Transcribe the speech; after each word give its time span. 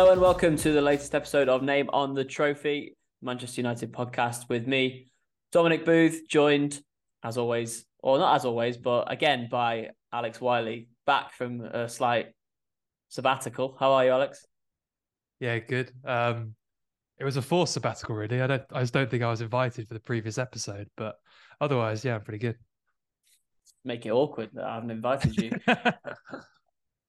Hello 0.00 0.12
and 0.12 0.20
welcome 0.22 0.56
to 0.56 0.72
the 0.72 0.80
latest 0.80 1.14
episode 1.14 1.50
of 1.50 1.62
Name 1.62 1.90
on 1.92 2.14
the 2.14 2.24
Trophy, 2.24 2.96
Manchester 3.20 3.60
United 3.60 3.92
podcast 3.92 4.48
with 4.48 4.66
me, 4.66 5.08
Dominic 5.52 5.84
Booth, 5.84 6.26
joined 6.26 6.80
as 7.22 7.36
always, 7.36 7.84
or 7.98 8.16
not 8.16 8.34
as 8.34 8.46
always, 8.46 8.78
but 8.78 9.12
again 9.12 9.48
by 9.50 9.90
Alex 10.10 10.40
Wylie, 10.40 10.88
back 11.04 11.34
from 11.34 11.60
a 11.60 11.86
slight 11.86 12.28
sabbatical. 13.10 13.76
How 13.78 13.92
are 13.92 14.06
you, 14.06 14.12
Alex? 14.12 14.46
Yeah, 15.38 15.58
good. 15.58 15.92
Um, 16.02 16.54
it 17.18 17.24
was 17.24 17.36
a 17.36 17.42
forced 17.42 17.74
sabbatical, 17.74 18.14
really. 18.14 18.40
I 18.40 18.46
don't, 18.46 18.62
I 18.72 18.80
just 18.80 18.94
don't 18.94 19.10
think 19.10 19.22
I 19.22 19.30
was 19.30 19.42
invited 19.42 19.86
for 19.86 19.92
the 19.92 20.00
previous 20.00 20.38
episode, 20.38 20.88
but 20.96 21.16
otherwise, 21.60 22.06
yeah, 22.06 22.14
I'm 22.14 22.22
pretty 22.22 22.38
good. 22.38 22.56
Make 23.84 24.06
it 24.06 24.12
awkward 24.12 24.48
that 24.54 24.64
I 24.64 24.76
haven't 24.76 24.92
invited 24.92 25.36
you. 25.36 25.50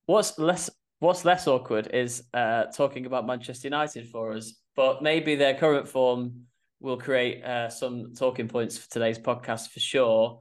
what's 0.08 0.38
less, 0.38 0.70
what's 1.02 1.26
less 1.26 1.48
awkward 1.48 1.90
is 1.94 2.24
uh, 2.34 2.66
talking 2.66 3.08
about 3.08 3.26
Manchester 3.26 3.68
United 3.68 4.08
for 4.08 4.34
us, 4.34 4.54
but 4.76 5.02
maybe 5.02 5.36
their 5.36 5.56
current 5.56 5.88
form 5.88 6.44
will 6.80 6.98
create 6.98 7.44
uh, 7.44 7.70
some 7.70 8.14
talking 8.14 8.48
points 8.48 8.78
for 8.78 8.90
today's 8.90 9.18
podcast 9.18 9.70
for 9.70 9.80
sure. 9.80 10.40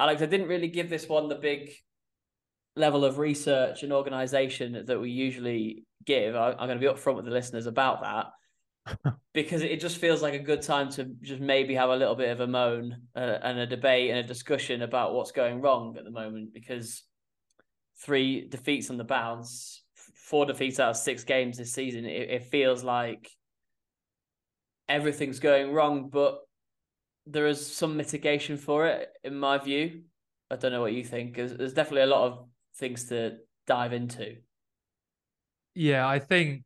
Alex, 0.00 0.20
I 0.20 0.26
didn't 0.26 0.48
really 0.48 0.66
give 0.66 0.90
this 0.90 1.08
one 1.08 1.28
the 1.28 1.36
big 1.36 1.70
level 2.74 3.04
of 3.04 3.18
research 3.18 3.84
and 3.84 3.92
organization 3.92 4.84
that 4.86 5.00
we 5.00 5.10
usually 5.10 5.84
give. 6.04 6.34
I, 6.34 6.50
am 6.50 6.56
going 6.56 6.78
to 6.78 6.78
be 6.78 6.92
upfront 6.92 7.14
with 7.14 7.24
the 7.24 7.30
listeners 7.30 7.66
about 7.66 8.02
that 8.02 9.14
because 9.34 9.62
it 9.62 9.80
just 9.80 9.98
feels 9.98 10.20
like 10.20 10.34
a 10.34 10.40
good 10.40 10.62
time 10.62 10.90
to 10.92 11.04
just 11.22 11.40
maybe 11.40 11.76
have 11.76 11.90
a 11.90 11.96
little 11.96 12.16
bit 12.16 12.30
of 12.30 12.40
a 12.40 12.46
moan 12.48 13.02
uh, 13.14 13.38
and 13.40 13.60
a 13.60 13.66
debate 13.66 14.10
and 14.10 14.18
a 14.18 14.24
discussion 14.24 14.82
about 14.82 15.14
what's 15.14 15.30
going 15.30 15.60
wrong 15.60 15.96
at 15.96 16.02
the 16.02 16.10
moment 16.10 16.52
because 16.52 17.04
three 17.98 18.46
defeats 18.48 18.90
on 18.90 18.96
the 18.96 19.04
bounce, 19.04 19.82
four 19.94 20.46
defeats 20.46 20.80
out 20.80 20.90
of 20.90 20.96
six 20.96 21.24
games 21.24 21.58
this 21.58 21.72
season, 21.72 22.04
it, 22.04 22.30
it 22.30 22.44
feels 22.44 22.82
like 22.82 23.28
everything's 24.88 25.40
going 25.40 25.72
wrong, 25.72 26.08
but 26.10 26.40
there 27.26 27.46
is 27.46 27.74
some 27.74 27.96
mitigation 27.96 28.56
for 28.56 28.86
it, 28.86 29.08
in 29.24 29.36
my 29.36 29.58
view. 29.58 30.02
I 30.50 30.56
don't 30.56 30.72
know 30.72 30.80
what 30.80 30.92
you 30.92 31.04
think. 31.04 31.34
There's, 31.34 31.56
there's 31.56 31.72
definitely 31.72 32.02
a 32.02 32.06
lot 32.06 32.26
of 32.26 32.46
things 32.76 33.04
to 33.08 33.38
dive 33.66 33.92
into. 33.92 34.36
Yeah, 35.74 36.06
I 36.06 36.20
think 36.20 36.62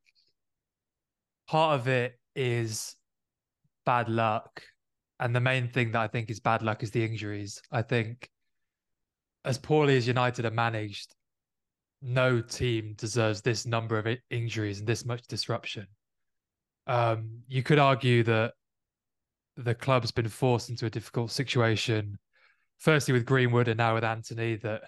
part 1.49 1.81
of 1.81 1.89
it 1.89 2.19
is 2.37 2.95
bad 3.87 4.09
luck. 4.09 4.63
And 5.19 5.35
the 5.35 5.41
main 5.41 5.69
thing 5.69 5.93
that 5.93 6.01
I 6.01 6.09
think 6.09 6.31
is 6.31 6.41
bad 6.41 6.63
luck 6.63 6.83
is 6.83 6.91
the 6.91 7.05
injuries. 7.05 7.61
I 7.73 7.83
think 7.83 8.29
as 9.45 9.59
poorly 9.59 9.97
as 9.97 10.07
United 10.07 10.45
are 10.45 10.51
managed, 10.51 11.15
no 12.03 12.41
team 12.41 12.95
deserves 12.97 13.43
this 13.43 13.67
number 13.67 13.99
of 13.99 14.07
injuries 14.31 14.79
and 14.79 14.89
this 14.89 15.05
much 15.05 15.27
disruption. 15.27 15.87
Um, 16.87 17.41
you 17.47 17.63
could 17.63 17.79
argue 17.79 18.23
that 18.25 18.55
the 19.57 19.75
club's 19.75 20.11
been 20.11 20.29
forced 20.29 20.71
into 20.71 20.87
a 20.87 20.91
difficult 20.91 21.31
situation, 21.31 22.19
firstly 22.79 23.13
with 23.13 23.27
Greenwood 23.27 23.69
and 23.69 23.79
now 23.79 23.95
with 23.95 24.05
Antony, 24.05 24.57
that 24.57 24.83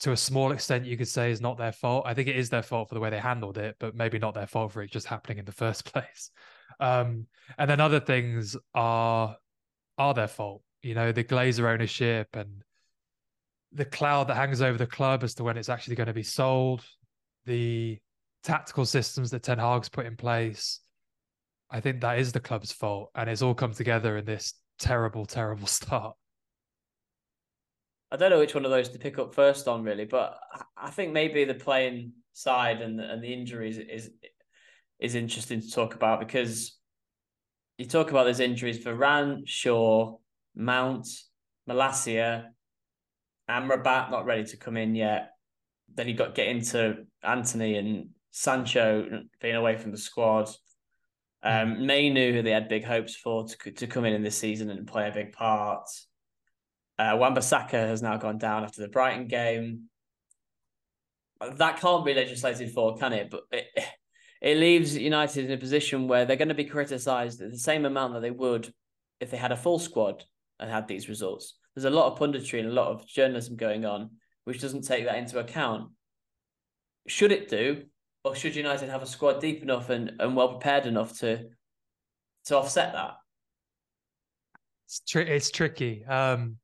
to 0.00 0.12
a 0.12 0.16
small 0.16 0.52
extent 0.52 0.84
you 0.84 0.96
could 0.96 1.08
say 1.08 1.30
is 1.30 1.40
not 1.40 1.56
their 1.56 1.72
fault. 1.72 2.04
I 2.06 2.14
think 2.14 2.28
it 2.28 2.36
is 2.36 2.50
their 2.50 2.62
fault 2.62 2.88
for 2.88 2.94
the 2.94 3.00
way 3.00 3.10
they 3.10 3.18
handled 3.18 3.56
it, 3.56 3.76
but 3.78 3.94
maybe 3.94 4.18
not 4.18 4.34
their 4.34 4.46
fault 4.46 4.72
for 4.72 4.82
it 4.82 4.90
just 4.90 5.06
happening 5.06 5.38
in 5.38 5.44
the 5.44 5.52
first 5.52 5.84
place. 5.92 6.30
Um, 6.80 7.26
and 7.58 7.70
then 7.70 7.80
other 7.80 8.00
things 8.00 8.56
are 8.74 9.36
are 9.98 10.14
their 10.14 10.28
fault. 10.28 10.62
You 10.82 10.94
know, 10.94 11.12
the 11.12 11.24
Glazer 11.24 11.70
ownership 11.70 12.28
and 12.34 12.62
the 13.72 13.84
cloud 13.84 14.28
that 14.28 14.36
hangs 14.36 14.62
over 14.62 14.78
the 14.78 14.86
club 14.86 15.22
as 15.22 15.34
to 15.34 15.44
when 15.44 15.56
it's 15.56 15.68
actually 15.68 15.96
going 15.96 16.08
to 16.08 16.12
be 16.12 16.22
sold, 16.22 16.84
the 17.46 17.98
tactical 18.42 18.84
systems 18.84 19.30
that 19.30 19.42
Ten 19.42 19.58
Hag's 19.58 19.88
put 19.88 20.06
in 20.06 20.16
place. 20.16 20.80
I 21.70 21.80
think 21.80 22.00
that 22.00 22.18
is 22.18 22.32
the 22.32 22.40
club's 22.40 22.72
fault, 22.72 23.10
and 23.14 23.30
it's 23.30 23.42
all 23.42 23.54
come 23.54 23.72
together 23.72 24.16
in 24.16 24.24
this 24.24 24.54
terrible, 24.78 25.24
terrible 25.24 25.66
start. 25.68 26.16
I 28.12 28.16
don't 28.16 28.30
know 28.30 28.40
which 28.40 28.54
one 28.54 28.64
of 28.64 28.72
those 28.72 28.88
to 28.88 28.98
pick 28.98 29.18
up 29.18 29.34
first 29.34 29.68
on, 29.68 29.84
really, 29.84 30.04
but 30.04 30.36
I 30.76 30.90
think 30.90 31.12
maybe 31.12 31.44
the 31.44 31.54
playing 31.54 32.12
side 32.32 32.80
and 32.82 32.98
the, 32.98 33.04
and 33.04 33.22
the 33.22 33.32
injuries 33.32 33.78
is 33.78 34.10
is 34.98 35.14
interesting 35.14 35.60
to 35.60 35.70
talk 35.70 35.94
about 35.94 36.20
because 36.20 36.76
you 37.78 37.86
talk 37.86 38.10
about 38.10 38.24
those 38.24 38.40
injuries: 38.40 38.84
Varane, 38.84 39.42
Shaw, 39.46 40.16
Mount, 40.56 41.06
Malacia, 41.68 42.48
Amrabat 43.50 44.10
not 44.10 44.24
ready 44.24 44.44
to 44.44 44.56
come 44.56 44.76
in 44.76 44.94
yet. 44.94 45.32
Then 45.94 46.08
you 46.08 46.14
got 46.14 46.34
get 46.34 46.48
into 46.48 47.06
Antony 47.22 47.76
and 47.76 48.10
Sancho 48.30 49.24
being 49.40 49.56
away 49.56 49.76
from 49.76 49.90
the 49.90 49.98
squad. 49.98 50.48
Um, 51.42 51.76
mm. 51.76 51.80
Mainoo, 51.80 52.32
who 52.32 52.42
they 52.42 52.50
had 52.50 52.68
big 52.68 52.84
hopes 52.84 53.16
for 53.16 53.46
to 53.46 53.70
to 53.72 53.86
come 53.86 54.04
in 54.04 54.12
in 54.12 54.22
this 54.22 54.38
season 54.38 54.70
and 54.70 54.86
play 54.86 55.08
a 55.08 55.12
big 55.12 55.32
part. 55.32 55.88
Uh, 56.98 57.16
Wan-Bissaka 57.18 57.70
has 57.70 58.02
now 58.02 58.18
gone 58.18 58.36
down 58.36 58.62
after 58.62 58.82
the 58.82 58.88
Brighton 58.88 59.26
game. 59.26 59.84
That 61.56 61.80
can't 61.80 62.04
be 62.04 62.12
legislated 62.12 62.70
for, 62.72 62.98
can 62.98 63.14
it? 63.14 63.30
But 63.30 63.44
it, 63.50 63.66
it 64.42 64.58
leaves 64.58 64.94
United 64.94 65.46
in 65.46 65.52
a 65.52 65.56
position 65.56 66.08
where 66.08 66.26
they're 66.26 66.36
going 66.36 66.48
to 66.48 66.54
be 66.54 66.66
criticised 66.66 67.40
the 67.40 67.56
same 67.56 67.86
amount 67.86 68.12
that 68.12 68.20
they 68.20 68.30
would 68.30 68.70
if 69.18 69.30
they 69.30 69.38
had 69.38 69.50
a 69.50 69.56
full 69.56 69.78
squad 69.78 70.24
and 70.58 70.70
had 70.70 70.86
these 70.86 71.08
results 71.08 71.56
there's 71.80 71.92
a 71.92 71.96
lot 71.96 72.12
of 72.12 72.18
punditry 72.18 72.60
and 72.60 72.68
a 72.68 72.72
lot 72.72 72.88
of 72.88 73.06
journalism 73.06 73.56
going 73.56 73.84
on, 73.84 74.10
which 74.44 74.60
doesn't 74.60 74.82
take 74.82 75.06
that 75.06 75.16
into 75.16 75.38
account. 75.38 75.90
Should 77.08 77.32
it 77.32 77.48
do, 77.48 77.84
or 78.22 78.34
should 78.34 78.54
United 78.54 78.90
have 78.90 79.02
a 79.02 79.06
squad 79.06 79.40
deep 79.40 79.62
enough 79.62 79.88
and, 79.88 80.12
and 80.20 80.36
well 80.36 80.48
prepared 80.48 80.86
enough 80.86 81.18
to 81.20 81.44
to 82.46 82.56
offset 82.56 82.92
that? 82.92 83.14
It's, 84.86 85.00
tri- 85.00 85.22
it's 85.22 85.50
tricky. 85.50 86.04
Um, 86.04 86.56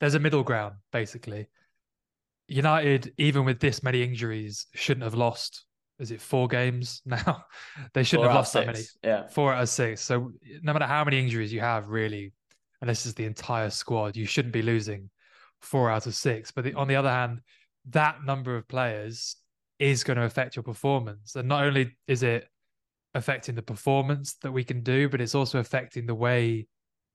there's 0.00 0.14
a 0.14 0.20
middle 0.20 0.42
ground, 0.42 0.74
basically. 0.92 1.48
United, 2.48 3.12
even 3.18 3.44
with 3.44 3.60
this 3.60 3.82
many 3.82 4.02
injuries, 4.02 4.66
shouldn't 4.74 5.04
have 5.04 5.14
lost. 5.14 5.64
Is 5.98 6.10
it 6.10 6.20
four 6.20 6.48
games 6.48 7.00
now? 7.06 7.44
they 7.92 8.02
shouldn't 8.02 8.24
four 8.24 8.32
have 8.32 8.36
lost 8.36 8.52
that 8.54 8.66
many. 8.66 8.80
Yeah, 9.04 9.28
four 9.28 9.52
out 9.52 9.62
of 9.62 9.68
six. 9.68 10.00
So 10.02 10.32
no 10.62 10.72
matter 10.72 10.86
how 10.86 11.04
many 11.04 11.20
injuries 11.20 11.52
you 11.52 11.60
have, 11.60 11.88
really, 11.88 12.32
and 12.84 12.90
this 12.90 13.06
is 13.06 13.14
the 13.14 13.24
entire 13.24 13.70
squad, 13.70 14.14
you 14.14 14.26
shouldn't 14.26 14.52
be 14.52 14.60
losing 14.60 15.08
four 15.62 15.90
out 15.90 16.06
of 16.06 16.14
six. 16.14 16.50
But 16.50 16.64
the, 16.64 16.74
on 16.74 16.86
the 16.86 16.96
other 16.96 17.08
hand, 17.08 17.40
that 17.88 18.22
number 18.26 18.56
of 18.56 18.68
players 18.68 19.36
is 19.78 20.04
going 20.04 20.18
to 20.18 20.24
affect 20.24 20.54
your 20.54 20.64
performance. 20.64 21.34
And 21.34 21.48
not 21.48 21.64
only 21.64 21.96
is 22.08 22.22
it 22.22 22.46
affecting 23.14 23.54
the 23.54 23.62
performance 23.62 24.34
that 24.42 24.52
we 24.52 24.64
can 24.64 24.82
do, 24.82 25.08
but 25.08 25.22
it's 25.22 25.34
also 25.34 25.60
affecting 25.60 26.04
the 26.04 26.14
way 26.14 26.66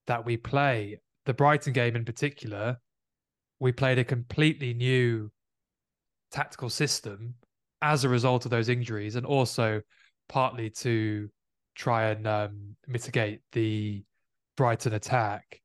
that 0.08 0.26
we 0.26 0.38
play. 0.38 1.00
The 1.28 1.36
Brighton 1.36 1.74
game 1.74 1.96
in 1.96 2.04
particular, 2.04 2.78
we 3.60 3.72
played 3.72 4.00
a 4.00 4.04
completely 4.04 4.74
new 4.74 5.30
tactical 6.32 6.72
system 6.72 7.36
as 7.84 8.04
a 8.04 8.10
result 8.10 8.44
of 8.46 8.50
those 8.50 8.70
injuries, 8.70 9.18
and 9.18 9.26
also 9.28 9.82
partly 10.30 10.72
to 10.72 11.30
try 11.76 12.10
and 12.10 12.26
um, 12.26 12.76
mitigate 12.88 13.42
the 13.52 14.04
Brighton 14.60 14.94
attack. 14.94 15.62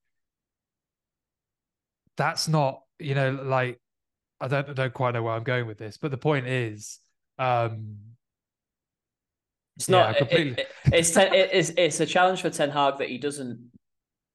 That's 2.16 2.46
not, 2.46 2.82
you 3.00 3.16
know, 3.16 3.32
like 3.42 3.80
I 4.40 4.46
don't 4.46 4.70
I 4.70 4.72
don't 4.72 4.94
quite 4.94 5.14
know 5.14 5.22
where 5.24 5.34
I'm 5.34 5.42
going 5.42 5.66
with 5.66 5.78
this, 5.78 5.96
but 5.96 6.12
the 6.12 6.16
point 6.16 6.46
is, 6.46 7.00
um, 7.36 7.96
it's 9.74 9.88
yeah, 9.88 9.98
not 9.98 10.16
completely. 10.16 10.52
It, 10.52 10.58
it, 10.84 10.94
it's 10.94 11.10
ten, 11.10 11.34
it, 11.34 11.50
it's 11.52 11.72
it's 11.76 11.98
a 11.98 12.06
challenge 12.06 12.40
for 12.42 12.50
Ten 12.50 12.70
Hag 12.70 12.98
that 12.98 13.08
he 13.08 13.18
doesn't 13.18 13.68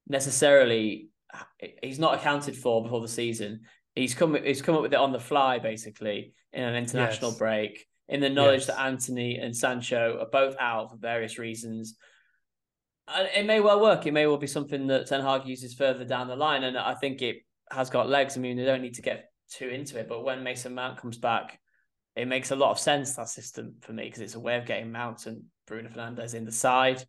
necessarily. 0.06 1.08
He's 1.82 1.98
not 1.98 2.16
accounted 2.16 2.54
for 2.54 2.82
before 2.82 3.00
the 3.00 3.08
season. 3.08 3.60
He's 3.94 4.14
come. 4.14 4.34
He's 4.44 4.60
come 4.60 4.74
up 4.74 4.82
with 4.82 4.92
it 4.92 4.98
on 4.98 5.12
the 5.12 5.18
fly, 5.18 5.58
basically, 5.58 6.34
in 6.52 6.64
an 6.64 6.74
international 6.74 7.30
yes. 7.30 7.38
break, 7.38 7.86
in 8.10 8.20
the 8.20 8.28
knowledge 8.28 8.60
yes. 8.60 8.66
that 8.66 8.80
Antony 8.80 9.38
and 9.38 9.56
Sancho 9.56 10.18
are 10.20 10.28
both 10.30 10.54
out 10.60 10.90
for 10.90 10.98
various 10.98 11.38
reasons 11.38 11.96
it 13.34 13.46
may 13.46 13.60
well 13.60 13.80
work. 13.80 14.06
It 14.06 14.12
may 14.12 14.26
well 14.26 14.36
be 14.36 14.46
something 14.46 14.86
that 14.88 15.06
Ten 15.06 15.22
Hag 15.22 15.46
uses 15.46 15.74
further 15.74 16.04
down 16.04 16.28
the 16.28 16.36
line, 16.36 16.64
and 16.64 16.76
I 16.76 16.94
think 16.94 17.22
it 17.22 17.38
has 17.70 17.90
got 17.90 18.08
legs. 18.08 18.36
I 18.36 18.40
mean, 18.40 18.56
they 18.56 18.64
don't 18.64 18.82
need 18.82 18.94
to 18.94 19.02
get 19.02 19.30
too 19.50 19.68
into 19.68 19.98
it, 19.98 20.08
but 20.08 20.24
when 20.24 20.42
Mason 20.42 20.74
Mount 20.74 20.98
comes 20.98 21.18
back, 21.18 21.58
it 22.16 22.26
makes 22.26 22.50
a 22.50 22.56
lot 22.56 22.70
of 22.70 22.78
sense 22.78 23.14
that 23.14 23.28
system 23.28 23.74
for 23.80 23.92
me 23.92 24.04
because 24.04 24.20
it's 24.20 24.34
a 24.34 24.40
way 24.40 24.56
of 24.56 24.66
getting 24.66 24.92
Mount 24.92 25.26
and 25.26 25.42
Bruno 25.66 25.88
Fernandes 25.88 26.34
in 26.34 26.44
the 26.44 26.52
side, 26.52 27.04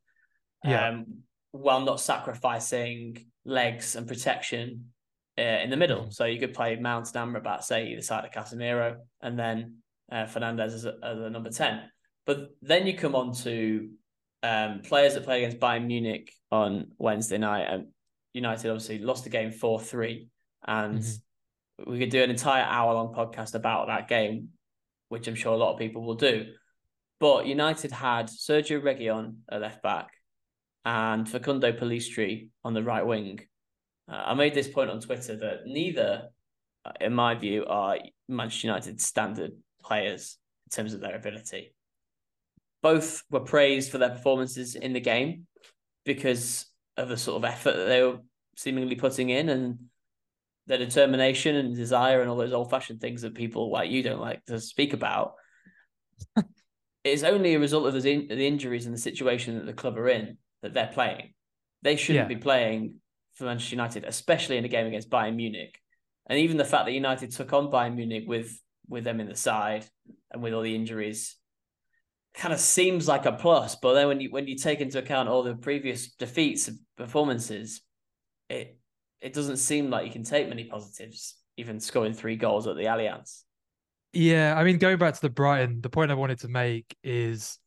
yeah. 0.63 0.89
um, 0.89 1.05
while 1.51 1.81
not 1.81 1.99
sacrificing 1.99 3.25
legs 3.43 3.95
and 3.95 4.07
protection 4.07 4.91
uh, 5.37 5.41
in 5.41 5.69
the 5.69 5.77
middle. 5.77 6.05
Mm. 6.05 6.13
So 6.13 6.25
you 6.25 6.39
could 6.39 6.53
play 6.53 6.75
Mount 6.75 7.09
and 7.13 7.35
Amrabat, 7.35 7.63
say 7.63 7.87
either 7.87 8.01
side 8.01 8.25
of 8.25 8.31
Casemiro, 8.31 8.97
and 9.21 9.37
then 9.37 9.77
uh, 10.11 10.25
Fernandes 10.25 10.73
as 10.73 10.85
a, 10.85 10.95
as 11.03 11.19
a 11.19 11.29
number 11.29 11.49
ten. 11.49 11.81
But 12.25 12.49
then 12.61 12.85
you 12.85 12.95
come 12.95 13.15
on 13.15 13.33
to 13.37 13.89
um, 14.43 14.81
players 14.81 15.13
that 15.13 15.23
played 15.23 15.43
against 15.43 15.59
Bayern 15.59 15.85
Munich 15.85 16.33
on 16.51 16.91
Wednesday 16.97 17.37
night, 17.37 17.67
and 17.69 17.87
United 18.33 18.69
obviously 18.69 18.99
lost 18.99 19.23
the 19.23 19.29
game 19.29 19.51
four 19.51 19.79
three, 19.79 20.29
and 20.65 20.99
mm-hmm. 20.99 21.91
we 21.91 21.99
could 21.99 22.09
do 22.09 22.23
an 22.23 22.29
entire 22.29 22.63
hour 22.63 22.93
long 22.93 23.13
podcast 23.13 23.55
about 23.55 23.87
that 23.87 24.07
game, 24.07 24.49
which 25.09 25.27
I'm 25.27 25.35
sure 25.35 25.53
a 25.53 25.57
lot 25.57 25.73
of 25.73 25.79
people 25.79 26.03
will 26.03 26.15
do. 26.15 26.53
But 27.19 27.45
United 27.45 27.91
had 27.91 28.27
Sergio 28.27 28.81
Reguilon 28.81 29.35
at 29.51 29.61
left 29.61 29.83
back 29.83 30.09
and 30.83 31.29
Facundo 31.29 31.71
Pellistri 31.71 32.49
on 32.63 32.73
the 32.73 32.83
right 32.83 33.05
wing. 33.05 33.39
Uh, 34.11 34.23
I 34.25 34.33
made 34.33 34.55
this 34.55 34.67
point 34.67 34.89
on 34.89 34.99
Twitter 34.99 35.35
that 35.37 35.67
neither, 35.67 36.29
uh, 36.83 36.91
in 36.99 37.13
my 37.13 37.35
view, 37.35 37.65
are 37.67 37.99
Manchester 38.27 38.67
United 38.67 38.99
standard 38.99 39.51
players 39.83 40.37
in 40.65 40.75
terms 40.75 40.95
of 40.95 41.01
their 41.01 41.15
ability. 41.15 41.75
Both 42.81 43.23
were 43.29 43.41
praised 43.41 43.91
for 43.91 43.97
their 43.97 44.09
performances 44.09 44.75
in 44.75 44.93
the 44.93 44.99
game 44.99 45.47
because 46.05 46.65
of 46.97 47.09
the 47.09 47.17
sort 47.17 47.37
of 47.37 47.49
effort 47.49 47.75
that 47.75 47.85
they 47.85 48.01
were 48.01 48.19
seemingly 48.55 48.95
putting 48.95 49.29
in 49.29 49.49
and 49.49 49.79
their 50.67 50.77
determination 50.77 51.55
and 51.55 51.75
desire 51.75 52.21
and 52.21 52.29
all 52.29 52.37
those 52.37 52.53
old 52.53 52.69
fashioned 52.69 53.01
things 53.01 53.21
that 53.21 53.35
people 53.35 53.71
like 53.71 53.89
you 53.89 54.03
don't 54.03 54.21
like 54.21 54.43
to 54.45 54.59
speak 54.59 54.93
about. 54.93 55.33
it's 57.03 57.23
only 57.23 57.55
a 57.55 57.59
result 57.59 57.87
of 57.87 58.01
the, 58.01 58.11
in- 58.11 58.27
the 58.27 58.47
injuries 58.47 58.85
and 58.85 58.93
the 58.95 58.99
situation 58.99 59.55
that 59.55 59.65
the 59.65 59.73
club 59.73 59.97
are 59.97 60.09
in 60.09 60.37
that 60.61 60.73
they're 60.73 60.91
playing. 60.93 61.33
They 61.81 61.95
shouldn't 61.95 62.29
yeah. 62.29 62.35
be 62.35 62.41
playing 62.41 62.95
for 63.33 63.45
Manchester 63.45 63.75
United, 63.75 64.03
especially 64.05 64.57
in 64.57 64.65
a 64.65 64.69
game 64.69 64.85
against 64.85 65.09
Bayern 65.09 65.35
Munich. 65.35 65.77
And 66.29 66.39
even 66.39 66.57
the 66.57 66.65
fact 66.65 66.85
that 66.85 66.91
United 66.91 67.31
took 67.31 67.53
on 67.53 67.71
Bayern 67.71 67.95
Munich 67.95 68.25
with 68.27 68.57
with 68.87 69.03
them 69.03 69.19
in 69.19 69.27
the 69.27 69.35
side 69.35 69.85
and 70.31 70.41
with 70.41 70.53
all 70.53 70.61
the 70.61 70.75
injuries 70.75 71.35
kind 72.33 72.53
of 72.53 72.59
seems 72.59 73.07
like 73.07 73.25
a 73.25 73.31
plus. 73.31 73.75
But 73.75 73.93
then 73.93 74.07
when 74.07 74.21
you 74.21 74.31
when 74.31 74.47
you 74.47 74.55
take 74.55 74.79
into 74.79 74.99
account 74.99 75.29
all 75.29 75.43
the 75.43 75.55
previous 75.55 76.11
defeats 76.11 76.67
and 76.67 76.79
performances, 76.97 77.81
it 78.49 78.77
it 79.21 79.33
doesn't 79.33 79.57
seem 79.57 79.89
like 79.89 80.05
you 80.05 80.11
can 80.11 80.23
take 80.23 80.49
many 80.49 80.63
positives, 80.65 81.37
even 81.57 81.79
scoring 81.79 82.13
three 82.13 82.35
goals 82.35 82.67
at 82.67 82.75
the 82.75 82.83
Allianz. 82.83 83.43
Yeah, 84.13 84.55
I 84.57 84.63
mean, 84.63 84.77
going 84.77 84.97
back 84.97 85.13
to 85.13 85.21
the 85.21 85.29
Brighton, 85.29 85.79
the 85.81 85.89
point 85.89 86.11
I 86.11 86.15
wanted 86.15 86.39
to 86.39 86.49
make 86.49 86.97
is 87.03 87.57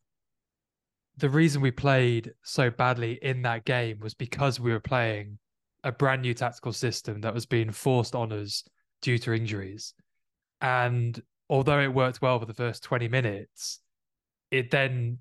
the 1.17 1.29
reason 1.29 1.61
we 1.61 1.71
played 1.71 2.33
so 2.43 2.69
badly 2.69 3.17
in 3.21 3.41
that 3.43 3.65
game 3.65 3.99
was 3.99 4.13
because 4.13 4.59
we 4.59 4.71
were 4.71 4.79
playing 4.79 5.39
a 5.83 5.91
brand 5.91 6.21
new 6.21 6.33
tactical 6.33 6.73
system 6.73 7.21
that 7.21 7.33
was 7.33 7.45
being 7.45 7.71
forced 7.71 8.15
on 8.15 8.31
us 8.33 8.63
due 9.01 9.17
to 9.19 9.33
injuries. 9.33 9.93
And 10.61 11.19
although 11.49 11.79
it 11.79 11.93
worked 11.93 12.21
well 12.21 12.39
for 12.39 12.45
the 12.45 12.53
first 12.53 12.83
20 12.83 13.07
minutes, 13.07 13.79
it 14.51 14.71
then 14.71 15.19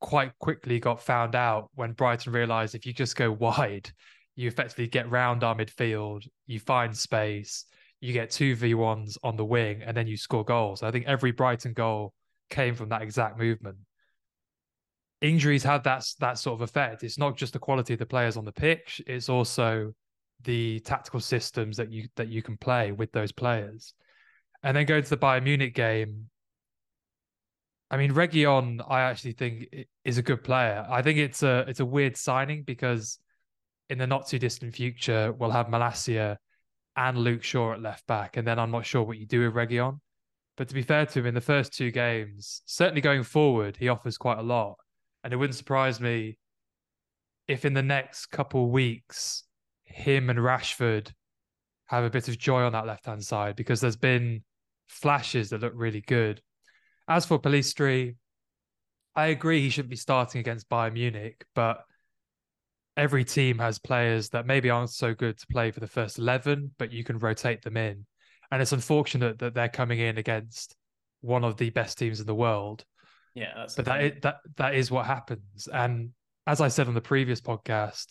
quite 0.00 0.32
quickly 0.38 0.80
got 0.80 1.02
found 1.02 1.34
out 1.34 1.70
when 1.74 1.92
Brighton 1.92 2.32
realized 2.32 2.74
if 2.74 2.86
you 2.86 2.92
just 2.92 3.16
go 3.16 3.30
wide, 3.30 3.90
you 4.36 4.48
effectively 4.48 4.86
get 4.86 5.10
round 5.10 5.44
our 5.44 5.54
midfield, 5.54 6.26
you 6.46 6.60
find 6.60 6.96
space, 6.96 7.66
you 8.00 8.12
get 8.12 8.30
two 8.30 8.56
V1s 8.56 9.18
on 9.22 9.36
the 9.36 9.44
wing, 9.44 9.82
and 9.82 9.96
then 9.96 10.06
you 10.06 10.16
score 10.16 10.44
goals. 10.44 10.82
I 10.82 10.90
think 10.90 11.06
every 11.06 11.32
Brighton 11.32 11.72
goal 11.72 12.14
came 12.48 12.74
from 12.74 12.88
that 12.88 13.02
exact 13.02 13.38
movement 13.38 13.76
injuries 15.20 15.62
have 15.64 15.82
that 15.84 16.04
that 16.20 16.38
sort 16.38 16.54
of 16.54 16.62
effect. 16.62 17.02
It's 17.02 17.18
not 17.18 17.36
just 17.36 17.52
the 17.52 17.58
quality 17.58 17.92
of 17.94 17.98
the 17.98 18.06
players 18.06 18.36
on 18.36 18.44
the 18.44 18.52
pitch; 18.52 19.02
it's 19.06 19.28
also 19.28 19.92
the 20.42 20.80
tactical 20.80 21.20
systems 21.20 21.76
that 21.76 21.90
you 21.90 22.08
that 22.16 22.28
you 22.28 22.42
can 22.42 22.56
play 22.56 22.92
with 22.92 23.12
those 23.12 23.32
players. 23.32 23.94
And 24.62 24.76
then 24.76 24.86
going 24.86 25.02
to 25.02 25.10
the 25.10 25.16
Bayern 25.16 25.44
Munich 25.44 25.74
game, 25.74 26.26
I 27.90 27.96
mean, 27.96 28.12
Reguilon, 28.12 28.84
I 28.88 29.00
actually 29.00 29.32
think 29.32 29.66
is 30.04 30.18
a 30.18 30.22
good 30.22 30.44
player. 30.44 30.86
I 30.88 31.02
think 31.02 31.18
it's 31.18 31.42
a 31.42 31.64
it's 31.66 31.80
a 31.80 31.84
weird 31.84 32.16
signing 32.16 32.62
because 32.62 33.18
in 33.88 33.98
the 33.98 34.06
not 34.06 34.28
too 34.28 34.38
distant 34.38 34.74
future 34.74 35.32
we'll 35.32 35.50
have 35.50 35.66
Malacia 35.66 36.36
and 36.96 37.18
Luke 37.18 37.42
Shaw 37.42 37.72
at 37.72 37.82
left 37.82 38.06
back, 38.06 38.36
and 38.36 38.46
then 38.46 38.58
I'm 38.58 38.70
not 38.70 38.86
sure 38.86 39.02
what 39.02 39.18
you 39.18 39.26
do 39.26 39.44
with 39.44 39.54
Reguilon. 39.54 39.98
But 40.56 40.68
to 40.68 40.74
be 40.74 40.82
fair 40.82 41.06
to 41.06 41.18
him, 41.20 41.26
in 41.26 41.34
the 41.34 41.40
first 41.40 41.72
two 41.72 41.90
games, 41.90 42.62
certainly 42.66 43.00
going 43.00 43.22
forward, 43.22 43.76
he 43.76 43.88
offers 43.88 44.18
quite 44.18 44.38
a 44.38 44.42
lot. 44.42 44.76
And 45.24 45.32
it 45.32 45.36
wouldn't 45.36 45.56
surprise 45.56 46.00
me 46.00 46.36
if 47.48 47.64
in 47.64 47.72
the 47.74 47.82
next 47.82 48.26
couple 48.26 48.70
weeks, 48.70 49.44
him 49.84 50.30
and 50.30 50.38
Rashford 50.38 51.12
have 51.86 52.04
a 52.04 52.10
bit 52.10 52.28
of 52.28 52.38
joy 52.38 52.62
on 52.62 52.72
that 52.72 52.86
left 52.86 53.06
hand 53.06 53.24
side 53.24 53.56
because 53.56 53.80
there's 53.80 53.96
been 53.96 54.44
flashes 54.88 55.50
that 55.50 55.60
look 55.60 55.72
really 55.74 56.02
good. 56.02 56.40
As 57.08 57.26
for 57.26 57.38
Pellistri, 57.38 58.16
I 59.16 59.26
agree 59.28 59.60
he 59.60 59.70
shouldn't 59.70 59.90
be 59.90 59.96
starting 59.96 60.40
against 60.40 60.68
Bayern 60.68 60.92
Munich, 60.92 61.44
but 61.54 61.82
every 62.96 63.24
team 63.24 63.58
has 63.58 63.78
players 63.78 64.28
that 64.30 64.46
maybe 64.46 64.70
aren't 64.70 64.90
so 64.90 65.14
good 65.14 65.38
to 65.38 65.46
play 65.48 65.70
for 65.70 65.80
the 65.80 65.86
first 65.86 66.18
11, 66.18 66.72
but 66.78 66.92
you 66.92 67.02
can 67.02 67.18
rotate 67.18 67.62
them 67.62 67.76
in. 67.76 68.06
And 68.50 68.60
it's 68.60 68.72
unfortunate 68.72 69.38
that 69.38 69.54
they're 69.54 69.68
coming 69.68 70.00
in 70.00 70.18
against 70.18 70.76
one 71.20 71.44
of 71.44 71.56
the 71.56 71.70
best 71.70 71.98
teams 71.98 72.20
in 72.20 72.26
the 72.26 72.34
world. 72.34 72.84
Yeah, 73.34 73.52
that's 73.56 73.74
but 73.74 73.84
that 73.84 74.02
is, 74.02 74.12
that 74.22 74.36
that 74.56 74.74
is 74.74 74.90
what 74.90 75.06
happens. 75.06 75.68
And 75.72 76.10
as 76.46 76.60
I 76.60 76.68
said 76.68 76.88
on 76.88 76.94
the 76.94 77.00
previous 77.00 77.40
podcast, 77.40 78.06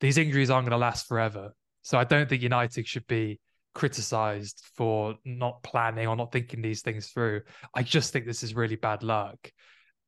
these 0.00 0.18
injuries 0.18 0.50
aren't 0.50 0.66
going 0.66 0.78
to 0.78 0.84
last 0.84 1.06
forever. 1.06 1.52
So 1.82 1.98
I 1.98 2.04
don't 2.04 2.28
think 2.28 2.42
United 2.42 2.86
should 2.86 3.06
be 3.06 3.40
criticized 3.74 4.62
for 4.76 5.14
not 5.24 5.62
planning 5.62 6.06
or 6.06 6.16
not 6.16 6.32
thinking 6.32 6.62
these 6.62 6.82
things 6.82 7.08
through. 7.08 7.42
I 7.74 7.82
just 7.82 8.12
think 8.12 8.26
this 8.26 8.42
is 8.42 8.54
really 8.54 8.76
bad 8.76 9.02
luck. 9.02 9.50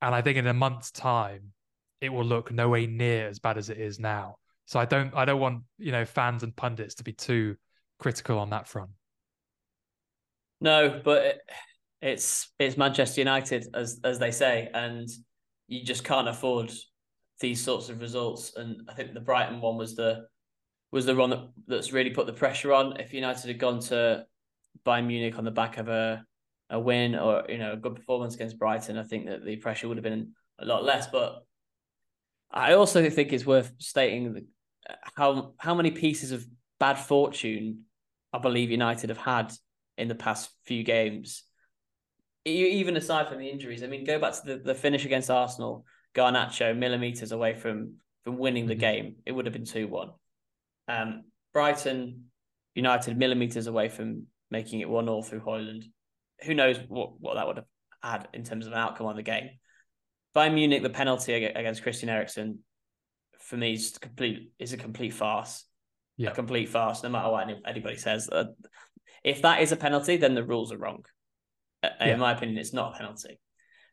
And 0.02 0.14
I 0.14 0.22
think 0.22 0.36
in 0.36 0.46
a 0.46 0.54
month's 0.54 0.90
time, 0.90 1.52
it 2.00 2.10
will 2.10 2.24
look 2.24 2.52
nowhere 2.52 2.86
near 2.86 3.28
as 3.28 3.38
bad 3.38 3.56
as 3.56 3.70
it 3.70 3.78
is 3.78 3.98
now. 3.98 4.36
So 4.66 4.78
I 4.80 4.84
don't 4.84 5.14
I 5.14 5.24
don't 5.24 5.40
want, 5.40 5.62
you 5.78 5.92
know, 5.92 6.04
fans 6.04 6.42
and 6.42 6.54
pundits 6.54 6.96
to 6.96 7.04
be 7.04 7.12
too 7.12 7.56
critical 7.98 8.38
on 8.38 8.50
that 8.50 8.68
front. 8.68 8.90
No, 10.60 11.00
but 11.04 11.24
it, 11.24 11.38
it's 12.00 12.52
it's 12.58 12.76
Manchester 12.76 13.20
United 13.20 13.66
as 13.74 14.00
as 14.04 14.18
they 14.18 14.30
say, 14.30 14.70
and 14.72 15.08
you 15.68 15.84
just 15.84 16.04
can't 16.04 16.28
afford 16.28 16.72
these 17.40 17.62
sorts 17.62 17.88
of 17.88 18.00
results. 18.00 18.54
And 18.56 18.82
I 18.88 18.94
think 18.94 19.14
the 19.14 19.20
Brighton 19.20 19.60
one 19.60 19.76
was 19.76 19.94
the 19.94 20.26
was 20.94 21.06
the 21.06 21.14
one 21.14 21.30
that, 21.30 21.48
that's 21.66 21.92
really 21.92 22.10
put 22.10 22.26
the 22.26 22.32
pressure 22.32 22.72
on. 22.72 23.00
If 23.00 23.12
United 23.12 23.48
had 23.48 23.58
gone 23.58 23.80
to 23.80 24.26
Bayern 24.86 25.06
Munich 25.06 25.36
on 25.38 25.44
the 25.44 25.50
back 25.50 25.78
of 25.78 25.88
a 25.88 26.24
a 26.70 26.80
win 26.80 27.14
or 27.14 27.44
you 27.48 27.58
know 27.58 27.72
a 27.72 27.76
good 27.76 27.94
performance 27.94 28.34
against 28.34 28.58
Brighton, 28.58 28.96
I 28.96 29.02
think 29.02 29.26
that 29.26 29.44
the 29.44 29.56
pressure 29.56 29.88
would 29.88 29.96
have 29.96 30.04
been 30.04 30.32
a 30.58 30.64
lot 30.64 30.84
less. 30.84 31.06
But 31.08 31.44
I 32.50 32.74
also 32.74 33.08
think 33.10 33.32
it's 33.32 33.46
worth 33.46 33.72
stating 33.78 34.46
how 35.16 35.54
how 35.58 35.74
many 35.74 35.90
pieces 35.90 36.32
of 36.32 36.46
bad 36.78 36.98
fortune 36.98 37.84
I 38.32 38.38
believe 38.38 38.70
United 38.70 39.10
have 39.10 39.18
had 39.18 39.52
in 39.98 40.08
the 40.08 40.14
past 40.14 40.50
few 40.64 40.82
games 40.82 41.44
even 42.46 42.96
aside 42.96 43.28
from 43.28 43.38
the 43.38 43.48
injuries, 43.48 43.82
I 43.82 43.86
mean, 43.86 44.04
go 44.04 44.18
back 44.18 44.34
to 44.34 44.42
the, 44.44 44.56
the 44.58 44.74
finish 44.74 45.04
against 45.04 45.30
Arsenal, 45.30 45.86
Garnacho 46.14 46.76
millimeters 46.76 47.32
away 47.32 47.54
from 47.54 47.94
from 48.22 48.38
winning 48.38 48.66
the 48.66 48.74
mm-hmm. 48.74 48.80
game. 48.80 49.16
It 49.26 49.32
would 49.32 49.46
have 49.46 49.52
been 49.52 49.64
two 49.64 49.88
one. 49.88 50.10
Um, 50.88 51.24
Brighton 51.52 52.24
United 52.74 53.16
millimeters 53.16 53.66
away 53.66 53.88
from 53.88 54.26
making 54.50 54.80
it 54.80 54.88
one 54.88 55.08
all 55.08 55.22
through 55.22 55.40
Højlund. 55.40 55.84
Who 56.44 56.54
knows 56.54 56.78
what, 56.88 57.20
what 57.20 57.34
that 57.34 57.46
would 57.46 57.56
have 57.56 57.66
had 58.02 58.28
in 58.34 58.44
terms 58.44 58.66
of 58.66 58.72
an 58.72 58.78
outcome 58.78 59.06
on 59.06 59.16
the 59.16 59.22
game. 59.22 59.50
Bayern 60.34 60.54
Munich, 60.54 60.82
the 60.82 60.90
penalty 60.90 61.32
against 61.32 61.82
Christian 61.82 62.08
Eriksen, 62.08 62.58
for 63.38 63.56
me 63.56 63.74
is 63.74 63.96
complete 64.00 64.50
is 64.58 64.72
a 64.72 64.76
complete 64.76 65.14
farce. 65.14 65.64
Yeah. 66.16 66.30
A 66.30 66.34
complete 66.34 66.68
farce, 66.68 67.02
no 67.02 67.08
matter 67.08 67.28
what 67.28 67.48
anybody 67.66 67.96
says. 67.96 68.28
Uh, 68.30 68.44
if 69.24 69.42
that 69.42 69.62
is 69.62 69.72
a 69.72 69.76
penalty, 69.76 70.16
then 70.16 70.34
the 70.34 70.44
rules 70.44 70.70
are 70.70 70.78
wrong. 70.78 71.04
Uh, 71.82 71.88
in 72.00 72.20
my 72.20 72.32
opinion, 72.32 72.58
it's 72.58 72.72
not 72.72 72.94
a 72.94 72.98
penalty. 72.98 73.40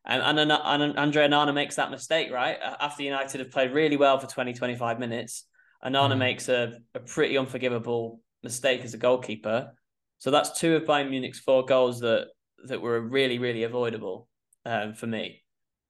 And, 0.06 0.40
and, 0.40 0.52
and 0.52 1.00
Andre 1.00 1.28
Onana 1.28 1.54
makes 1.54 1.76
that 1.76 1.90
mistake, 1.90 2.32
right? 2.32 2.58
After 2.62 3.04
United 3.04 3.40
have 3.40 3.52
played 3.52 3.72
really 3.72 3.98
well 3.98 4.20
for 4.20 4.28
20, 4.28 4.54
25 4.54 5.00
minutes, 5.00 5.46
Onana 5.84 6.14
mm. 6.14 6.20
makes 6.20 6.50
a, 6.50 6.80
a 6.94 7.00
pretty 7.00 7.38
unforgivable 7.38 8.22
mistake 8.44 8.82
as 8.82 8.94
a 8.94 8.98
goalkeeper. 8.98 9.72
So 10.18 10.32
that's 10.32 10.60
two 10.60 10.76
of 10.76 10.84
Bayern 10.84 11.10
Munich's 11.10 11.40
four 11.40 11.66
goals 11.66 12.00
that 12.02 12.28
that 12.66 12.82
were 12.82 13.02
really, 13.02 13.40
really 13.40 13.64
avoidable 13.64 14.28
um, 14.66 14.94
for 14.94 15.08
me. 15.08 15.44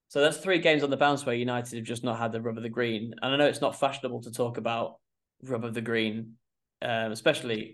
So 0.07 0.21
that's 0.21 0.37
three 0.37 0.59
games 0.59 0.83
on 0.83 0.89
the 0.89 0.97
bounce 0.97 1.25
where 1.25 1.35
United 1.35 1.75
have 1.75 1.85
just 1.85 2.03
not 2.03 2.17
had 2.17 2.31
the 2.31 2.41
rub 2.41 2.57
of 2.57 2.63
the 2.63 2.69
green. 2.69 3.13
And 3.21 3.33
I 3.33 3.37
know 3.37 3.47
it's 3.47 3.61
not 3.61 3.79
fashionable 3.79 4.21
to 4.23 4.31
talk 4.31 4.57
about 4.57 4.95
rub 5.43 5.65
of 5.65 5.73
the 5.73 5.81
green, 5.81 6.33
um, 6.81 7.11
especially 7.11 7.73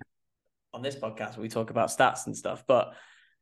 on 0.73 0.81
this 0.81 0.95
podcast 0.95 1.35
where 1.35 1.43
we 1.43 1.49
talk 1.49 1.69
about 1.69 1.89
stats 1.89 2.25
and 2.25 2.35
stuff. 2.35 2.63
But 2.67 2.93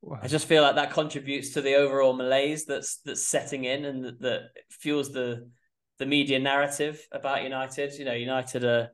Wow. 0.06 0.20
I 0.22 0.28
just 0.28 0.48
feel 0.48 0.62
like 0.62 0.76
that 0.76 0.92
contributes 0.92 1.50
to 1.54 1.62
the 1.62 1.76
overall 1.76 2.14
malaise 2.14 2.66
that's 2.66 2.98
that's 2.98 3.26
setting 3.28 3.64
in 3.64 3.86
and 3.86 4.04
that, 4.04 4.22
that 4.22 4.42
fuels 4.70 5.12
the 5.12 5.50
the 6.00 6.06
media 6.06 6.40
narrative 6.40 7.06
about 7.12 7.44
United. 7.44 7.94
You 7.94 8.06
know, 8.06 8.14
United 8.14 8.64
are 8.64 8.90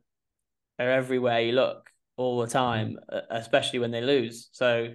are 0.80 0.90
everywhere 0.90 1.42
you 1.42 1.54
look 1.54 1.90
all 2.18 2.42
the 2.42 2.48
time, 2.48 2.98
mm. 3.12 3.22
especially 3.30 3.80
when 3.80 3.92
they 3.92 4.02
lose. 4.02 4.50
So 4.52 4.94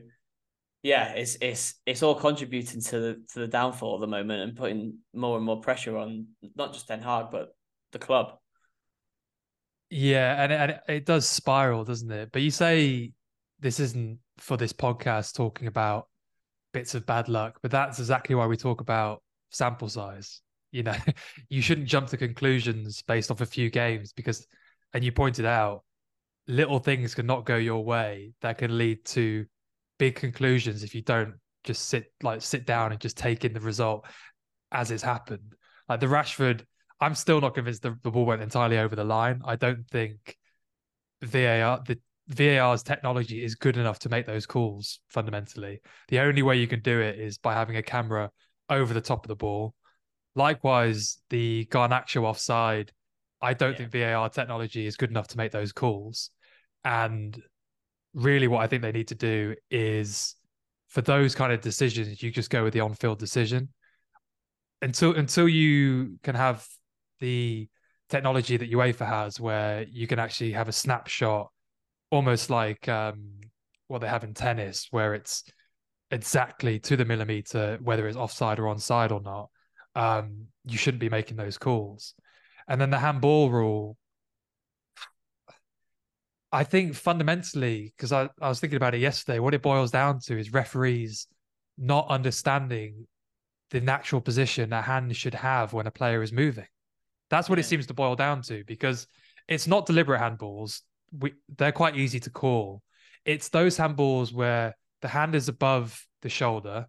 yeah, 0.82 1.12
it's 1.12 1.36
it's 1.40 1.74
it's 1.84 2.02
all 2.02 2.14
contributing 2.14 2.80
to 2.80 3.00
the 3.00 3.22
to 3.32 3.40
the 3.40 3.48
downfall 3.48 3.96
at 3.96 4.00
the 4.00 4.06
moment 4.06 4.42
and 4.42 4.56
putting 4.56 4.98
more 5.12 5.36
and 5.36 5.44
more 5.44 5.60
pressure 5.60 5.96
on 5.96 6.28
not 6.54 6.72
just 6.72 6.86
Ten 6.86 7.00
Hag 7.00 7.26
but 7.30 7.56
the 7.92 7.98
club. 7.98 8.38
Yeah, 9.90 10.42
and 10.42 10.52
it, 10.52 10.60
and 10.60 10.96
it 10.96 11.06
does 11.06 11.28
spiral, 11.28 11.84
doesn't 11.84 12.10
it? 12.10 12.30
But 12.32 12.42
you 12.42 12.50
say 12.50 13.12
this 13.60 13.80
isn't 13.80 14.18
for 14.38 14.56
this 14.56 14.72
podcast 14.72 15.34
talking 15.34 15.66
about 15.66 16.08
bits 16.72 16.94
of 16.94 17.06
bad 17.06 17.28
luck, 17.28 17.58
but 17.62 17.70
that's 17.70 17.98
exactly 17.98 18.34
why 18.34 18.46
we 18.46 18.56
talk 18.56 18.80
about 18.80 19.22
sample 19.50 19.88
size. 19.88 20.40
You 20.70 20.84
know, 20.84 20.96
you 21.48 21.62
shouldn't 21.62 21.88
jump 21.88 22.08
to 22.08 22.16
conclusions 22.16 23.02
based 23.02 23.30
off 23.30 23.40
a 23.40 23.46
few 23.46 23.70
games 23.70 24.12
because, 24.12 24.46
and 24.92 25.04
you 25.04 25.12
pointed 25.12 25.44
out, 25.44 25.84
little 26.48 26.78
things 26.78 27.14
can 27.14 27.26
not 27.26 27.44
go 27.44 27.56
your 27.56 27.84
way 27.84 28.32
that 28.40 28.58
can 28.58 28.78
lead 28.78 29.04
to 29.04 29.46
big 29.98 30.14
conclusions 30.14 30.84
if 30.84 30.94
you 30.94 31.02
don't 31.02 31.34
just 31.64 31.88
sit 31.88 32.12
like 32.22 32.40
sit 32.42 32.64
down 32.64 32.92
and 32.92 33.00
just 33.00 33.16
take 33.16 33.44
in 33.44 33.52
the 33.52 33.60
result 33.60 34.06
as 34.72 34.90
it's 34.90 35.02
happened. 35.02 35.54
Like 35.88 36.00
the 36.00 36.06
Rashford, 36.06 36.64
I'm 37.00 37.14
still 37.14 37.40
not 37.40 37.54
convinced 37.54 37.82
the, 37.82 37.98
the 38.02 38.10
ball 38.10 38.24
went 38.24 38.42
entirely 38.42 38.78
over 38.78 38.96
the 38.96 39.04
line. 39.04 39.42
I 39.44 39.56
don't 39.56 39.86
think 39.90 40.36
VAR 41.22 41.82
the 41.86 41.98
VAR's 42.28 42.82
technology 42.82 43.44
is 43.44 43.54
good 43.54 43.76
enough 43.76 43.98
to 44.00 44.08
make 44.08 44.26
those 44.26 44.46
calls 44.46 45.00
fundamentally. 45.08 45.80
The 46.08 46.20
only 46.20 46.42
way 46.42 46.56
you 46.56 46.66
can 46.66 46.80
do 46.80 47.00
it 47.00 47.18
is 47.18 47.38
by 47.38 47.54
having 47.54 47.76
a 47.76 47.82
camera 47.82 48.30
over 48.68 48.92
the 48.92 49.00
top 49.00 49.24
of 49.24 49.28
the 49.28 49.36
ball. 49.36 49.74
Likewise, 50.36 51.18
the 51.30 51.66
Garnacho 51.70 52.22
offside, 52.22 52.92
I 53.40 53.54
don't 53.54 53.72
yeah. 53.72 53.88
think 53.88 53.92
VAR 53.92 54.28
technology 54.28 54.86
is 54.86 54.96
good 54.96 55.10
enough 55.10 55.28
to 55.28 55.38
make 55.38 55.50
those 55.50 55.72
calls. 55.72 56.30
And 56.84 57.40
really, 58.14 58.46
what 58.46 58.62
I 58.62 58.66
think 58.66 58.82
they 58.82 58.92
need 58.92 59.08
to 59.08 59.14
do 59.14 59.54
is 59.70 60.36
for 60.88 61.00
those 61.00 61.34
kind 61.34 61.52
of 61.52 61.62
decisions, 61.62 62.22
you 62.22 62.30
just 62.30 62.50
go 62.50 62.64
with 62.64 62.74
the 62.74 62.80
on-field 62.80 63.18
decision 63.18 63.70
until 64.82 65.14
until 65.14 65.48
you 65.48 66.18
can 66.22 66.34
have 66.34 66.66
the 67.20 67.68
technology 68.08 68.56
that 68.56 68.70
UEFA 68.70 69.06
has, 69.06 69.40
where 69.40 69.84
you 69.90 70.06
can 70.06 70.18
actually 70.18 70.52
have 70.52 70.68
a 70.68 70.72
snapshot, 70.72 71.50
almost 72.10 72.50
like 72.50 72.88
um, 72.88 73.40
what 73.88 74.00
they 74.00 74.08
have 74.08 74.22
in 74.22 74.34
tennis, 74.34 74.88
where 74.90 75.14
it's 75.14 75.44
exactly 76.10 76.78
to 76.78 76.96
the 76.96 77.04
millimeter 77.04 77.78
whether 77.82 78.06
it's 78.06 78.16
offside 78.16 78.58
or 78.58 78.64
onside 78.64 79.10
or 79.10 79.20
not. 79.22 79.48
Um, 79.96 80.46
you 80.64 80.78
shouldn't 80.78 81.00
be 81.00 81.08
making 81.08 81.36
those 81.36 81.58
calls. 81.58 82.14
And 82.68 82.80
then 82.80 82.90
the 82.90 82.98
handball 82.98 83.50
rule, 83.50 83.96
I 86.52 86.64
think 86.64 86.94
fundamentally, 86.94 87.92
because 87.96 88.12
I, 88.12 88.28
I 88.40 88.48
was 88.48 88.60
thinking 88.60 88.76
about 88.76 88.94
it 88.94 89.00
yesterday, 89.00 89.38
what 89.38 89.54
it 89.54 89.62
boils 89.62 89.90
down 89.90 90.20
to 90.26 90.38
is 90.38 90.52
referees 90.52 91.26
not 91.78 92.08
understanding 92.08 93.06
the 93.70 93.80
natural 93.80 94.20
position 94.20 94.72
a 94.72 94.82
hand 94.82 95.14
should 95.16 95.34
have 95.34 95.72
when 95.72 95.86
a 95.86 95.90
player 95.90 96.22
is 96.22 96.32
moving. 96.32 96.66
That's 97.30 97.48
what 97.48 97.58
yeah. 97.58 97.60
it 97.60 97.66
seems 97.66 97.86
to 97.88 97.94
boil 97.94 98.16
down 98.16 98.42
to 98.42 98.64
because 98.64 99.06
it's 99.48 99.66
not 99.66 99.86
deliberate 99.86 100.20
handballs. 100.20 100.82
We, 101.16 101.34
they're 101.56 101.72
quite 101.72 101.96
easy 101.96 102.20
to 102.20 102.30
call. 102.30 102.82
It's 103.24 103.48
those 103.48 103.76
handballs 103.76 104.32
where 104.32 104.76
the 105.02 105.08
hand 105.08 105.34
is 105.34 105.48
above 105.48 106.06
the 106.22 106.28
shoulder, 106.28 106.86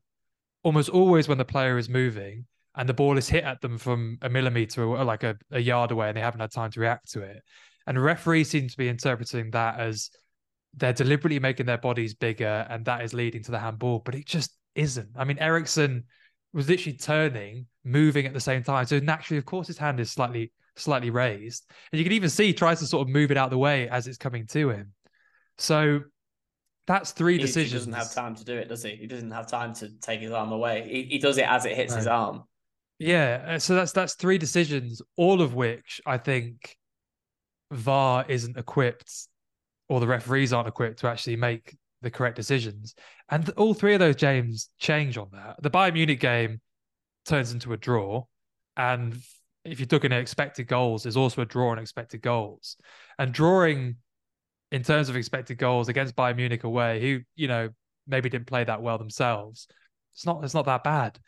almost 0.64 0.90
always 0.90 1.28
when 1.28 1.40
the 1.40 1.46
player 1.46 1.78
is 1.78 1.90
moving, 1.90 2.46
and 2.78 2.88
the 2.88 2.94
ball 2.94 3.18
is 3.18 3.28
hit 3.28 3.44
at 3.44 3.60
them 3.60 3.78
from 3.78 4.20
a 4.22 4.30
millimeter 4.30 4.84
or 4.84 5.04
like 5.04 5.24
a, 5.24 5.36
a 5.52 5.60
yard 5.60 5.92
away, 5.92 6.08
and 6.08 6.16
they 6.16 6.22
haven't 6.22 6.40
had 6.40 6.52
time 6.52 6.72
to 6.72 6.80
react 6.80 7.12
to 7.12 7.22
it. 7.22 7.42
And 7.88 8.02
referees 8.02 8.50
seem 8.50 8.68
to 8.70 8.78
be 8.78 8.88
interpreting 8.88 9.50
that 9.52 9.80
as 9.80 10.12
they're 10.76 10.94
deliberately 10.94 11.40
making 11.40 11.66
their 11.66 11.80
bodies 11.80 12.14
bigger, 12.14 12.68
and 12.70 12.86
that 12.86 13.02
is 13.02 13.14
leading 13.14 13.44
to 13.44 13.52
the 13.52 13.60
handball. 13.60 14.00
But 14.06 14.16
it 14.16 14.28
just 14.28 14.56
isn't. 14.76 15.10
I 15.16 15.24
mean, 15.24 15.40
Eriksen 15.40 16.04
was 16.54 16.70
literally 16.70 16.98
turning, 16.98 17.66
moving 17.84 18.28
at 18.28 18.34
the 18.34 18.40
same 18.40 18.64
time. 18.64 18.86
So 18.86 19.00
naturally, 19.00 19.40
of 19.40 19.46
course, 19.46 19.68
his 19.68 19.78
hand 19.78 20.00
is 20.00 20.12
slightly 20.12 20.52
slightly 20.76 21.10
raised, 21.10 21.66
and 21.92 21.98
you 21.98 22.06
can 22.06 22.14
even 22.14 22.30
see 22.30 22.46
he 22.48 22.54
tries 22.54 22.80
to 22.80 22.86
sort 22.86 23.08
of 23.08 23.12
move 23.12 23.32
it 23.32 23.38
out 23.38 23.46
of 23.46 23.52
the 23.52 23.58
way 23.58 23.90
as 23.90 24.06
it's 24.06 24.18
coming 24.18 24.46
to 24.48 24.70
him. 24.70 24.94
So 25.58 26.02
that's 26.86 27.12
three 27.12 27.34
he, 27.34 27.40
decisions. 27.40 27.72
He 27.72 27.78
doesn't 27.78 27.94
have 27.94 28.14
time 28.14 28.36
to 28.36 28.46
do 28.46 28.56
it, 28.56 28.70
does 28.70 28.84
he? 28.84 28.96
He 28.96 29.08
doesn't 29.08 29.32
have 29.32 29.48
time 29.48 29.74
to 29.76 29.90
take 30.00 30.22
his 30.22 30.32
arm 30.32 30.52
away. 30.52 30.88
He, 30.88 31.04
he 31.04 31.18
does 31.18 31.40
it 31.40 31.48
as 31.48 31.66
it 31.66 31.76
hits 31.76 31.94
right. 31.94 31.98
his 31.98 32.08
arm. 32.08 32.44
Yeah, 33.00 33.46
uh, 33.48 33.60
so 33.60 33.76
that's 33.76 33.92
that's 33.92 34.16
three 34.16 34.38
decisions, 34.38 35.02
all 35.18 35.42
of 35.42 35.54
which 35.54 36.02
I 36.06 36.18
think 36.18 36.76
VAR 37.72 38.26
isn't 38.28 38.58
equipped, 38.58 39.12
or 39.88 40.00
the 40.00 40.08
referees 40.08 40.52
aren't 40.52 40.68
equipped 40.68 41.00
to 41.00 41.08
actually 41.08 41.36
make 41.36 41.76
the 42.02 42.10
correct 42.10 42.36
decisions. 42.36 42.96
And 43.30 43.50
all 43.52 43.74
three 43.74 43.94
of 43.94 44.00
those 44.00 44.16
games 44.16 44.70
change 44.80 45.18
on 45.18 45.30
that. 45.34 45.62
The 45.62 45.70
Bayern 45.70 45.94
Munich 45.94 46.20
game 46.20 46.60
turns 47.26 47.52
into 47.52 47.74
a 47.74 47.78
draw, 47.78 48.24
and 48.76 49.16
if 49.64 49.80
you're 49.80 49.88
looking 49.92 50.14
at 50.14 50.22
expected 50.22 50.68
goals, 50.68 51.04
there's 51.04 51.18
also 51.18 51.42
a 51.42 51.46
draw 51.46 51.72
on 51.72 51.80
expected 51.80 52.22
goals. 52.22 52.78
And 53.20 53.32
drawing 53.34 53.98
in 54.72 54.84
terms 54.84 55.10
of 55.10 55.16
expected 55.16 55.58
goals 55.58 55.88
against 55.88 56.16
Bayern 56.16 56.38
Munich 56.38 56.64
away, 56.64 57.00
who 57.02 57.20
you 57.36 57.48
know 57.48 57.70
maybe 58.08 58.30
didn't 58.30 58.48
play 58.48 58.64
that 58.64 58.82
well 58.82 58.98
themselves, 58.98 59.68
it's 60.16 60.26
not 60.26 60.44
it's 60.44 60.56
not 60.56 60.66
that 60.66 60.84
bad. 60.84 61.20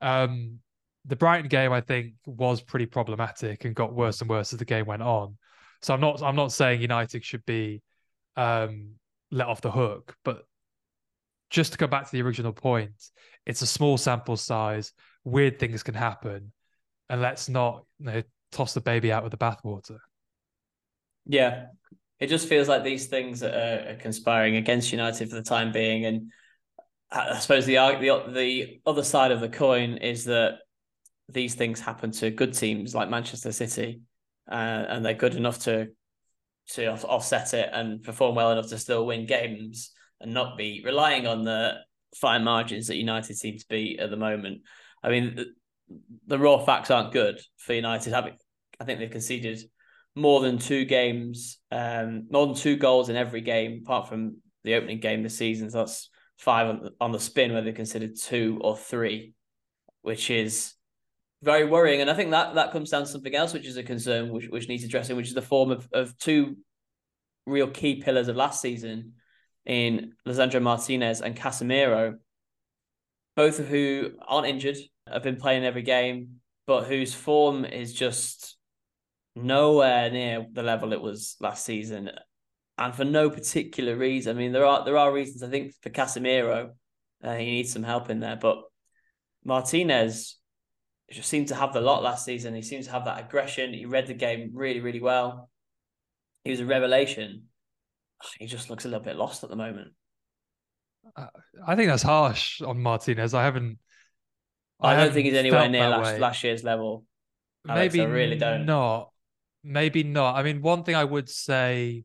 Um, 0.00 0.60
the 1.04 1.16
Brighton 1.16 1.48
game, 1.48 1.72
I 1.72 1.80
think, 1.80 2.14
was 2.26 2.60
pretty 2.60 2.86
problematic 2.86 3.64
and 3.64 3.74
got 3.74 3.94
worse 3.94 4.20
and 4.20 4.28
worse 4.28 4.52
as 4.52 4.58
the 4.58 4.64
game 4.64 4.86
went 4.86 5.02
on. 5.02 5.36
So 5.82 5.94
I'm 5.94 6.00
not 6.00 6.22
I'm 6.22 6.36
not 6.36 6.52
saying 6.52 6.80
United 6.80 7.24
should 7.24 7.44
be 7.46 7.82
um, 8.36 8.94
let 9.30 9.46
off 9.46 9.60
the 9.60 9.70
hook, 9.70 10.14
but 10.24 10.44
just 11.50 11.72
to 11.72 11.78
go 11.78 11.86
back 11.86 12.04
to 12.04 12.12
the 12.12 12.22
original 12.22 12.52
point, 12.52 12.92
it's 13.46 13.62
a 13.62 13.66
small 13.66 13.96
sample 13.96 14.36
size. 14.36 14.92
Weird 15.24 15.58
things 15.58 15.82
can 15.82 15.94
happen, 15.94 16.52
and 17.08 17.20
let's 17.20 17.48
not 17.48 17.84
you 17.98 18.06
know, 18.06 18.22
toss 18.52 18.74
the 18.74 18.80
baby 18.80 19.12
out 19.12 19.22
with 19.22 19.32
the 19.32 19.38
bathwater. 19.38 19.98
Yeah, 21.26 21.66
it 22.18 22.28
just 22.28 22.48
feels 22.48 22.68
like 22.68 22.84
these 22.84 23.06
things 23.06 23.42
are, 23.42 23.86
are 23.88 23.96
conspiring 24.00 24.56
against 24.56 24.92
United 24.92 25.28
for 25.30 25.36
the 25.36 25.42
time 25.42 25.72
being, 25.72 26.04
and 26.06 26.32
I 27.10 27.38
suppose 27.38 27.66
the 27.66 27.76
the 27.76 28.32
the 28.32 28.80
other 28.84 29.04
side 29.04 29.30
of 29.30 29.40
the 29.40 29.48
coin 29.48 29.98
is 29.98 30.24
that 30.24 30.58
these 31.28 31.54
things 31.54 31.80
happen 31.80 32.10
to 32.12 32.30
good 32.30 32.54
teams 32.54 32.94
like 32.94 33.10
Manchester 33.10 33.52
City, 33.52 34.00
uh, 34.50 34.54
and 34.88 35.04
they're 35.04 35.14
good 35.14 35.34
enough 35.34 35.60
to 35.64 35.88
to 36.70 36.86
offset 37.04 37.54
it 37.54 37.70
and 37.72 38.02
perform 38.02 38.34
well 38.34 38.52
enough 38.52 38.68
to 38.68 38.78
still 38.78 39.06
win 39.06 39.26
games 39.26 39.90
and 40.20 40.34
not 40.34 40.58
be 40.58 40.82
relying 40.84 41.26
on 41.26 41.42
the 41.42 41.74
fine 42.14 42.44
margins 42.44 42.88
that 42.88 42.96
United 42.96 43.36
seem 43.36 43.56
to 43.58 43.64
be 43.68 43.98
at 43.98 44.10
the 44.10 44.16
moment. 44.16 44.60
I 45.02 45.08
mean, 45.08 45.34
the, 45.34 45.46
the 46.26 46.38
raw 46.38 46.58
facts 46.58 46.90
aren't 46.90 47.12
good 47.12 47.40
for 47.56 47.72
United. 47.72 48.12
Having, 48.12 48.36
I 48.80 48.84
think 48.84 48.98
they've 48.98 49.10
conceded 49.10 49.60
more 50.14 50.40
than 50.40 50.58
two 50.58 50.84
games, 50.84 51.58
um, 51.70 52.26
more 52.30 52.46
than 52.46 52.54
two 52.54 52.76
goals 52.76 53.08
in 53.08 53.16
every 53.16 53.40
game, 53.40 53.82
apart 53.84 54.08
from 54.08 54.38
the 54.64 54.74
opening 54.74 55.00
game 55.00 55.22
this 55.22 55.38
season. 55.38 55.70
So 55.70 55.78
that's 55.78 56.10
five 56.38 56.66
on 56.68 56.82
the, 56.82 56.90
on 57.00 57.12
the 57.12 57.20
spin, 57.20 57.52
where 57.52 57.62
they 57.62 57.72
considered 57.72 58.16
two 58.20 58.58
or 58.60 58.76
three, 58.76 59.32
which 60.02 60.30
is 60.30 60.74
very 61.42 61.64
worrying. 61.64 62.00
And 62.00 62.10
I 62.10 62.14
think 62.14 62.30
that 62.30 62.54
that 62.54 62.72
comes 62.72 62.90
down 62.90 63.02
to 63.02 63.08
something 63.08 63.34
else, 63.34 63.52
which 63.52 63.66
is 63.66 63.76
a 63.76 63.82
concern, 63.82 64.30
which 64.30 64.48
which 64.48 64.68
needs 64.68 64.84
addressing, 64.84 65.16
which 65.16 65.28
is 65.28 65.34
the 65.34 65.42
form 65.42 65.70
of 65.70 65.88
of 65.92 66.16
two 66.18 66.56
real 67.46 67.68
key 67.68 68.02
pillars 68.02 68.28
of 68.28 68.36
last 68.36 68.60
season 68.60 69.14
in 69.64 70.12
Lisandro 70.26 70.62
Martinez 70.62 71.20
and 71.20 71.36
Casemiro, 71.36 72.16
both 73.36 73.58
of 73.58 73.68
who 73.68 74.12
aren't 74.26 74.46
injured, 74.46 74.76
have 75.06 75.22
been 75.22 75.36
playing 75.36 75.64
every 75.64 75.82
game, 75.82 76.40
but 76.66 76.84
whose 76.84 77.14
form 77.14 77.64
is 77.64 77.92
just 77.94 78.56
nowhere 79.34 80.10
near 80.10 80.46
the 80.52 80.62
level 80.62 80.92
it 80.92 81.00
was 81.00 81.36
last 81.40 81.64
season, 81.64 82.10
and 82.76 82.94
for 82.94 83.04
no 83.04 83.30
particular 83.30 83.96
reason. 83.96 84.36
I 84.36 84.38
mean, 84.38 84.52
there 84.52 84.66
are 84.66 84.84
there 84.84 84.96
are 84.96 85.12
reasons. 85.12 85.42
I 85.42 85.48
think 85.48 85.74
for 85.82 85.90
Casemiro, 85.90 86.70
uh, 87.22 87.34
he 87.34 87.46
needs 87.46 87.72
some 87.72 87.84
help 87.84 88.10
in 88.10 88.20
there, 88.20 88.36
but 88.36 88.62
Martinez 89.44 90.37
just 91.14 91.28
seemed 91.28 91.48
to 91.48 91.54
have 91.54 91.72
the 91.72 91.80
lot 91.80 92.02
last 92.02 92.24
season. 92.24 92.54
He 92.54 92.62
seems 92.62 92.86
to 92.86 92.92
have 92.92 93.06
that 93.06 93.18
aggression. 93.18 93.72
He 93.72 93.86
read 93.86 94.06
the 94.06 94.14
game 94.14 94.50
really, 94.52 94.80
really 94.80 95.00
well. 95.00 95.48
He 96.44 96.50
was 96.50 96.60
a 96.60 96.66
revelation. 96.66 97.44
He 98.38 98.46
just 98.46 98.68
looks 98.68 98.84
a 98.84 98.88
little 98.88 99.04
bit 99.04 99.16
lost 99.16 99.42
at 99.44 99.50
the 99.50 99.56
moment. 99.56 99.92
Uh, 101.16 101.26
I 101.66 101.76
think 101.76 101.88
that's 101.88 102.02
harsh 102.02 102.60
on 102.60 102.80
Martinez. 102.80 103.32
I 103.32 103.44
haven't. 103.44 103.78
I, 104.80 104.92
I 104.92 104.96
don't 104.96 105.12
think 105.12 105.26
he's 105.26 105.34
anywhere 105.34 105.68
near 105.68 105.88
last, 105.88 106.20
last 106.20 106.44
year's 106.44 106.62
level. 106.62 107.04
Alex, 107.68 107.94
Maybe 107.94 108.06
I 108.06 108.10
really 108.10 108.36
don't. 108.36 108.66
Not. 108.66 109.10
Maybe 109.64 110.02
not. 110.02 110.36
I 110.36 110.42
mean, 110.42 110.62
one 110.62 110.84
thing 110.84 110.94
I 110.94 111.04
would 111.04 111.28
say, 111.28 112.04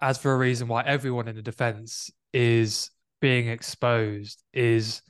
as 0.00 0.18
for 0.18 0.32
a 0.32 0.36
reason 0.36 0.68
why 0.68 0.82
everyone 0.82 1.28
in 1.28 1.36
the 1.36 1.42
defense 1.42 2.10
is 2.32 2.90
being 3.20 3.48
exposed, 3.48 4.42
is 4.52 5.02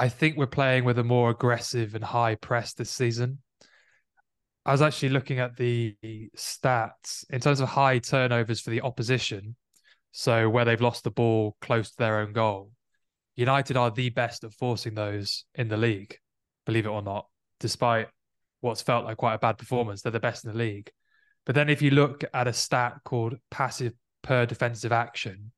I 0.00 0.08
think 0.08 0.36
we're 0.36 0.46
playing 0.46 0.84
with 0.84 1.00
a 1.00 1.04
more 1.04 1.28
aggressive 1.28 1.96
and 1.96 2.04
high 2.04 2.36
press 2.36 2.72
this 2.72 2.88
season. 2.88 3.38
I 4.64 4.70
was 4.70 4.80
actually 4.80 5.08
looking 5.08 5.40
at 5.40 5.56
the 5.56 5.96
stats 6.36 7.24
in 7.30 7.40
terms 7.40 7.58
of 7.58 7.68
high 7.68 7.98
turnovers 7.98 8.60
for 8.60 8.70
the 8.70 8.82
opposition. 8.82 9.56
So 10.12 10.48
where 10.48 10.64
they've 10.64 10.80
lost 10.80 11.02
the 11.02 11.10
ball 11.10 11.56
close 11.60 11.90
to 11.90 11.96
their 11.98 12.20
own 12.20 12.32
goal. 12.32 12.70
United 13.34 13.76
are 13.76 13.90
the 13.90 14.10
best 14.10 14.44
at 14.44 14.52
forcing 14.52 14.94
those 14.94 15.44
in 15.56 15.66
the 15.66 15.76
league, 15.76 16.16
believe 16.64 16.86
it 16.86 16.90
or 16.90 17.02
not, 17.02 17.26
despite 17.58 18.06
what's 18.60 18.82
felt 18.82 19.04
like 19.04 19.16
quite 19.16 19.34
a 19.34 19.38
bad 19.38 19.58
performance. 19.58 20.02
They're 20.02 20.12
the 20.12 20.20
best 20.20 20.44
in 20.44 20.52
the 20.52 20.58
league. 20.58 20.92
But 21.44 21.56
then 21.56 21.68
if 21.68 21.82
you 21.82 21.90
look 21.90 22.22
at 22.32 22.46
a 22.46 22.52
stat 22.52 23.00
called 23.04 23.34
passes 23.50 23.92
per 24.22 24.46
defensive 24.46 24.92
action, 24.92 25.50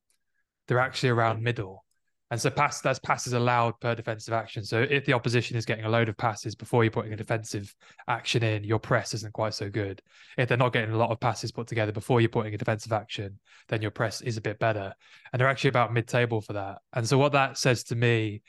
they're 0.67 0.79
actually 0.79 1.11
around 1.11 1.43
middle. 1.43 1.85
And 2.31 2.41
so 2.41 2.49
pass 2.49 2.81
that's 2.81 3.01
passes 3.01 3.33
allowed 3.33 3.81
per 3.81 3.95
defensive 3.95 4.33
action. 4.33 4.65
So 4.65 4.87
if 4.89 5.05
the 5.05 5.15
opposition 5.15 5.57
is 5.57 5.65
getting 5.65 5.85
a 5.85 5.89
load 5.89 6.09
of 6.09 6.17
passes 6.17 6.55
before 6.55 6.85
you're 6.85 6.93
putting 6.93 7.13
a 7.13 7.17
defensive 7.17 7.75
action 8.07 8.45
in, 8.45 8.63
your 8.63 8.79
press 8.79 9.15
isn't 9.15 9.33
quite 9.33 9.55
so 9.55 9.69
good. 9.69 10.01
If 10.39 10.49
they're 10.49 10.57
not 10.57 10.73
getting 10.73 10.95
a 10.95 10.97
lot 10.97 11.11
of 11.11 11.19
passes 11.19 11.51
put 11.51 11.67
together 11.67 11.91
before 11.91 12.21
you're 12.21 12.31
putting 12.31 12.55
a 12.55 12.59
defensive 12.59 12.93
action, 12.93 13.41
then 13.69 13.83
your 13.83 13.91
press 13.91 14.21
is 14.21 14.37
a 14.37 14.41
bit 14.41 14.61
better. 14.61 14.95
And 15.33 15.41
they're 15.41 15.49
actually 15.49 15.71
about 15.71 15.93
mid-table 15.93 16.41
for 16.41 16.53
that. 16.53 16.79
And 16.93 17.07
so 17.09 17.19
what 17.19 17.33
that 17.33 17.59
says 17.59 17.83
to 17.85 17.97
me 17.97 18.43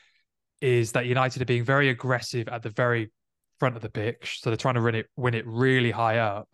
is 0.60 0.92
that 0.92 1.06
United 1.06 1.42
are 1.42 1.46
being 1.46 1.64
very 1.64 1.88
aggressive 1.88 2.46
at 2.48 2.62
the 2.62 2.70
very 2.70 3.10
front 3.58 3.74
of 3.74 3.82
the 3.82 3.90
pitch. 3.90 4.38
So 4.42 4.50
they're 4.50 4.56
trying 4.56 4.74
to 4.76 4.80
win 4.80 4.94
it 4.94 5.06
win 5.16 5.34
it 5.34 5.44
really 5.46 5.90
high 5.90 6.18
up. 6.18 6.48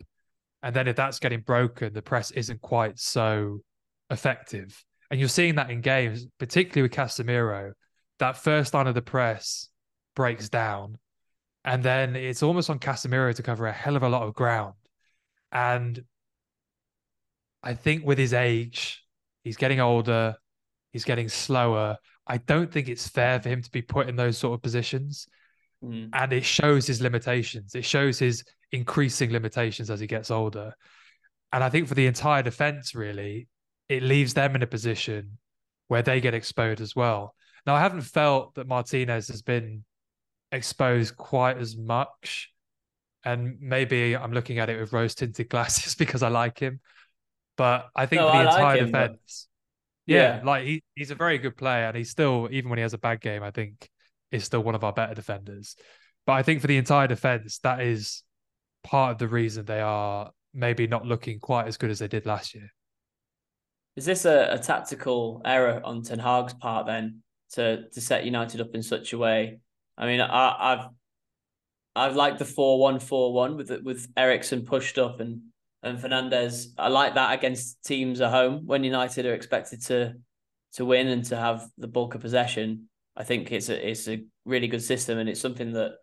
And 0.63 0.75
then 0.75 0.87
if 0.87 0.95
that's 0.95 1.19
getting 1.19 1.41
broken, 1.41 1.93
the 1.93 2.01
press 2.01 2.31
isn't 2.31 2.59
quite 2.61 2.97
so 2.97 3.59
effective. 4.09 4.83
And 5.09 5.19
you're 5.19 5.29
seeing 5.29 5.55
that 5.55 5.71
in 5.71 5.81
games, 5.81 6.27
particularly 6.37 6.83
with 6.83 6.91
Casemiro. 6.91 7.73
That 8.19 8.37
first 8.37 8.73
line 8.73 8.87
of 8.87 8.95
the 8.95 9.01
press 9.01 9.69
breaks 10.15 10.49
down. 10.49 10.97
And 11.65 11.83
then 11.83 12.15
it's 12.15 12.43
almost 12.43 12.69
on 12.69 12.79
Casemiro 12.79 13.33
to 13.35 13.43
cover 13.43 13.67
a 13.67 13.71
hell 13.71 13.95
of 13.95 14.03
a 14.03 14.09
lot 14.09 14.23
of 14.23 14.33
ground. 14.33 14.75
And 15.51 16.03
I 17.63 17.73
think 17.73 18.05
with 18.05 18.17
his 18.17 18.33
age, 18.33 19.03
he's 19.43 19.57
getting 19.57 19.79
older, 19.79 20.35
he's 20.91 21.03
getting 21.03 21.29
slower. 21.29 21.97
I 22.27 22.37
don't 22.37 22.71
think 22.71 22.87
it's 22.87 23.07
fair 23.07 23.39
for 23.41 23.49
him 23.49 23.61
to 23.61 23.71
be 23.71 23.81
put 23.81 24.07
in 24.07 24.15
those 24.15 24.37
sort 24.37 24.53
of 24.53 24.61
positions. 24.61 25.27
Mm. 25.83 26.09
And 26.13 26.33
it 26.33 26.45
shows 26.45 26.85
his 26.85 27.01
limitations. 27.01 27.73
It 27.75 27.85
shows 27.85 28.19
his 28.19 28.43
increasing 28.71 29.31
limitations 29.31 29.89
as 29.89 29.99
he 29.99 30.07
gets 30.07 30.29
older. 30.29 30.73
And 31.51 31.63
I 31.63 31.69
think 31.69 31.87
for 31.87 31.95
the 31.95 32.05
entire 32.05 32.43
defense, 32.43 32.93
really, 32.93 33.47
it 33.89 34.03
leaves 34.03 34.33
them 34.35 34.55
in 34.55 34.63
a 34.63 34.67
position 34.67 35.37
where 35.87 36.03
they 36.03 36.21
get 36.21 36.35
exposed 36.35 36.79
as 36.79 36.95
well. 36.95 37.35
Now, 37.65 37.75
I 37.75 37.79
haven't 37.79 38.01
felt 38.01 38.55
that 38.55 38.67
Martinez 38.67 39.27
has 39.27 39.41
been 39.41 39.83
exposed 40.51 41.17
quite 41.17 41.57
as 41.57 41.75
much. 41.75 42.51
And 43.25 43.57
maybe 43.59 44.15
I'm 44.15 44.31
looking 44.31 44.59
at 44.59 44.69
it 44.69 44.79
with 44.79 44.93
rose 44.93 45.15
tinted 45.15 45.49
glasses 45.49 45.95
because 45.95 46.23
I 46.23 46.29
like 46.29 46.59
him. 46.59 46.79
But 47.57 47.89
I 47.95 48.05
think 48.05 48.21
no, 48.21 48.27
the 48.27 48.33
I 48.33 48.41
entire 48.43 48.63
like 48.63 48.79
him, 48.79 48.85
defense, 48.85 49.47
but... 50.07 50.13
yeah, 50.13 50.37
yeah, 50.37 50.41
like 50.45 50.63
he, 50.63 50.83
he's 50.95 51.11
a 51.11 51.15
very 51.15 51.37
good 51.37 51.57
player. 51.57 51.87
And 51.87 51.97
he's 51.97 52.09
still, 52.09 52.47
even 52.51 52.69
when 52.69 52.77
he 52.77 52.83
has 52.83 52.93
a 52.93 52.97
bad 52.97 53.19
game, 53.19 53.43
I 53.43 53.51
think 53.51 53.89
is 54.31 54.45
still 54.45 54.61
one 54.61 54.75
of 54.75 54.83
our 54.83 54.93
better 54.93 55.13
defenders. 55.13 55.75
But 56.25 56.33
I 56.33 56.43
think 56.43 56.61
for 56.61 56.67
the 56.67 56.77
entire 56.77 57.07
defense, 57.07 57.59
that 57.63 57.81
is 57.81 58.23
part 58.83 59.11
of 59.11 59.17
the 59.17 59.27
reason 59.27 59.65
they 59.65 59.81
are 59.81 60.31
maybe 60.53 60.87
not 60.87 61.05
looking 61.05 61.39
quite 61.39 61.67
as 61.67 61.75
good 61.77 61.89
as 61.89 61.99
they 61.99 62.07
did 62.07 62.25
last 62.25 62.55
year. 62.55 62.69
Is 63.99 64.05
this 64.05 64.23
a, 64.23 64.47
a 64.51 64.57
tactical 64.57 65.41
error 65.43 65.81
on 65.83 66.03
Ten 66.03 66.19
Hag's 66.19 66.53
part 66.53 66.85
then 66.85 67.21
to 67.51 67.89
to 67.89 67.99
set 67.99 68.23
United 68.23 68.61
up 68.61 68.73
in 68.73 68.81
such 68.81 69.11
a 69.11 69.17
way? 69.17 69.59
I 69.97 70.05
mean, 70.05 70.21
I, 70.21 70.69
have 70.69 70.89
I've 71.97 72.15
liked 72.15 72.39
the 72.39 72.45
four 72.45 72.79
one 72.79 73.01
four 73.01 73.33
one 73.33 73.57
with 73.57 73.69
with 73.83 74.07
Eriksen 74.15 74.63
pushed 74.63 74.97
up 74.97 75.19
and 75.19 75.41
and 75.83 75.99
Fernandes. 75.99 76.67
I 76.77 76.87
like 76.87 77.15
that 77.15 77.33
against 77.33 77.83
teams 77.83 78.21
at 78.21 78.31
home 78.31 78.65
when 78.65 78.85
United 78.85 79.25
are 79.25 79.33
expected 79.33 79.81
to 79.87 80.13
to 80.75 80.85
win 80.85 81.09
and 81.09 81.25
to 81.25 81.35
have 81.35 81.67
the 81.77 81.89
bulk 81.89 82.15
of 82.15 82.21
possession. 82.21 82.87
I 83.17 83.25
think 83.25 83.51
it's 83.51 83.67
a 83.67 83.89
it's 83.89 84.07
a 84.07 84.23
really 84.45 84.69
good 84.69 84.81
system 84.81 85.17
and 85.17 85.27
it's 85.27 85.41
something 85.41 85.73
that 85.73 85.95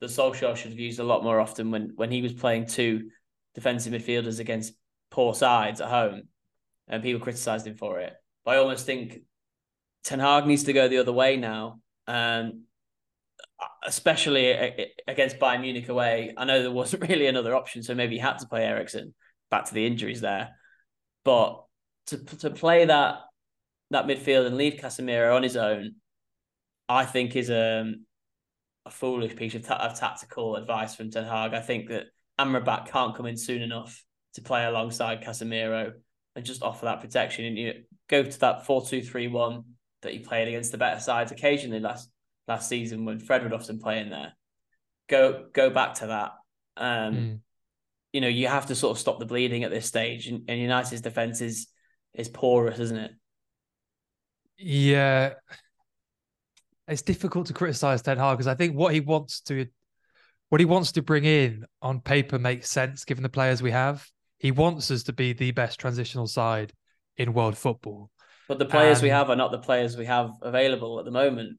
the 0.00 0.08
Solskjaer 0.08 0.56
should 0.56 0.72
have 0.72 0.80
used 0.80 0.98
a 0.98 1.04
lot 1.04 1.22
more 1.22 1.38
often 1.38 1.70
when 1.70 1.92
when 1.94 2.10
he 2.10 2.20
was 2.20 2.32
playing 2.32 2.66
two 2.66 3.10
defensive 3.54 3.92
midfielders 3.92 4.40
against 4.40 4.74
poor 5.12 5.34
sides 5.34 5.80
at 5.80 5.88
home 5.88 6.24
and 6.88 7.02
people 7.02 7.20
criticised 7.20 7.66
him 7.66 7.76
for 7.76 8.00
it. 8.00 8.12
But 8.44 8.54
I 8.54 8.58
almost 8.58 8.86
think 8.86 9.20
Ten 10.02 10.20
Hag 10.20 10.46
needs 10.46 10.64
to 10.64 10.72
go 10.72 10.88
the 10.88 10.98
other 10.98 11.12
way 11.12 11.36
now, 11.36 11.80
um, 12.06 12.64
especially 13.84 14.50
against 15.08 15.38
Bayern 15.38 15.62
Munich 15.62 15.88
away. 15.88 16.34
I 16.36 16.44
know 16.44 16.62
there 16.62 16.70
wasn't 16.70 17.02
really 17.08 17.26
another 17.26 17.54
option, 17.54 17.82
so 17.82 17.94
maybe 17.94 18.16
he 18.16 18.20
had 18.20 18.38
to 18.38 18.46
play 18.46 18.64
Eriksen. 18.64 19.14
Back 19.50 19.66
to 19.66 19.74
the 19.74 19.86
injuries 19.86 20.20
there, 20.20 20.56
but 21.24 21.64
to 22.06 22.18
to 22.18 22.50
play 22.50 22.84
that 22.86 23.20
that 23.90 24.06
midfield 24.06 24.46
and 24.46 24.56
leave 24.56 24.74
Casemiro 24.74 25.36
on 25.36 25.42
his 25.42 25.56
own, 25.56 25.96
I 26.88 27.04
think 27.04 27.36
is 27.36 27.50
a 27.50 27.80
um, 27.80 28.06
a 28.86 28.90
foolish 28.90 29.36
piece 29.36 29.54
of, 29.54 29.64
ta- 29.64 29.76
of 29.76 29.98
tactical 29.98 30.56
advice 30.56 30.94
from 30.94 31.10
Ten 31.10 31.24
Hag. 31.24 31.54
I 31.54 31.60
think 31.60 31.88
that 31.88 32.06
Amrabat 32.38 32.88
can't 32.88 33.14
come 33.14 33.26
in 33.26 33.36
soon 33.36 33.62
enough 33.62 34.04
to 34.34 34.42
play 34.42 34.64
alongside 34.64 35.22
Casemiro 35.22 35.92
and 36.36 36.44
just 36.44 36.62
offer 36.62 36.86
that 36.86 37.00
protection. 37.00 37.44
And 37.44 37.58
you 37.58 37.72
go 38.08 38.22
to 38.22 38.40
that 38.40 38.66
four 38.66 38.84
two 38.84 39.02
three 39.02 39.28
one 39.28 39.64
that 40.02 40.12
he 40.12 40.18
played 40.18 40.48
against 40.48 40.72
the 40.72 40.78
better 40.78 41.00
sides 41.00 41.32
occasionally 41.32 41.80
last 41.80 42.10
last 42.46 42.68
season 42.68 43.04
when 43.04 43.18
Fred 43.18 43.42
would 43.42 43.52
often 43.52 43.78
play 43.78 44.00
in 44.00 44.10
there. 44.10 44.32
Go 45.08 45.46
go 45.52 45.70
back 45.70 45.94
to 45.94 46.08
that. 46.08 46.32
Um, 46.76 47.14
mm. 47.14 47.40
You 48.12 48.20
know, 48.20 48.28
you 48.28 48.46
have 48.48 48.66
to 48.66 48.74
sort 48.74 48.96
of 48.96 49.00
stop 49.00 49.18
the 49.18 49.26
bleeding 49.26 49.64
at 49.64 49.70
this 49.70 49.86
stage, 49.86 50.28
and, 50.28 50.44
and 50.48 50.60
United's 50.60 51.00
defense 51.00 51.40
is 51.40 51.68
is 52.14 52.28
porous, 52.28 52.78
isn't 52.78 52.96
it? 52.96 53.10
Yeah, 54.56 55.34
it's 56.86 57.02
difficult 57.02 57.48
to 57.48 57.52
criticize 57.52 58.02
Ten 58.02 58.18
Hag 58.18 58.36
because 58.36 58.46
I 58.46 58.54
think 58.54 58.76
what 58.76 58.94
he 58.94 59.00
wants 59.00 59.40
to 59.42 59.66
what 60.48 60.60
he 60.60 60.64
wants 60.64 60.92
to 60.92 61.02
bring 61.02 61.24
in 61.24 61.64
on 61.82 62.00
paper 62.00 62.38
makes 62.38 62.70
sense 62.70 63.04
given 63.04 63.22
the 63.22 63.28
players 63.28 63.62
we 63.62 63.72
have. 63.72 64.06
He 64.38 64.50
wants 64.50 64.90
us 64.90 65.04
to 65.04 65.12
be 65.12 65.32
the 65.32 65.52
best 65.52 65.80
transitional 65.80 66.26
side 66.26 66.72
in 67.16 67.32
world 67.32 67.56
football. 67.56 68.10
But 68.48 68.58
the 68.58 68.66
players 68.66 69.00
we 69.00 69.08
have 69.08 69.30
are 69.30 69.36
not 69.36 69.52
the 69.52 69.58
players 69.58 69.96
we 69.96 70.04
have 70.06 70.32
available 70.42 70.98
at 70.98 71.04
the 71.04 71.10
moment 71.10 71.58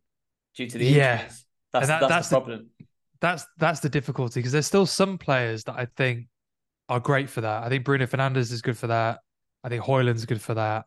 due 0.55 0.67
to 0.67 0.77
the 0.77 0.87
injuries. 0.87 0.97
Yeah. 0.97 1.29
That's, 1.73 1.87
that, 1.87 1.99
that's, 1.99 2.09
that's, 2.09 2.29
the 2.29 2.35
problem. 2.35 2.69
The, 2.79 2.85
that's 3.21 3.45
that's 3.57 3.79
the 3.79 3.89
difficulty 3.89 4.39
because 4.39 4.51
there's 4.51 4.67
still 4.67 4.85
some 4.85 5.17
players 5.17 5.63
that 5.63 5.75
I 5.75 5.87
think 5.97 6.27
are 6.87 6.99
great 6.99 7.29
for 7.29 7.41
that. 7.41 7.63
I 7.63 7.69
think 7.69 7.83
Bruno 7.83 8.05
Fernandes 8.05 8.51
is 8.51 8.61
good 8.61 8.77
for 8.77 8.87
that. 8.87 9.19
I 9.63 9.69
think 9.69 9.83
Højlund's 9.83 10.25
good 10.25 10.41
for 10.41 10.53
that. 10.53 10.85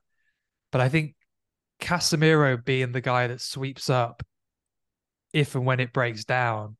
But 0.70 0.80
I 0.80 0.88
think 0.88 1.14
Casemiro 1.80 2.64
being 2.64 2.92
the 2.92 3.00
guy 3.00 3.26
that 3.26 3.40
sweeps 3.40 3.90
up 3.90 4.22
if 5.32 5.54
and 5.54 5.66
when 5.66 5.80
it 5.80 5.92
breaks 5.92 6.24
down 6.24 6.76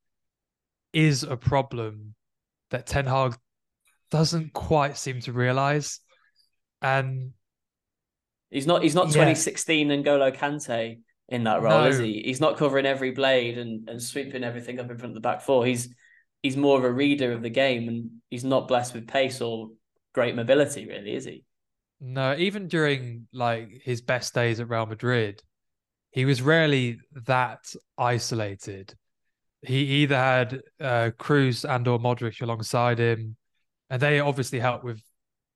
is 0.92 1.23
a 1.23 1.37
problem 1.37 2.14
that 2.71 2.87
Ten 2.87 3.07
Hag 3.07 3.37
doesn't 4.11 4.53
quite 4.53 4.97
seem 4.97 5.21
to 5.21 5.33
realize. 5.33 6.01
And 6.83 7.33
he's 8.51 8.66
not 8.66 8.83
he's 8.83 8.94
not 8.94 9.07
yeah. 9.07 9.12
2016 9.14 9.88
N'Golo 9.88 10.35
Kante 10.35 10.99
in 11.29 11.44
that 11.44 11.62
role, 11.62 11.83
no. 11.83 11.88
is 11.88 11.99
he? 11.99 12.23
He's 12.25 12.40
not 12.40 12.57
covering 12.57 12.87
every 12.87 13.11
blade 13.11 13.59
and, 13.59 13.88
and 13.88 14.03
sweeping 14.03 14.44
everything 14.44 14.81
up 14.81 14.90
in 14.90 14.97
front 14.97 15.11
of 15.11 15.14
the 15.14 15.21
back 15.21 15.42
four. 15.42 15.66
He's 15.66 15.94
he's 16.42 16.57
more 16.57 16.79
of 16.79 16.85
a 16.85 16.92
reader 16.92 17.33
of 17.33 17.42
the 17.42 17.51
game 17.51 17.88
and 17.88 18.11
he's 18.31 18.44
not 18.44 18.68
blessed 18.68 18.94
with 18.94 19.09
pace 19.09 19.40
or 19.40 19.71
great 20.14 20.37
mobility, 20.37 20.87
really, 20.87 21.14
is 21.14 21.25
he? 21.25 21.44
No, 22.01 22.35
even 22.37 22.68
during 22.68 23.27
like 23.33 23.83
his 23.85 24.01
best 24.01 24.35
days 24.35 24.61
at 24.61 24.68
Real 24.68 24.87
Madrid, 24.87 25.42
he 26.11 26.25
was 26.25 26.40
rarely 26.40 26.99
that 27.27 27.75
isolated. 27.97 28.94
He 29.62 29.79
either 30.03 30.16
had 30.16 30.62
uh, 30.81 31.11
Kroos 31.18 31.68
and 31.68 31.87
or 31.88 31.99
Modric 31.99 32.40
alongside 32.40 33.01
him, 33.01 33.37
and 33.90 34.01
they 34.01 34.20
obviously 34.20 34.59
helped 34.59 34.85
with 34.85 35.03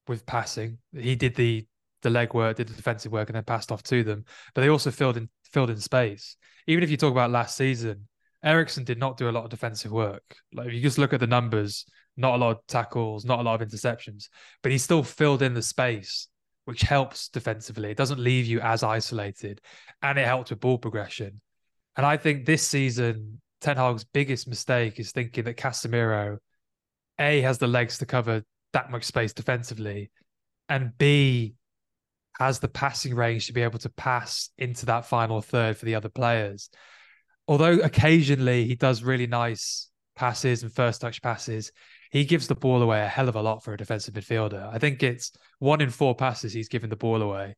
with 0.09 0.27
passing. 0.27 0.79
He 0.93 1.17
did 1.17 1.35
the 1.35 1.67
the 2.03 2.11
leg 2.11 2.35
work, 2.35 2.57
did 2.57 2.69
the 2.69 2.75
defensive 2.75 3.13
work, 3.13 3.29
and 3.29 3.37
then 3.37 3.45
passed 3.45 3.71
off 3.71 3.83
to 3.85 4.03
them. 4.03 4.25
But 4.55 4.63
they 4.63 4.69
also 4.69 4.91
filled 4.91 5.17
in 5.17 5.29
filled 5.45 5.71
in 5.71 5.79
space. 5.79 6.37
Even 6.67 6.85
if 6.85 6.91
you 6.91 6.97
talk 6.97 7.13
about 7.13 7.31
last 7.31 7.57
season, 7.57 8.09
Eriksen 8.45 8.85
did 8.85 8.99
not 8.99 9.17
do 9.17 9.29
a 9.29 9.33
lot 9.33 9.45
of 9.45 9.51
defensive 9.51 9.93
work. 9.93 10.37
Like 10.53 10.69
if 10.69 10.75
you 10.75 10.81
just 10.81 10.99
look 10.99 11.13
at 11.13 11.21
the 11.21 11.27
numbers, 11.27 11.87
not 12.17 12.35
a 12.35 12.39
lot 12.39 12.57
of 12.57 12.67
tackles, 12.67 13.25
not 13.25 13.41
a 13.41 13.43
lot 13.43 13.61
of 13.61 13.69
interceptions, 13.69 14.29
but 14.63 14.73
he 14.73 14.79
still 14.79 15.03
filled 15.03 15.43
in 15.43 15.55
the 15.55 15.63
space, 15.63 16.29
which 16.65 16.83
helps 16.83 17.29
defensively. 17.29 17.91
It 17.91 17.97
doesn't 17.97 18.21
leave 18.21 18.47
you 18.47 18.61
as 18.61 18.83
isolated, 18.83 19.61
and 20.03 20.19
it 20.19 20.27
helped 20.27 20.51
with 20.51 20.61
ball 20.61 20.79
progression. 20.79 21.41
And 21.97 22.07
I 22.07 22.17
think 22.17 22.45
this 22.45 22.67
season, 22.67 23.41
Ten 23.61 23.77
Hag's 23.77 24.05
biggest 24.05 24.49
mistake 24.49 24.99
is 24.99 25.13
thinking 25.13 25.45
that 25.45 25.57
Casemiro 25.57 26.39
a 27.23 27.41
has 27.41 27.59
the 27.59 27.67
legs 27.67 27.99
to 27.99 28.07
cover 28.07 28.43
that 28.73 28.91
much 28.91 29.05
space 29.05 29.33
defensively, 29.33 30.11
and 30.69 30.97
B 30.99 31.55
has 32.39 32.59
the 32.59 32.69
passing 32.69 33.15
range 33.15 33.47
to 33.47 33.53
be 33.53 33.63
able 33.63 33.79
to 33.79 33.91
pass 33.91 34.51
into 34.59 34.87
that 34.87 35.07
final 35.07 35.41
third 35.41 35.77
for 35.77 35.85
the 35.85 35.95
other 35.95 36.09
players. 36.09 36.71
Although 37.47 37.79
occasionally 37.81 38.67
he 38.67 38.75
does 38.75 39.03
really 39.03 39.27
nice 39.27 39.91
passes 40.17 40.63
and 40.63 40.73
first 40.73 41.01
touch 41.01 41.23
passes, 41.23 41.73
he 42.11 42.25
gives 42.25 42.47
the 42.47 42.55
ball 42.55 42.83
away 42.83 43.03
a 43.03 43.09
hell 43.09 43.29
of 43.29 43.37
a 43.37 43.43
lot 43.43 43.63
for 43.63 43.75
a 43.75 43.77
defensive 43.77 44.15
midfielder. 44.15 44.73
I 44.73 44.79
think 44.79 45.03
it's 45.03 45.33
one 45.59 45.81
in 45.81 45.91
four 45.91 46.15
passes 46.15 46.53
he's 46.53 46.69
given 46.69 46.91
the 46.91 46.97
ball 46.97 47.23
away. 47.23 47.57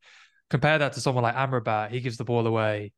Compare 0.51 0.79
that 0.79 0.93
to 0.95 1.01
someone 1.01 1.23
like 1.25 1.37
Amrabat, 1.37 1.91
he 1.91 2.01
gives 2.01 2.17
the 2.17 2.25
ball 2.25 2.47
away 2.47 2.93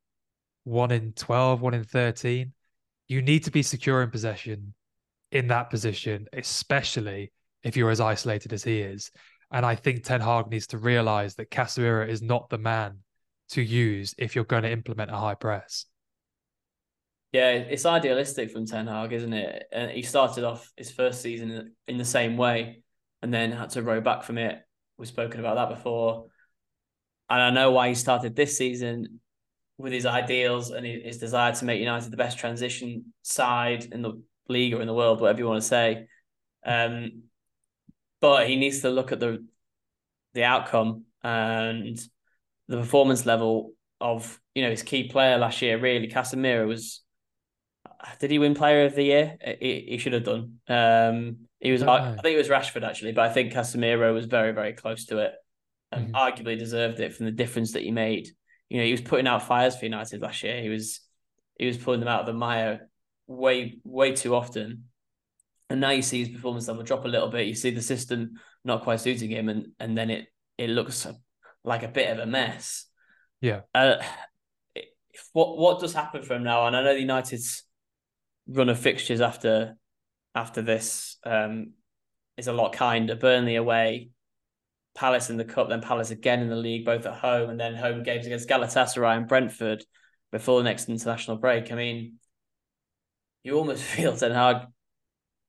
one 0.65 0.91
in 0.91 1.13
12, 1.13 1.61
one 1.61 1.75
in 1.75 1.85
13. 1.85 2.53
You 3.09 3.23
need 3.23 3.45
to 3.45 3.51
be 3.51 3.63
secure 3.63 4.03
in 4.03 4.11
possession 4.11 4.75
in 5.33 5.49
that 5.49 5.71
position, 5.71 6.27
especially 6.33 7.33
if 7.63 7.77
you're 7.77 7.91
as 7.91 8.01
isolated 8.01 8.53
as 8.53 8.63
he 8.65 8.81
is. 8.81 9.11
And 9.51 9.65
I 9.65 9.75
think 9.75 10.03
Ten 10.03 10.21
Hag 10.21 10.49
needs 10.49 10.69
to 10.69 10.79
realize 10.79 11.35
that 11.37 11.51
Casemiro 11.51 12.09
is 12.09 12.23
not 12.23 12.49
the 12.49 12.59
man 12.59 12.99
to 13.51 13.63
use 13.63 14.15
if 14.19 14.35
you're 14.35 14.45
going 14.45 14.65
to 14.65 14.71
implement 14.71 15.11
a 15.11 15.17
high 15.17 15.35
press. 15.35 15.87
Yeah, 17.33 17.51
it's 17.51 17.87
idealistic 17.87 18.51
from 18.51 18.67
Ten 18.67 18.87
Hag, 18.87 19.13
isn't 19.13 19.33
it? 19.33 19.65
And 19.73 19.91
he 19.91 20.03
started 20.03 20.45
off 20.45 20.73
his 20.77 20.91
first 20.91 21.23
season 21.23 21.73
in 21.87 21.99
the 21.99 22.05
same 22.05 22.37
way, 22.37 22.83
and 23.23 23.33
then 23.33 23.53
had 23.53 23.71
to 23.71 23.83
row 23.83 24.01
back 24.01 24.23
from 24.23 24.39
it. 24.39 24.61
We've 24.99 25.09
spoken 25.09 25.41
about 25.41 25.57
that 25.57 25.77
before, 25.77 26.27
and 27.29 27.43
I 27.43 27.51
know 27.51 27.73
why 27.73 27.89
he 27.89 27.95
started 27.95 28.35
this 28.35 28.57
season 28.57 29.21
with 29.79 29.93
his 29.93 30.07
ideals 30.07 30.71
and 30.71 30.87
his 30.87 31.19
desire 31.19 31.53
to 31.53 31.65
make 31.67 31.81
United 31.81 32.11
the 32.11 32.17
best 32.17 32.39
transition 32.39 33.13
side 33.23 33.85
in 33.93 34.01
the 34.01 34.23
league 34.49 34.75
or 34.75 34.81
in 34.81 34.87
the 34.87 34.95
world, 34.95 35.21
whatever 35.21 35.39
you 35.39 35.47
want 35.47 35.63
to 35.63 35.69
say. 35.69 36.07
Um, 36.65 37.23
but 38.21 38.49
he 38.49 38.57
needs 38.57 38.81
to 38.81 38.91
look 38.91 39.13
at 39.13 39.21
the 39.21 39.45
the 40.35 40.45
outcome 40.45 41.05
and 41.23 41.99
the 42.69 42.77
performance 42.77 43.25
level 43.25 43.73
of 44.01 44.39
you 44.55 44.63
know 44.63 44.71
his 44.71 44.83
key 44.83 45.09
player 45.09 45.39
last 45.39 45.63
year. 45.63 45.79
Really, 45.79 46.09
Casemiro 46.09 46.67
was. 46.67 47.03
Did 48.21 48.31
he 48.31 48.39
win 48.39 48.55
Player 48.55 48.85
of 48.85 48.95
the 48.95 49.03
Year? 49.03 49.37
He, 49.61 49.87
he 49.89 49.99
should 49.99 50.13
have 50.13 50.25
done. 50.25 50.59
Um, 50.69 51.39
he 51.61 51.73
was. 51.73 51.83
I, 51.83 52.13
I 52.13 52.17
think 52.17 52.35
it 52.35 52.37
was 52.37 52.49
Rashford 52.49 52.85
actually, 52.85 53.13
but 53.13 53.29
I 53.29 53.33
think 53.33 53.53
Casemiro 53.53 54.13
was 54.13 54.27
very 54.27 54.53
very 54.53 54.75
close 54.75 55.07
to 55.07 55.19
it, 55.19 55.33
and 55.93 56.13
mm-hmm. 56.13 56.15
arguably 56.15 56.59
deserved 56.59 57.01
it 57.01 57.15
from 57.15 57.27
the 57.27 57.33
difference 57.33 57.73
that 57.73 57.83
he 57.83 57.91
made. 57.91 58.29
You 58.69 58.79
know, 58.79 58.85
he 58.85 58.93
was 58.93 59.01
putting 59.01 59.27
out 59.27 59.43
fires 59.45 59.77
for 59.77 59.85
United 59.85 60.21
last 60.21 60.43
year. 60.43 60.61
He 60.61 60.69
was 60.69 61.01
he 61.59 61.67
was 61.67 61.79
pulling 61.79 62.01
them 62.01 62.09
out 62.09 62.21
of 62.21 62.27
the 62.27 62.33
mire 62.33 62.89
way 63.27 63.79
way 63.85 64.13
too 64.13 64.35
often. 64.35 64.85
And 65.69 65.81
now 65.81 65.91
you 65.91 66.03
see 66.03 66.25
his 66.25 66.29
performance 66.29 66.69
level 66.69 66.85
drop 66.85 67.05
a 67.05 67.09
little 67.09 67.29
bit. 67.29 67.49
You 67.49 67.55
see 67.55 67.71
the 67.71 67.83
system 67.83 68.35
not 68.65 68.83
quite 68.83 69.01
suiting 69.01 69.31
him, 69.31 69.49
and 69.49 69.69
and 69.81 69.97
then 69.97 70.11
it 70.11 70.27
it 70.59 70.71
looks 70.71 71.07
like 71.65 71.83
a 71.83 71.89
bit 71.89 72.11
of 72.11 72.19
a 72.19 72.27
mess. 72.27 72.87
Yeah. 73.41 73.63
Uh, 73.75 73.97
what 75.33 75.59
what 75.59 75.81
does 75.81 75.93
happen 75.93 76.23
from 76.23 76.45
now 76.45 76.63
on? 76.63 76.75
I 76.75 76.83
know 76.83 76.95
the 76.95 77.01
United's 77.01 77.65
run 78.47 78.69
of 78.69 78.79
fixtures 78.79 79.21
after 79.21 79.77
after 80.35 80.63
this 80.63 81.17
um, 81.25 81.73
is 82.37 82.47
a 82.47 82.53
lot 82.53 82.73
kinder. 82.73 83.17
Burnley 83.17 83.57
away, 83.57 84.11
Palace 84.95 85.31
in 85.31 85.37
the 85.37 85.45
cup, 85.45 85.69
then 85.69 85.81
Palace 85.81 86.11
again 86.11 86.41
in 86.41 86.49
the 86.49 86.57
league, 86.57 86.85
both 86.85 87.07
at 87.07 87.15
home, 87.15 87.51
and 87.51 87.59
then 87.59 87.75
home 87.75 88.03
games 88.03 88.27
against 88.27 88.49
Galatasaray 88.49 89.17
and 89.17 89.29
Brentford 89.29 89.85
before 90.33 90.59
the 90.59 90.65
next 90.65 90.89
international 90.89 91.37
break. 91.37 91.73
I 91.73 91.75
mean, 91.75 92.19
you 93.47 93.57
almost 93.57 93.83
feel 93.95 94.17
Ten 94.17 94.33
Hag 94.33 94.67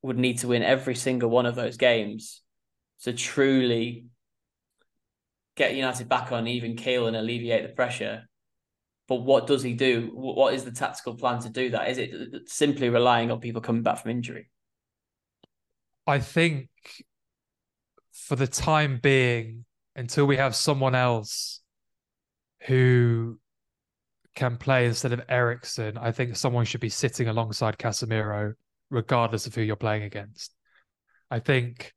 would 0.04 0.18
need 0.18 0.38
to 0.40 0.48
win 0.48 0.64
every 0.64 0.96
single 0.96 1.30
one 1.30 1.46
of 1.46 1.56
those 1.56 1.76
games 1.76 2.42
to 3.02 3.12
truly 3.12 4.06
get 5.56 5.76
United 5.76 6.08
back 6.08 6.32
on 6.32 6.48
even 6.48 6.76
keel 6.76 7.08
and 7.08 7.18
alleviate 7.18 7.64
the 7.64 7.74
pressure. 7.74 8.30
But 9.08 9.18
what 9.18 9.48
does 9.48 9.64
he 9.64 9.74
do? 9.74 10.12
What 10.14 10.54
is 10.54 10.64
the 10.64 10.72
tactical 10.72 11.16
plan 11.16 11.40
to 11.42 11.50
do 11.50 11.72
that? 11.72 11.90
Is 11.90 11.98
it 11.98 12.50
simply 12.50 12.90
relying 12.90 13.32
on 13.32 13.40
people 13.40 13.62
coming 13.62 13.82
back 13.82 14.02
from 14.02 14.12
injury? 14.12 14.50
I 16.06 16.20
think 16.20 16.70
for 18.12 18.36
the 18.36 18.48
time 18.48 19.00
being, 19.02 19.66
until 19.96 20.26
we 20.26 20.38
have 20.38 20.56
someone 20.56 20.94
else 20.94 21.62
who 22.64 23.40
can 24.38 24.56
play 24.56 24.86
instead 24.86 25.12
of 25.12 25.22
Eriksen, 25.28 25.98
I 25.98 26.12
think 26.12 26.36
someone 26.36 26.64
should 26.64 26.80
be 26.80 26.90
sitting 26.90 27.28
alongside 27.28 27.78
Casemiro, 27.78 28.54
regardless 28.92 29.48
of 29.48 29.56
who 29.56 29.62
you're 29.62 29.76
playing 29.76 30.04
against. 30.04 30.54
I 31.30 31.40
think 31.40 31.92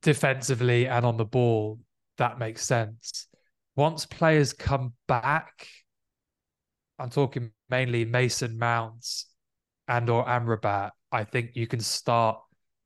defensively 0.00 0.86
and 0.86 1.04
on 1.04 1.16
the 1.16 1.24
ball, 1.24 1.80
that 2.18 2.38
makes 2.38 2.64
sense. 2.64 3.26
Once 3.74 4.06
players 4.06 4.52
come 4.52 4.94
back, 5.08 5.66
I'm 6.98 7.10
talking 7.10 7.50
mainly 7.68 8.04
Mason 8.04 8.56
Mounts 8.56 9.26
and 9.88 10.08
or 10.08 10.24
Amrabat, 10.24 10.92
I 11.10 11.24
think 11.24 11.50
you 11.54 11.66
can 11.66 11.80
start 11.80 12.38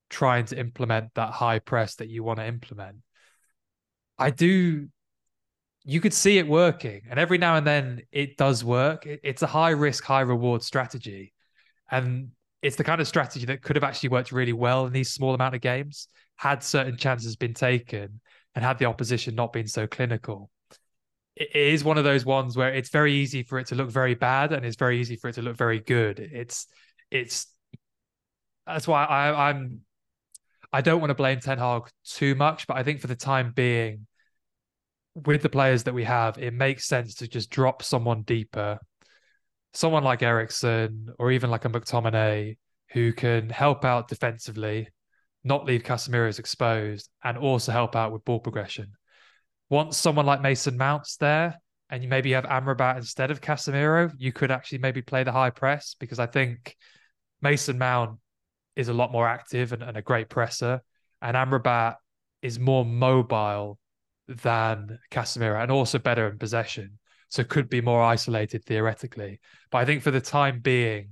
trying 0.08 0.46
to 0.46 0.58
implement 0.58 1.14
that 1.14 1.30
high 1.30 1.58
press 1.58 1.96
that 1.96 2.08
you 2.08 2.24
want 2.24 2.38
to 2.38 2.46
implement. 2.46 2.96
I 4.18 4.30
do 4.30 4.88
you 5.84 6.00
could 6.00 6.12
see 6.12 6.38
it 6.38 6.46
working 6.46 7.02
and 7.10 7.18
every 7.18 7.38
now 7.38 7.56
and 7.56 7.66
then 7.66 8.02
it 8.12 8.36
does 8.36 8.62
work 8.62 9.06
it's 9.06 9.42
a 9.42 9.46
high 9.46 9.70
risk 9.70 10.04
high 10.04 10.20
reward 10.20 10.62
strategy 10.62 11.32
and 11.90 12.30
it's 12.62 12.76
the 12.76 12.84
kind 12.84 13.00
of 13.00 13.08
strategy 13.08 13.46
that 13.46 13.62
could 13.62 13.76
have 13.76 13.84
actually 13.84 14.10
worked 14.10 14.32
really 14.32 14.52
well 14.52 14.86
in 14.86 14.92
these 14.92 15.10
small 15.10 15.34
amount 15.34 15.54
of 15.54 15.60
games 15.60 16.08
had 16.36 16.62
certain 16.62 16.96
chances 16.96 17.36
been 17.36 17.54
taken 17.54 18.20
and 18.54 18.64
had 18.64 18.78
the 18.78 18.84
opposition 18.84 19.34
not 19.34 19.52
been 19.52 19.66
so 19.66 19.86
clinical. 19.86 20.50
It 21.36 21.54
is 21.54 21.84
one 21.84 21.98
of 21.98 22.04
those 22.04 22.24
ones 22.24 22.56
where 22.56 22.72
it's 22.72 22.90
very 22.90 23.14
easy 23.14 23.42
for 23.42 23.58
it 23.58 23.68
to 23.68 23.74
look 23.74 23.90
very 23.90 24.14
bad 24.14 24.52
and 24.52 24.64
it's 24.64 24.76
very 24.76 25.00
easy 25.00 25.16
for 25.16 25.28
it 25.28 25.34
to 25.34 25.42
look 25.42 25.56
very 25.56 25.80
good. 25.80 26.18
It's 26.18 26.66
it's 27.10 27.46
that's 28.66 28.86
why 28.86 29.04
I, 29.04 29.50
I'm 29.50 29.80
I 30.72 30.80
don't 30.80 31.00
want 31.00 31.10
to 31.10 31.14
blame 31.14 31.40
Ten 31.40 31.58
Hag 31.58 31.82
too 32.04 32.34
much, 32.34 32.66
but 32.66 32.76
I 32.76 32.82
think 32.82 33.00
for 33.00 33.06
the 33.06 33.16
time 33.16 33.52
being, 33.54 34.06
with 35.14 35.42
the 35.42 35.48
players 35.48 35.84
that 35.84 35.94
we 35.94 36.04
have, 36.04 36.38
it 36.38 36.54
makes 36.54 36.86
sense 36.86 37.16
to 37.16 37.28
just 37.28 37.50
drop 37.50 37.82
someone 37.82 38.22
deeper, 38.22 38.78
someone 39.72 40.04
like 40.04 40.22
Eriksen 40.22 41.08
or 41.18 41.32
even 41.32 41.50
like 41.50 41.64
a 41.64 41.68
McTominay 41.68 42.56
who 42.92 43.12
can 43.12 43.48
help 43.50 43.84
out 43.84 44.08
defensively 44.08 44.88
not 45.44 45.64
leave 45.64 45.82
Casemiro's 45.82 46.38
exposed, 46.38 47.08
and 47.24 47.38
also 47.38 47.72
help 47.72 47.96
out 47.96 48.12
with 48.12 48.24
ball 48.24 48.40
progression. 48.40 48.92
Once 49.68 49.96
someone 49.96 50.26
like 50.26 50.42
Mason 50.42 50.76
Mounts 50.76 51.16
there, 51.16 51.58
and 51.88 52.02
you 52.02 52.08
maybe 52.08 52.32
have 52.32 52.44
Amrabat 52.44 52.98
instead 52.98 53.30
of 53.30 53.40
Casemiro, 53.40 54.12
you 54.18 54.32
could 54.32 54.50
actually 54.50 54.78
maybe 54.78 55.02
play 55.02 55.24
the 55.24 55.32
high 55.32 55.50
press 55.50 55.96
because 55.98 56.18
I 56.18 56.26
think 56.26 56.76
Mason 57.40 57.78
Mount 57.78 58.18
is 58.76 58.88
a 58.88 58.92
lot 58.92 59.12
more 59.12 59.26
active 59.26 59.72
and, 59.72 59.82
and 59.82 59.96
a 59.96 60.02
great 60.02 60.28
presser, 60.28 60.82
and 61.22 61.36
Amrabat 61.36 61.96
is 62.42 62.58
more 62.58 62.84
mobile 62.84 63.78
than 64.30 64.98
Casemiro 65.10 65.60
and 65.60 65.70
also 65.70 65.98
better 65.98 66.28
in 66.28 66.38
possession. 66.38 66.98
So 67.28 67.44
could 67.44 67.68
be 67.68 67.80
more 67.80 68.02
isolated 68.02 68.64
theoretically. 68.64 69.40
But 69.70 69.78
I 69.78 69.84
think 69.84 70.02
for 70.02 70.10
the 70.10 70.20
time 70.20 70.60
being, 70.60 71.10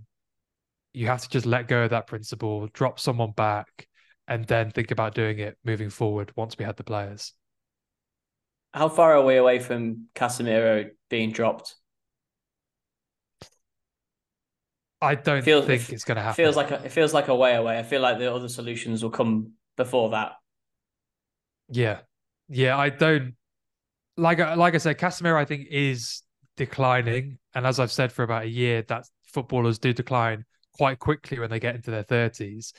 you 0.92 1.06
have 1.06 1.22
to 1.22 1.28
just 1.28 1.46
let 1.46 1.68
go 1.68 1.84
of 1.84 1.90
that 1.90 2.06
principle, 2.06 2.68
drop 2.72 2.98
someone 2.98 3.32
back, 3.32 3.86
and 4.26 4.44
then 4.46 4.70
think 4.70 4.90
about 4.90 5.14
doing 5.14 5.38
it 5.38 5.56
moving 5.64 5.90
forward 5.90 6.32
once 6.34 6.58
we 6.58 6.64
had 6.64 6.76
the 6.76 6.84
players. 6.84 7.34
How 8.74 8.88
far 8.88 9.16
are 9.16 9.24
we 9.24 9.36
away 9.36 9.60
from 9.60 10.08
Casemiro 10.14 10.90
being 11.08 11.30
dropped? 11.30 11.76
I 15.00 15.14
don't 15.14 15.42
feels, 15.42 15.66
think 15.66 15.90
it's 15.90 16.04
going 16.04 16.16
to 16.16 16.22
happen. 16.22 16.44
Feels 16.44 16.56
like 16.56 16.72
a, 16.72 16.84
it 16.84 16.90
feels 16.90 17.14
like 17.14 17.28
a 17.28 17.34
way 17.34 17.54
away. 17.54 17.78
I 17.78 17.84
feel 17.84 18.00
like 18.00 18.18
the 18.18 18.34
other 18.34 18.48
solutions 18.48 19.02
will 19.02 19.10
come 19.10 19.52
before 19.76 20.10
that. 20.10 20.32
Yeah, 21.70 22.00
yeah. 22.48 22.76
I 22.76 22.90
don't 22.90 23.34
like 24.16 24.38
like 24.38 24.74
I 24.74 24.78
said, 24.78 24.98
Casemiro. 24.98 25.36
I 25.36 25.44
think 25.44 25.68
is 25.70 26.22
declining, 26.56 27.38
and 27.54 27.66
as 27.66 27.78
I've 27.78 27.92
said 27.92 28.12
for 28.12 28.22
about 28.22 28.44
a 28.44 28.48
year, 28.48 28.82
that 28.88 29.04
footballers 29.24 29.78
do 29.78 29.92
decline 29.92 30.44
quite 30.76 30.98
quickly 30.98 31.38
when 31.38 31.50
they 31.50 31.60
get 31.60 31.74
into 31.74 31.90
their 31.90 32.04
thirties 32.04 32.72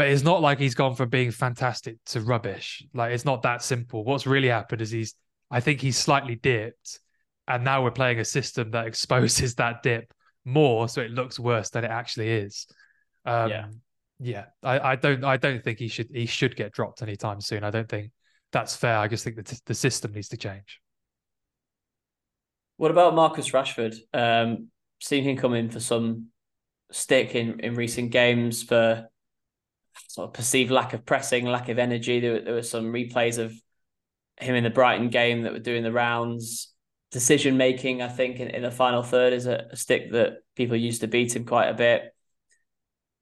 but 0.00 0.08
it's 0.08 0.22
not 0.22 0.40
like 0.40 0.58
he's 0.58 0.74
gone 0.74 0.94
from 0.94 1.10
being 1.10 1.30
fantastic 1.30 1.98
to 2.06 2.22
rubbish. 2.22 2.82
Like 2.94 3.12
it's 3.12 3.26
not 3.26 3.42
that 3.42 3.62
simple. 3.62 4.02
What's 4.02 4.26
really 4.26 4.48
happened 4.48 4.80
is 4.80 4.90
he's, 4.90 5.14
I 5.50 5.60
think 5.60 5.82
he's 5.82 5.98
slightly 5.98 6.36
dipped, 6.36 7.00
and 7.46 7.64
now 7.64 7.84
we're 7.84 7.90
playing 7.90 8.18
a 8.18 8.24
system 8.24 8.70
that 8.70 8.86
exposes 8.86 9.56
that 9.56 9.82
dip 9.82 10.10
more, 10.46 10.88
so 10.88 11.02
it 11.02 11.10
looks 11.10 11.38
worse 11.38 11.68
than 11.68 11.84
it 11.84 11.90
actually 11.90 12.30
is. 12.30 12.66
Um, 13.26 13.50
yeah, 13.50 13.66
yeah. 14.20 14.44
I, 14.62 14.92
I 14.92 14.96
don't, 14.96 15.22
I 15.22 15.36
don't 15.36 15.62
think 15.62 15.78
he 15.78 15.88
should, 15.88 16.08
he 16.14 16.24
should 16.24 16.56
get 16.56 16.72
dropped 16.72 17.02
anytime 17.02 17.42
soon. 17.42 17.62
I 17.62 17.68
don't 17.68 17.86
think 17.86 18.10
that's 18.52 18.76
fair. 18.76 18.98
I 18.98 19.08
just 19.08 19.24
think 19.24 19.36
that 19.36 19.60
the 19.66 19.74
system 19.74 20.12
needs 20.12 20.28
to 20.28 20.36
change. 20.36 20.80
What 22.76 22.90
about 22.90 23.14
Marcus 23.14 23.50
Rashford? 23.50 23.96
Um, 24.12 24.68
seen 25.00 25.24
him 25.24 25.36
come 25.36 25.54
in 25.54 25.70
for 25.70 25.80
some 25.80 26.26
stick 26.92 27.34
in 27.34 27.60
in 27.60 27.74
recent 27.74 28.10
games 28.10 28.62
for 28.62 29.08
sort 30.08 30.28
of 30.28 30.34
perceived 30.34 30.70
lack 30.70 30.92
of 30.92 31.04
pressing, 31.04 31.46
lack 31.46 31.68
of 31.68 31.78
energy. 31.78 32.20
There, 32.20 32.40
there 32.40 32.54
were 32.54 32.62
some 32.62 32.92
replays 32.92 33.38
of 33.38 33.52
him 34.38 34.54
in 34.54 34.64
the 34.64 34.70
Brighton 34.70 35.08
game 35.08 35.42
that 35.42 35.52
were 35.52 35.58
doing 35.58 35.82
the 35.82 35.92
rounds. 35.92 36.72
Decision 37.10 37.56
making, 37.56 38.02
I 38.02 38.08
think, 38.08 38.40
in, 38.40 38.48
in 38.48 38.62
the 38.62 38.70
final 38.70 39.02
third 39.02 39.32
is 39.32 39.46
a, 39.46 39.66
a 39.72 39.76
stick 39.76 40.12
that 40.12 40.38
people 40.56 40.76
used 40.76 41.00
to 41.02 41.08
beat 41.08 41.34
him 41.34 41.44
quite 41.44 41.68
a 41.68 41.74
bit. 41.74 42.14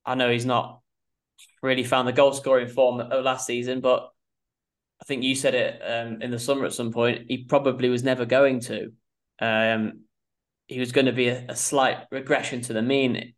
I 0.05 0.15
know 0.15 0.31
he's 0.31 0.47
not 0.47 0.81
really 1.63 1.85
found 1.85 2.07
the 2.07 2.13
goal 2.13 2.33
scoring 2.33 2.69
form 2.69 3.01
of 3.01 3.25
last 3.25 3.47
season, 3.47 3.81
but 3.81 4.11
I 5.01 5.05
think 5.05 5.23
you 5.23 5.35
said 5.35 5.55
it 5.55 5.81
um, 5.85 6.23
in 6.23 6.31
the 6.31 6.39
summer 6.39 6.65
at 6.65 6.73
some 6.73 6.93
point. 6.93 7.27
He 7.29 7.45
probably 7.45 7.89
was 7.89 8.03
never 8.03 8.25
going 8.25 8.61
to. 8.61 8.93
Um, 9.41 10.01
he 10.67 10.81
was 10.81 10.93
going 10.93 11.07
to 11.07 11.13
be 11.13 11.29
a, 11.29 11.47
a, 11.49 11.57
slight 11.57 11.99
regression 12.11 12.61
to 12.63 12.73
the 12.73 12.83
mean, 12.83 13.35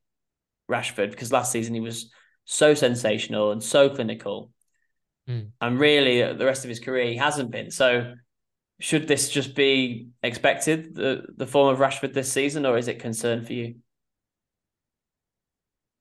Rashford, 0.70 1.10
because 1.10 1.30
last 1.30 1.52
season 1.52 1.74
he 1.74 1.80
was 1.80 2.10
so 2.44 2.74
sensational 2.74 3.52
and 3.52 3.62
so 3.62 3.90
clinical. 3.90 4.50
Mm. 5.28 5.50
And 5.60 5.78
really, 5.78 6.22
uh, 6.22 6.32
the 6.32 6.46
rest 6.46 6.64
of 6.64 6.70
his 6.70 6.80
career, 6.80 7.06
he 7.06 7.16
hasn't 7.16 7.50
been. 7.50 7.70
So 7.70 8.14
should 8.80 9.06
this 9.06 9.28
just 9.28 9.54
be 9.54 10.08
expected 10.22 10.94
the 10.94 11.26
the 11.36 11.46
form 11.46 11.72
of 11.72 11.78
Rashford 11.78 12.14
this 12.14 12.32
season, 12.32 12.64
or 12.64 12.78
is 12.78 12.88
it 12.88 12.98
concern 12.98 13.44
for 13.44 13.52
you? 13.52 13.76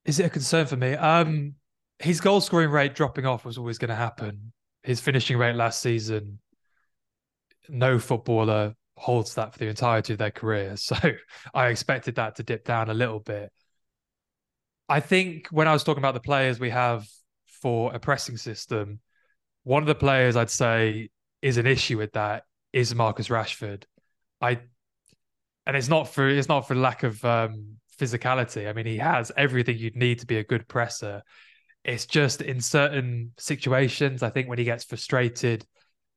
Is 0.05 0.19
it 0.19 0.25
a 0.25 0.29
concern 0.29 0.65
for 0.65 0.77
me? 0.77 0.93
Um, 0.93 1.55
his 1.99 2.21
goal 2.21 2.41
scoring 2.41 2.71
rate 2.71 2.95
dropping 2.95 3.25
off 3.25 3.43
was 3.43 3.57
always 3.57 3.77
going 3.77 3.89
to 3.89 3.95
happen. 3.95 4.53
His 4.83 4.99
finishing 4.99 5.37
rate 5.37 5.55
last 5.55 5.81
season, 5.81 6.39
no 7.67 7.99
footballer 7.99 8.75
holds 8.97 9.35
that 9.35 9.53
for 9.53 9.59
the 9.59 9.67
entirety 9.67 10.13
of 10.13 10.19
their 10.19 10.31
career. 10.31 10.75
So 10.77 10.95
I 11.53 11.67
expected 11.67 12.15
that 12.15 12.35
to 12.35 12.43
dip 12.43 12.65
down 12.65 12.89
a 12.89 12.93
little 12.93 13.19
bit. 13.19 13.51
I 14.87 14.99
think 14.99 15.47
when 15.51 15.67
I 15.67 15.73
was 15.73 15.83
talking 15.83 16.01
about 16.01 16.15
the 16.15 16.19
players 16.19 16.59
we 16.59 16.71
have 16.71 17.07
for 17.61 17.93
a 17.93 17.99
pressing 17.99 18.37
system, 18.37 18.99
one 19.63 19.83
of 19.83 19.87
the 19.87 19.95
players 19.95 20.35
I'd 20.35 20.49
say 20.49 21.09
is 21.41 21.57
an 21.57 21.67
issue 21.67 21.97
with 21.97 22.13
that 22.13 22.43
is 22.73 22.93
Marcus 22.95 23.27
Rashford. 23.27 23.83
I 24.41 24.59
and 25.65 25.77
it's 25.77 25.89
not 25.89 26.11
for 26.11 26.27
it's 26.27 26.49
not 26.49 26.67
for 26.67 26.75
lack 26.75 27.03
of 27.03 27.23
um, 27.23 27.77
physicality. 27.99 28.67
I 28.67 28.73
mean, 28.73 28.85
he 28.85 28.97
has 28.97 29.31
everything 29.37 29.77
you'd 29.77 29.95
need 29.95 30.19
to 30.19 30.25
be 30.25 30.37
a 30.37 30.43
good 30.43 30.67
presser. 30.67 31.21
It's 31.83 32.05
just 32.05 32.41
in 32.41 32.61
certain 32.61 33.31
situations, 33.37 34.21
I 34.21 34.29
think 34.29 34.49
when 34.49 34.57
he 34.57 34.65
gets 34.65 34.83
frustrated 34.83 35.65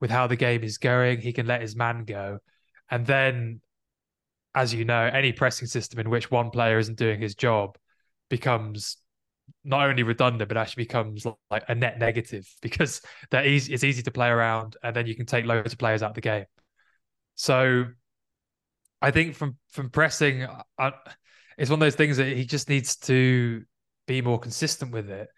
with 0.00 0.10
how 0.10 0.26
the 0.26 0.36
game 0.36 0.64
is 0.64 0.78
going, 0.78 1.20
he 1.20 1.32
can 1.32 1.46
let 1.46 1.60
his 1.60 1.76
man 1.76 2.04
go. 2.04 2.38
And 2.90 3.06
then, 3.06 3.60
as 4.54 4.74
you 4.74 4.84
know, 4.84 5.02
any 5.02 5.32
pressing 5.32 5.68
system 5.68 6.00
in 6.00 6.10
which 6.10 6.30
one 6.30 6.50
player 6.50 6.78
isn't 6.78 6.98
doing 6.98 7.20
his 7.20 7.34
job 7.34 7.78
becomes 8.28 8.96
not 9.64 9.88
only 9.88 10.02
redundant 10.02 10.48
but 10.48 10.56
actually 10.56 10.84
becomes 10.84 11.26
like 11.50 11.64
a 11.68 11.74
net 11.74 11.98
negative 11.98 12.48
because 12.62 13.00
they're 13.30 13.46
easy 13.46 13.72
it's 13.72 13.84
easy 13.84 14.02
to 14.02 14.10
play 14.10 14.28
around 14.28 14.76
and 14.82 14.94
then 14.94 15.06
you 15.06 15.14
can 15.14 15.26
take 15.26 15.44
loads 15.44 15.72
of 15.72 15.78
players 15.78 16.02
out 16.02 16.10
of 16.10 16.14
the 16.14 16.20
game 16.20 16.44
so 17.34 17.84
i 19.00 19.10
think 19.10 19.34
from 19.34 19.56
from 19.70 19.90
pressing 19.90 20.46
I, 20.78 20.92
it's 21.58 21.70
one 21.70 21.76
of 21.76 21.80
those 21.80 21.94
things 21.94 22.16
that 22.16 22.28
he 22.28 22.44
just 22.44 22.68
needs 22.68 22.96
to 22.96 23.64
be 24.06 24.22
more 24.22 24.38
consistent 24.38 24.92
with 24.92 25.10
it 25.10 25.28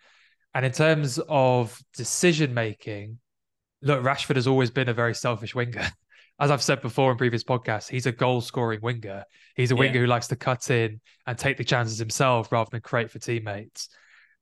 and 0.54 0.64
in 0.64 0.72
terms 0.72 1.18
of 1.28 1.78
decision 1.96 2.54
making 2.54 3.18
look 3.82 4.02
rashford 4.02 4.36
has 4.36 4.46
always 4.46 4.70
been 4.70 4.88
a 4.88 4.94
very 4.94 5.14
selfish 5.14 5.54
winger 5.54 5.86
as 6.40 6.50
I've 6.50 6.62
said 6.62 6.82
before 6.82 7.12
in 7.12 7.18
previous 7.18 7.44
podcasts, 7.44 7.88
he's 7.88 8.06
a 8.06 8.12
goal 8.12 8.40
scoring 8.40 8.80
winger. 8.82 9.24
He's 9.54 9.70
a 9.70 9.76
winger 9.76 10.00
who 10.00 10.06
likes 10.06 10.26
to 10.28 10.36
cut 10.36 10.68
in 10.68 11.00
and 11.26 11.38
take 11.38 11.56
the 11.56 11.64
chances 11.64 11.98
himself 11.98 12.50
rather 12.50 12.68
than 12.72 12.80
create 12.80 13.10
for 13.10 13.20
teammates. 13.20 13.88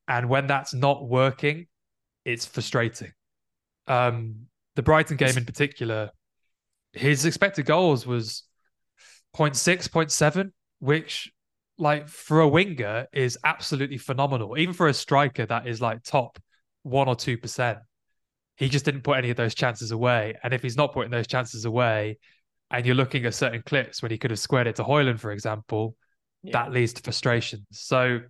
And 0.09 0.29
when 0.29 0.47
that's 0.47 0.73
not 0.73 1.07
working, 1.07 1.67
it's 2.25 2.47
frustrating. 2.47 3.13
Um, 3.87 4.47
the 4.75 4.83
Brighton 4.83 5.19
game 5.19 5.37
in 5.37 5.45
particular, 5.45 6.11
his 6.95 7.27
expected 7.27 7.67
goals 7.67 8.07
was 8.07 8.45
0.6, 9.37 9.89
0.7, 9.89 10.51
which 10.79 11.31
like 11.79 12.09
for 12.09 12.41
a 12.41 12.49
winger 12.49 13.07
is 13.13 13.39
absolutely 13.45 13.99
phenomenal. 13.99 14.59
Even 14.59 14.75
for 14.75 14.89
a 14.89 14.95
striker 14.95 15.47
that 15.47 15.67
is 15.67 15.81
like 15.81 16.03
top 16.03 16.39
one 16.83 17.09
or 17.09 17.17
two 17.17 17.39
percent. 17.39 17.79
He 18.57 18.69
just 18.69 18.85
didn't 18.85 19.03
put 19.03 19.19
any 19.19 19.31
of 19.31 19.37
those 19.37 19.55
chances 19.55 19.91
away. 19.91 20.37
And 20.43 20.53
if 20.53 20.63
he's 20.63 20.77
not 20.77 20.93
putting 20.93 21.11
those 21.11 21.27
chances 21.27 21.65
away, 21.65 22.19
and 22.71 22.87
you're 22.87 22.95
looking 22.95 23.25
at 23.27 23.35
certain 23.35 23.63
clips 23.63 24.03
when 24.03 24.11
he 24.11 24.19
could 24.19 24.31
have 24.31 24.39
squared 24.39 24.67
it 24.67 24.77
to 24.77 24.85
Højlund, 24.85 25.21
for 25.21 25.33
example, 25.33 25.97
yeah. 26.43 26.53
that 26.53 26.73
leads 26.73 26.93
to 26.95 27.03
frustration. 27.03 27.67
So 27.73 28.21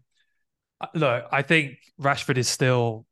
uh, 0.81 0.87
look, 0.95 1.25
I 1.31 1.43
think 1.43 1.79
Rashford 2.01 2.39
is 2.39 2.49
still 2.49 3.07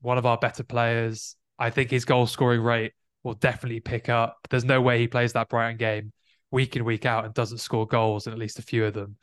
one 0.00 0.18
of 0.18 0.26
our 0.26 0.38
better 0.38 0.62
players. 0.62 1.36
I 1.58 1.70
think 1.70 1.90
his 1.90 2.04
goal 2.04 2.26
scoring 2.26 2.60
rate 2.60 2.92
will 3.24 3.34
definitely 3.34 3.80
pick 3.80 4.08
up. 4.08 4.38
There's 4.50 4.64
no 4.64 4.80
way 4.80 4.98
he 4.98 5.08
plays 5.08 5.32
that 5.32 5.48
Brighton 5.48 5.76
game 5.76 6.12
week 6.50 6.76
in, 6.76 6.84
week 6.84 7.04
out 7.04 7.24
and 7.24 7.34
doesn't 7.34 7.58
score 7.58 7.86
goals 7.86 8.26
in 8.26 8.32
at 8.32 8.38
least 8.38 8.58
a 8.58 8.62
few 8.62 8.84
of 8.84 8.94
them. 8.94 9.16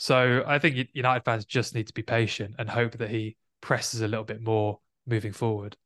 So 0.00 0.44
I 0.46 0.60
think 0.60 0.88
United 0.92 1.24
fans 1.24 1.44
just 1.44 1.74
need 1.74 1.88
to 1.88 1.92
be 1.92 2.02
patient 2.02 2.54
and 2.58 2.70
hope 2.70 2.92
that 2.98 3.10
he 3.10 3.36
presses 3.60 4.00
a 4.00 4.06
little 4.06 4.24
bit 4.24 4.40
more 4.40 4.78
moving 5.08 5.32
forward. 5.32 5.76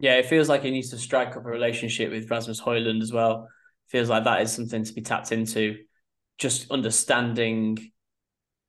Yeah, 0.00 0.16
it 0.16 0.26
feels 0.26 0.48
like 0.48 0.64
he 0.64 0.72
needs 0.72 0.90
to 0.90 0.98
strike 0.98 1.36
up 1.36 1.46
a 1.46 1.48
relationship 1.48 2.10
with 2.10 2.28
Rasmus 2.28 2.60
Højlund 2.60 3.00
as 3.00 3.12
well. 3.12 3.48
Feels 3.86 4.08
like 4.08 4.24
that 4.24 4.42
is 4.42 4.52
something 4.52 4.82
to 4.82 4.92
be 4.92 5.00
tapped 5.00 5.30
into. 5.30 5.76
Just 6.38 6.68
understanding 6.72 7.78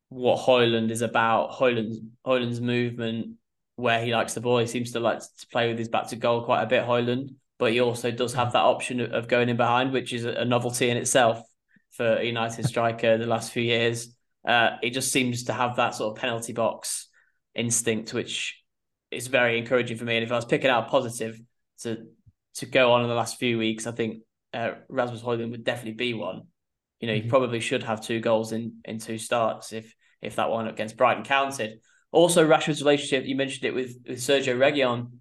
what 0.10 0.38
Højlund 0.38 0.91
is 0.91 1.01
about, 1.01 1.53
Højlund's 1.53 1.99
Højlund's 2.23 2.62
movement, 2.62 3.38
where 3.77 4.05
he 4.05 4.13
likes 4.13 4.36
the 4.36 4.41
ball. 4.41 4.60
He 4.60 4.67
seems 4.67 4.91
to 4.91 4.99
like 4.99 5.21
to 5.21 5.47
play 5.51 5.69
with 5.69 5.79
his 5.79 5.89
back 5.89 6.08
to 6.10 6.15
goal 6.15 6.43
quite 6.43 6.62
a 6.62 6.67
bit, 6.67 6.86
Højlund, 6.86 7.34
but 7.58 7.71
he 7.71 7.79
also 7.79 8.12
does 8.12 8.36
have 8.36 8.53
that 8.53 8.63
option 8.63 9.01
of 9.01 9.27
going 9.27 9.49
in 9.49 9.58
behind, 9.58 9.91
which 9.91 10.13
is 10.13 10.25
a 10.25 10.45
novelty 10.45 10.91
in 10.91 10.97
itself 10.97 11.41
for 11.89 12.17
a 12.17 12.23
United 12.23 12.65
striker 12.65 13.17
the 13.17 13.25
last 13.25 13.51
few 13.51 13.63
years. 13.63 14.14
Uh, 14.45 14.77
he 14.81 14.89
just 14.89 15.12
seems 15.12 15.45
to 15.45 15.53
have 15.53 15.77
that 15.77 15.95
sort 15.95 16.15
of 16.15 16.21
penalty 16.21 16.53
box 16.53 17.08
instinct, 17.55 18.13
which 18.13 18.62
is 19.12 19.27
very 19.27 19.58
encouraging 19.58 19.97
for 19.97 20.05
me. 20.05 20.15
And 20.15 20.23
if 20.23 20.31
I 20.31 20.36
was 20.36 20.45
picking 20.45 20.69
out 20.69 20.89
positive 20.89 21.39
to 21.81 22.05
to 22.55 22.65
go 22.65 22.93
on 22.93 23.03
in 23.03 23.10
the 23.10 23.15
last 23.15 23.38
few 23.38 23.58
weeks, 23.58 23.86
I 23.86 23.91
think 23.91 24.21
uh, 24.53 24.71
Rasmus 24.88 25.21
Højlund 25.21 25.51
would 25.51 25.63
definitely 25.63 25.93
be 25.93 26.13
one. 26.13 26.43
You 26.99 27.08
know, 27.08 27.13
mm-hmm. 27.13 27.23
he 27.23 27.29
probably 27.29 27.60
should 27.60 27.84
have 27.84 28.01
two 28.01 28.19
goals 28.19 28.51
in 28.51 28.79
in 28.86 28.99
two 28.99 29.17
starts 29.17 29.73
if 29.73 29.93
if 30.21 30.36
that 30.36 30.49
one 30.49 30.67
against 30.67 30.97
Brighton 30.97 31.23
counted. 31.23 31.79
Also, 32.12 32.47
Rashford's 32.47 32.81
relationship, 32.81 33.25
you 33.25 33.36
mentioned 33.36 33.65
it 33.65 33.75
with, 33.75 33.97
with 34.08 34.19
Sergio 34.19 34.55
Reguilon. 34.55 35.12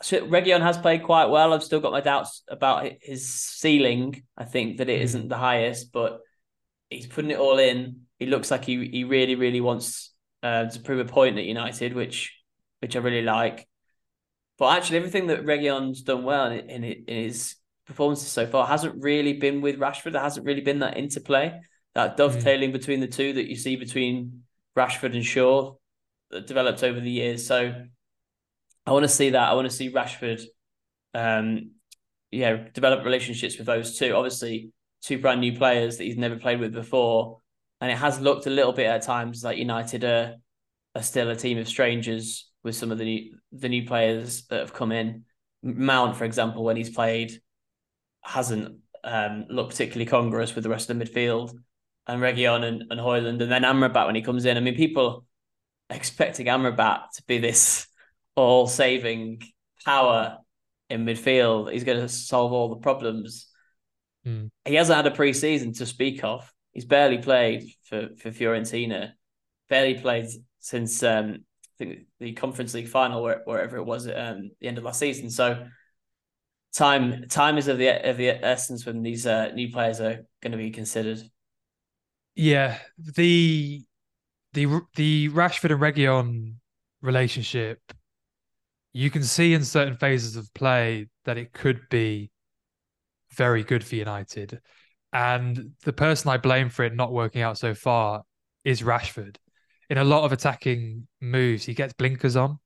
So 0.00 0.20
Reguilon 0.20 0.62
has 0.62 0.78
played 0.78 1.02
quite 1.02 1.26
well. 1.26 1.52
I've 1.52 1.64
still 1.64 1.80
got 1.80 1.90
my 1.90 2.00
doubts 2.00 2.42
about 2.48 2.88
his 3.00 3.28
ceiling. 3.28 4.22
I 4.36 4.44
think 4.44 4.78
that 4.78 4.88
it 4.88 5.00
mm. 5.00 5.20
not 5.20 5.28
the 5.28 5.36
highest, 5.36 5.92
but 5.92 6.20
he's 6.90 7.06
putting 7.06 7.30
it 7.30 7.38
all 7.38 7.58
in. 7.58 8.02
He 8.18 8.26
looks 8.26 8.50
like 8.50 8.64
he 8.64 8.88
he 8.88 9.04
really, 9.04 9.34
really 9.34 9.60
wants 9.60 10.12
uh, 10.42 10.66
to 10.66 10.80
prove 10.80 11.00
a 11.00 11.10
point 11.10 11.38
at 11.38 11.44
United, 11.44 11.94
which 11.94 12.34
which 12.80 12.96
I 12.96 13.00
really 13.00 13.22
like. 13.22 13.66
But 14.58 14.76
actually, 14.76 14.98
everything 14.98 15.26
that 15.26 15.44
Reguilon's 15.44 16.02
done 16.02 16.24
well 16.24 16.50
in, 16.50 16.70
in, 16.70 16.84
in 16.84 17.24
his 17.24 17.56
performances 17.86 18.28
so 18.28 18.46
far 18.46 18.66
hasn't 18.66 19.02
really 19.02 19.34
been 19.34 19.60
with 19.60 19.78
Rashford. 19.78 20.12
There 20.12 20.22
hasn't 20.22 20.46
really 20.46 20.62
been 20.62 20.80
that 20.80 20.96
interplay 20.96 21.60
that 21.96 22.18
dovetailing 22.18 22.70
mm. 22.70 22.74
between 22.74 23.00
the 23.00 23.06
two 23.06 23.32
that 23.32 23.48
you 23.48 23.56
see 23.56 23.74
between 23.74 24.42
Rashford 24.76 25.14
and 25.14 25.24
Shaw 25.24 25.76
that 26.30 26.46
developed 26.46 26.82
over 26.82 27.00
the 27.00 27.10
years. 27.10 27.46
So 27.46 27.72
I 28.84 28.92
want 28.92 29.04
to 29.04 29.08
see 29.08 29.30
that. 29.30 29.48
I 29.48 29.54
want 29.54 29.68
to 29.68 29.74
see 29.74 29.90
Rashford, 29.90 30.42
um, 31.14 31.70
yeah, 32.30 32.68
develop 32.74 33.02
relationships 33.02 33.56
with 33.56 33.66
those 33.66 33.98
two. 33.98 34.12
Obviously, 34.12 34.72
two 35.02 35.18
brand 35.18 35.40
new 35.40 35.56
players 35.56 35.98
that 35.98 36.04
he's 36.04 36.16
never 36.16 36.36
played 36.36 36.60
with 36.60 36.72
before, 36.72 37.40
and 37.80 37.90
it 37.90 37.98
has 37.98 38.20
looked 38.20 38.46
a 38.46 38.50
little 38.50 38.72
bit 38.72 38.86
at 38.86 39.02
times 39.02 39.44
like 39.44 39.58
United 39.58 40.04
are, 40.04 40.36
are 40.94 41.02
still 41.02 41.30
a 41.30 41.36
team 41.36 41.58
of 41.58 41.68
strangers 41.68 42.50
with 42.62 42.74
some 42.74 42.90
of 42.90 42.98
the 42.98 43.04
new 43.04 43.38
the 43.52 43.68
new 43.68 43.86
players 43.86 44.46
that 44.46 44.60
have 44.60 44.74
come 44.74 44.92
in. 44.92 45.24
Mount, 45.62 46.16
for 46.16 46.24
example, 46.24 46.64
when 46.64 46.76
he's 46.76 46.90
played, 46.90 47.40
hasn't 48.22 48.78
um, 49.04 49.46
looked 49.48 49.70
particularly 49.70 50.06
congruous 50.06 50.54
with 50.54 50.64
the 50.64 50.70
rest 50.70 50.90
of 50.90 50.98
the 50.98 51.04
midfield 51.04 51.56
and 52.06 52.20
Reguilon 52.20 52.64
and, 52.64 52.84
and 52.90 53.00
Højlund, 53.00 53.42
and 53.42 53.50
then 53.50 53.62
Amrabat 53.62 54.06
when 54.06 54.14
he 54.14 54.22
comes 54.22 54.44
in. 54.44 54.56
I 54.56 54.60
mean, 54.60 54.74
people 54.74 55.24
expecting 55.90 56.46
Amrabat 56.46 57.10
to 57.14 57.22
be 57.26 57.38
this 57.38 57.86
all 58.34 58.66
saving 58.66 59.42
power 59.84 60.38
in 60.90 61.04
midfield. 61.04 61.72
He's 61.72 61.84
going 61.84 62.00
to 62.00 62.08
solve 62.08 62.52
all 62.52 62.68
the 62.68 62.76
problems. 62.76 63.48
Mm. 64.26 64.50
He 64.64 64.74
hasn't 64.74 64.96
had 64.96 65.06
a 65.06 65.14
pre-season 65.14 65.72
to 65.74 65.86
speak 65.86 66.24
of. 66.24 66.52
He's 66.72 66.84
barely 66.84 67.18
played 67.18 67.64
for, 67.84 68.08
for 68.18 68.30
Fiorentina, 68.30 69.12
barely 69.68 69.94
played 69.94 70.26
since 70.58 71.02
um, 71.02 71.44
I 71.80 71.84
think 71.84 71.98
the 72.18 72.32
Conference 72.32 72.74
League 72.74 72.88
final, 72.88 73.22
where, 73.22 73.42
wherever 73.44 73.76
it 73.76 73.84
was 73.84 74.06
at 74.06 74.18
um, 74.18 74.50
the 74.60 74.68
end 74.68 74.78
of 74.78 74.84
last 74.84 74.98
season. 74.98 75.30
So 75.30 75.66
time 76.74 77.24
time 77.28 77.56
is 77.56 77.68
of 77.68 77.78
the 77.78 77.88
of 78.08 78.16
the 78.16 78.28
essence 78.28 78.84
when 78.84 79.02
these 79.02 79.26
uh, 79.26 79.52
new 79.54 79.70
players 79.70 80.00
are 80.00 80.26
going 80.42 80.52
to 80.52 80.58
be 80.58 80.70
considered. 80.70 81.22
Yeah, 82.34 82.78
the 82.98 83.82
the 84.52 84.66
the 84.94 85.28
Rashford 85.30 85.70
and 85.70 85.80
Reguilon 85.80 86.54
relationship, 87.00 87.80
you 88.92 89.10
can 89.10 89.22
see 89.22 89.54
in 89.54 89.64
certain 89.64 89.96
phases 89.96 90.36
of 90.36 90.52
play 90.52 91.08
that 91.24 91.38
it 91.38 91.52
could 91.52 91.80
be 91.88 92.30
very 93.36 93.62
good 93.62 93.84
for 93.84 93.96
United. 93.96 94.60
And 95.12 95.72
the 95.84 95.92
person 95.92 96.30
I 96.30 96.36
blame 96.36 96.68
for 96.68 96.84
it 96.84 96.94
not 96.94 97.12
working 97.12 97.42
out 97.42 97.58
so 97.58 97.74
far 97.74 98.22
is 98.64 98.82
Rashford. 98.82 99.36
In 99.88 99.98
a 99.98 100.04
lot 100.04 100.24
of 100.24 100.32
attacking 100.32 101.06
moves, 101.20 101.64
he 101.64 101.74
gets 101.74 101.92
blinkers 101.92 102.36
on. 102.36 102.58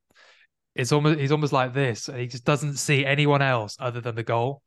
It's 0.74 0.92
almost 0.92 1.18
he's 1.18 1.32
almost 1.32 1.52
like 1.52 1.74
this. 1.74 2.06
He 2.06 2.26
just 2.26 2.44
doesn't 2.44 2.76
see 2.76 3.04
anyone 3.04 3.42
else 3.42 3.76
other 3.78 4.00
than 4.00 4.14
the 4.14 4.22
goal. 4.22 4.62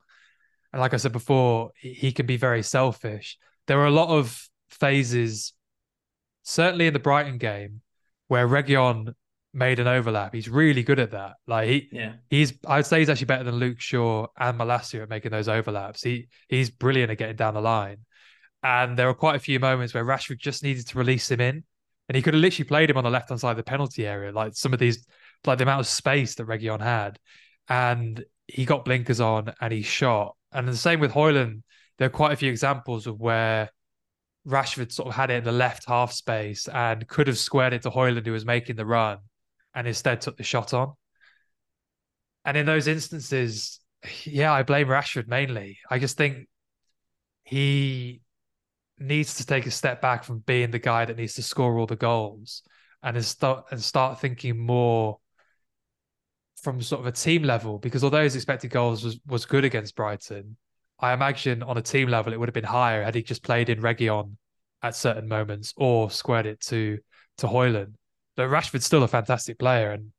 And 0.72 0.80
like 0.80 0.94
I 0.94 0.98
said 0.98 1.12
before, 1.12 1.72
he 1.76 2.12
can 2.12 2.26
be 2.26 2.38
very 2.38 2.64
selfish. 2.64 3.38
There 3.68 3.80
are 3.80 3.88
a 3.88 3.92
lot 3.92 4.10
of 4.10 4.48
phases, 4.70 5.54
certainly 6.44 6.88
in 6.88 6.94
the 6.94 7.00
Brighton 7.00 7.38
game, 7.38 7.82
where 8.28 8.48
Reguilon 8.48 9.14
made 9.54 9.80
an 9.80 9.88
overlap. 9.88 10.34
He's 10.34 10.50
really 10.50 10.84
good 10.84 11.00
at 11.00 11.12
that. 11.12 11.34
Like 11.48 11.70
he, 11.70 11.90
yeah, 11.92 12.14
he's 12.30 12.54
I'd 12.68 12.86
say 12.86 13.00
he's 13.00 13.10
actually 13.10 13.26
better 13.26 13.44
than 13.44 13.56
Luke 13.56 13.80
Shaw 13.80 14.28
and 14.38 14.58
Malacia 14.58 15.04
at 15.04 15.10
making 15.10 15.32
those 15.32 15.48
overlaps. 15.48 16.04
He 16.04 16.28
he's 16.50 16.70
brilliant 16.70 17.12
at 17.12 17.18
getting 17.18 17.36
down 17.36 17.54
the 17.54 17.62
line. 17.62 17.98
And 18.64 18.98
there 18.98 19.08
were 19.08 19.14
quite 19.14 19.36
a 19.36 19.40
few 19.40 19.60
moments 19.60 19.94
where 19.94 20.06
Rashford 20.06 20.38
just 20.38 20.64
needed 20.64 20.88
to 20.88 20.98
release 20.98 21.30
him 21.30 21.42
in, 21.42 21.64
and 22.08 22.16
he 22.16 22.22
could 22.22 22.34
have 22.34 22.42
literally 22.42 22.68
played 22.68 22.90
him 22.90 22.98
on 22.98 23.04
the 23.04 23.10
left 23.10 23.30
hand 23.30 23.42
side 23.42 23.52
of 23.52 23.58
the 23.58 23.64
penalty 23.64 24.08
area. 24.08 24.32
Like 24.32 24.56
some 24.56 24.74
of 24.74 24.80
these, 24.80 25.06
like 25.46 25.58
the 25.58 25.64
amount 25.64 25.82
of 25.82 25.88
space 25.88 26.36
that 26.36 26.48
Reguilon 26.48 26.82
had, 26.82 27.20
and 27.68 28.24
he 28.48 28.66
got 28.66 28.86
blinkers 28.86 29.20
on 29.20 29.54
and 29.62 29.74
he 29.74 29.82
shot. 29.82 30.36
And 30.52 30.68
the 30.68 30.76
same 30.76 31.00
with 31.00 31.12
Højlund. 31.12 31.62
There 32.00 32.08
are 32.08 32.12
quite 32.12 32.34
a 32.34 32.36
few 32.36 32.50
examples 32.50 33.06
of 33.06 33.20
where 33.20 33.70
Rashford 34.48 34.92
sort 34.92 35.10
of 35.10 35.16
had 35.16 35.30
it 35.30 35.36
in 35.36 35.44
the 35.44 35.52
left 35.52 35.86
half 35.88 36.12
space 36.12 36.68
and 36.68 37.08
could 37.08 37.28
have 37.28 37.38
squared 37.38 37.74
it 37.74 37.84
to 37.84 37.92
Højlund, 37.92 38.26
who 38.26 38.32
was 38.32 38.46
making 38.46 38.76
the 38.76 38.86
run, 38.86 39.20
and 39.76 39.88
instead 39.88 40.22
took 40.22 40.38
the 40.38 40.44
shot 40.44 40.74
on. 40.74 40.94
And 42.46 42.58
in 42.58 42.66
those 42.66 42.88
instances, 42.88 43.80
yeah, 44.24 44.52
I 44.52 44.64
blame 44.64 44.88
Rashford 44.88 45.28
mainly. 45.28 45.80
I 45.90 46.00
just 46.00 46.18
think 46.18 46.48
he 47.44 48.22
needs 49.00 49.36
to 49.36 49.46
take 49.46 49.66
a 49.66 49.72
step 49.72 50.02
back 50.02 50.24
from 50.24 50.40
being 50.40 50.72
the 50.72 50.80
guy 50.80 51.06
that 51.06 51.18
needs 51.18 51.34
to 51.36 51.44
score 51.44 51.78
all 51.78 51.86
the 51.86 51.96
goals 51.96 52.64
and 53.02 53.24
start 53.24 53.66
and 53.72 53.82
start 53.82 54.20
thinking 54.20 54.58
more 54.58 55.20
from 56.62 56.82
sort 56.82 57.02
of 57.02 57.08
a 57.08 57.12
team 57.12 57.44
level. 57.44 57.80
Because 57.80 58.04
although 58.04 58.24
his 58.24 58.36
expected 58.36 58.72
goals 58.72 59.04
was 59.04 59.20
was 59.28 59.46
good 59.46 59.66
against 59.66 59.96
Brighton, 59.96 60.58
I 61.00 61.14
imagine 61.14 61.64
on 61.64 61.78
a 61.78 61.82
team 61.82 62.08
level 62.08 62.34
it 62.34 62.40
would 62.40 62.50
have 62.50 62.54
been 62.54 62.64
higher 62.64 63.04
had 63.04 63.16
he 63.16 63.24
just 63.24 63.44
played 63.44 63.70
in 63.70 63.82
Reguilon 63.82 64.38
at 64.82 64.96
certain 64.96 65.28
moments 65.28 65.74
or 65.78 66.10
squared 66.10 66.46
it 66.46 66.62
to 66.62 67.00
to 67.38 67.48
Højlund. 67.48 67.94
But 68.36 68.50
Rashford's 68.50 68.86
still 68.86 69.04
a 69.04 69.08
fantastic 69.08 69.60
player 69.60 69.92
and 69.92 70.12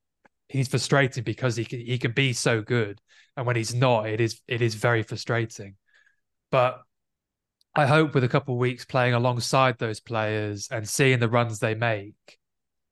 he's 0.48 0.68
frustrating 0.68 1.24
because 1.24 1.56
he 1.56 1.64
can 1.64 1.80
he 1.80 1.98
can 1.98 2.12
be 2.12 2.32
so 2.32 2.62
good. 2.62 3.00
And 3.36 3.46
when 3.46 3.56
he's 3.56 3.74
not, 3.74 4.08
it 4.08 4.20
is 4.20 4.40
it 4.46 4.62
is 4.62 4.74
very 4.74 5.02
frustrating. 5.02 5.76
But 6.50 6.80
I 7.74 7.86
hope 7.86 8.14
with 8.14 8.24
a 8.24 8.28
couple 8.28 8.54
of 8.54 8.60
weeks 8.60 8.84
playing 8.84 9.14
alongside 9.14 9.78
those 9.78 9.98
players 10.00 10.68
and 10.70 10.88
seeing 10.88 11.18
the 11.18 11.28
runs 11.28 11.58
they 11.58 11.74
make, 11.74 12.38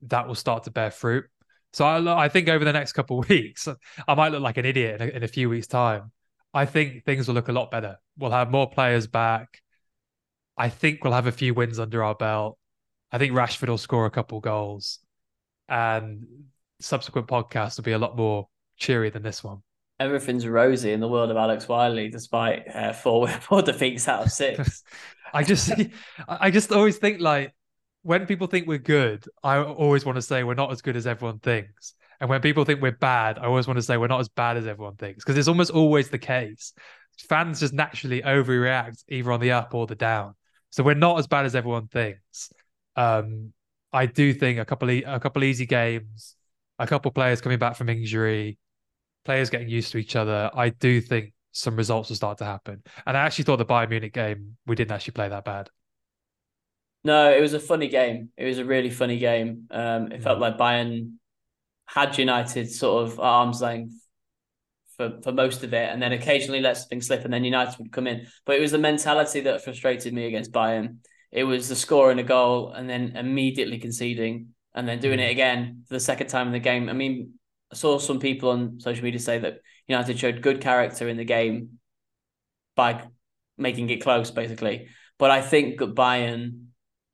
that 0.03 0.27
will 0.27 0.35
start 0.35 0.63
to 0.63 0.71
bear 0.71 0.91
fruit. 0.91 1.25
So 1.71 1.85
I, 1.85 2.25
I 2.25 2.29
think 2.29 2.49
over 2.49 2.65
the 2.65 2.73
next 2.73 2.93
couple 2.93 3.19
of 3.19 3.29
weeks, 3.29 3.67
I 4.07 4.15
might 4.15 4.31
look 4.31 4.41
like 4.41 4.57
an 4.57 4.65
idiot 4.65 5.01
in 5.01 5.09
a, 5.09 5.11
in 5.17 5.23
a 5.23 5.27
few 5.27 5.49
weeks' 5.49 5.67
time. 5.67 6.11
I 6.53 6.65
think 6.65 7.05
things 7.05 7.27
will 7.27 7.35
look 7.35 7.47
a 7.47 7.53
lot 7.53 7.71
better. 7.71 7.97
We'll 8.17 8.31
have 8.31 8.51
more 8.51 8.69
players 8.69 9.07
back. 9.07 9.61
I 10.55 10.69
think 10.69 11.03
we'll 11.03 11.13
have 11.13 11.25
a 11.25 11.31
few 11.31 11.53
wins 11.53 11.79
under 11.79 12.03
our 12.03 12.13
belt. 12.13 12.59
I 13.11 13.17
think 13.17 13.33
Rashford 13.33 13.69
will 13.69 13.77
score 13.77 14.05
a 14.05 14.11
couple 14.11 14.39
goals, 14.39 14.99
and 15.73 16.27
subsequent 16.79 17.27
podcasts 17.27 17.77
will 17.77 17.83
be 17.83 17.93
a 17.93 17.97
lot 17.97 18.15
more 18.15 18.47
cheery 18.77 19.09
than 19.09 19.23
this 19.23 19.43
one. 19.43 19.63
Everything's 19.99 20.47
rosy 20.47 20.91
in 20.91 20.99
the 20.99 21.07
world 21.07 21.31
of 21.31 21.37
Alex 21.37 21.67
Wylie, 21.67 22.09
despite 22.09 22.67
uh, 22.73 22.93
four 22.93 23.27
four 23.47 23.63
defeats 23.63 24.07
out 24.07 24.25
of 24.25 24.31
six. 24.31 24.83
I 25.33 25.43
just, 25.43 25.71
I 26.27 26.51
just 26.51 26.71
always 26.71 26.97
think 26.97 27.19
like 27.19 27.55
when 28.03 28.27
people 28.27 28.45
think 28.45 28.67
we're 28.67 28.77
good, 28.77 29.25
I 29.43 29.57
always 29.57 30.05
want 30.05 30.17
to 30.17 30.21
say 30.21 30.43
we're 30.43 30.53
not 30.53 30.71
as 30.71 30.83
good 30.83 30.95
as 30.95 31.07
everyone 31.07 31.39
thinks. 31.39 31.95
And 32.19 32.29
when 32.29 32.41
people 32.41 32.65
think 32.65 32.81
we're 32.81 32.91
bad, 32.91 33.39
I 33.39 33.45
always 33.45 33.65
want 33.65 33.77
to 33.77 33.83
say 33.83 33.97
we're 33.97 34.07
not 34.07 34.19
as 34.19 34.29
bad 34.29 34.57
as 34.57 34.67
everyone 34.67 34.95
thinks 34.95 35.23
because 35.23 35.37
it's 35.37 35.47
almost 35.47 35.71
always 35.71 36.09
the 36.09 36.19
case. 36.19 36.73
Fans 37.27 37.59
just 37.59 37.73
naturally 37.73 38.21
overreact 38.21 39.03
either 39.09 39.31
on 39.31 39.39
the 39.39 39.51
up 39.51 39.73
or 39.73 39.87
the 39.87 39.95
down. 39.95 40.35
So 40.69 40.83
we're 40.83 40.93
not 40.93 41.17
as 41.17 41.25
bad 41.25 41.45
as 41.45 41.55
everyone 41.55 41.87
thinks. 41.87 42.51
Um, 42.95 43.53
I 43.93 44.07
do 44.07 44.33
think 44.33 44.59
a 44.59 44.65
couple 44.65 44.89
of, 44.89 45.03
a 45.05 45.19
couple 45.19 45.43
easy 45.43 45.65
games, 45.65 46.35
a 46.79 46.87
couple 46.87 47.11
players 47.11 47.39
coming 47.39 47.59
back 47.59 47.75
from 47.75 47.89
injury, 47.89 48.57
players 49.23 49.49
getting 49.49 49.69
used 49.69 49.91
to 49.91 49.99
each 49.99 50.15
other. 50.15 50.49
I 50.53 50.69
do 50.69 50.99
think 50.99 51.33
some 51.51 51.75
results 51.75 52.09
will 52.09 52.15
start 52.15 52.39
to 52.39 52.45
happen. 52.45 52.81
And 53.05 53.15
I 53.15 53.21
actually 53.21 53.45
thought 53.45 53.57
the 53.57 53.65
Bayern 53.65 53.89
Munich 53.89 54.13
game 54.13 54.57
we 54.65 54.75
didn't 54.75 54.91
actually 54.91 55.13
play 55.13 55.29
that 55.29 55.45
bad. 55.45 55.69
No, 57.05 57.31
it 57.31 57.41
was 57.41 57.53
a 57.53 57.59
funny 57.59 57.89
game. 57.89 58.29
It 58.37 58.45
was 58.45 58.57
a 58.57 58.65
really 58.65 58.89
funny 58.89 59.19
game. 59.19 59.67
Um, 59.69 60.11
it 60.11 60.23
felt 60.23 60.39
like 60.39 60.57
Bayern 60.57 61.15
had 61.85 62.17
United 62.17 62.71
sort 62.71 63.05
of 63.05 63.19
arm's 63.19 63.61
length 63.61 63.93
for, 64.97 65.19
for 65.21 65.31
most 65.31 65.63
of 65.63 65.73
it, 65.73 65.89
and 65.89 66.01
then 66.01 66.13
occasionally 66.13 66.61
let 66.61 66.77
things 66.89 67.07
slip, 67.07 67.25
and 67.25 67.33
then 67.33 67.43
United 67.43 67.77
would 67.79 67.91
come 67.91 68.07
in. 68.07 68.25
But 68.45 68.55
it 68.55 68.61
was 68.61 68.71
the 68.71 68.77
mentality 68.77 69.41
that 69.41 69.63
frustrated 69.63 70.13
me 70.13 70.25
against 70.25 70.51
Bayern. 70.51 70.97
It 71.33 71.43
was 71.45 71.67
the 71.67 71.75
scoring 71.75 72.19
a 72.19 72.23
goal 72.23 72.71
and 72.71 72.87
then 72.87 73.17
immediately 73.17 73.79
conceding, 73.79 74.53
and 74.75 74.87
then 74.87 74.99
doing 74.99 75.19
it 75.19 75.27
mm. 75.27 75.31
again 75.31 75.83
for 75.87 75.95
the 75.95 75.99
second 75.99 76.27
time 76.27 76.47
in 76.47 76.53
the 76.53 76.59
game. 76.59 76.89
I 76.89 76.93
mean, 76.93 77.33
I 77.71 77.75
saw 77.75 77.97
some 77.97 78.19
people 78.19 78.51
on 78.51 78.79
social 78.79 79.03
media 79.03 79.19
say 79.19 79.39
that 79.39 79.59
United 79.87 80.19
showed 80.19 80.43
good 80.43 80.61
character 80.61 81.09
in 81.09 81.17
the 81.17 81.25
game 81.25 81.79
by 82.75 83.07
making 83.57 83.89
it 83.89 84.03
close, 84.03 84.29
basically. 84.29 84.87
But 85.17 85.31
I 85.31 85.41
think 85.41 85.79
that 85.79 85.95
Bayern 85.95 86.67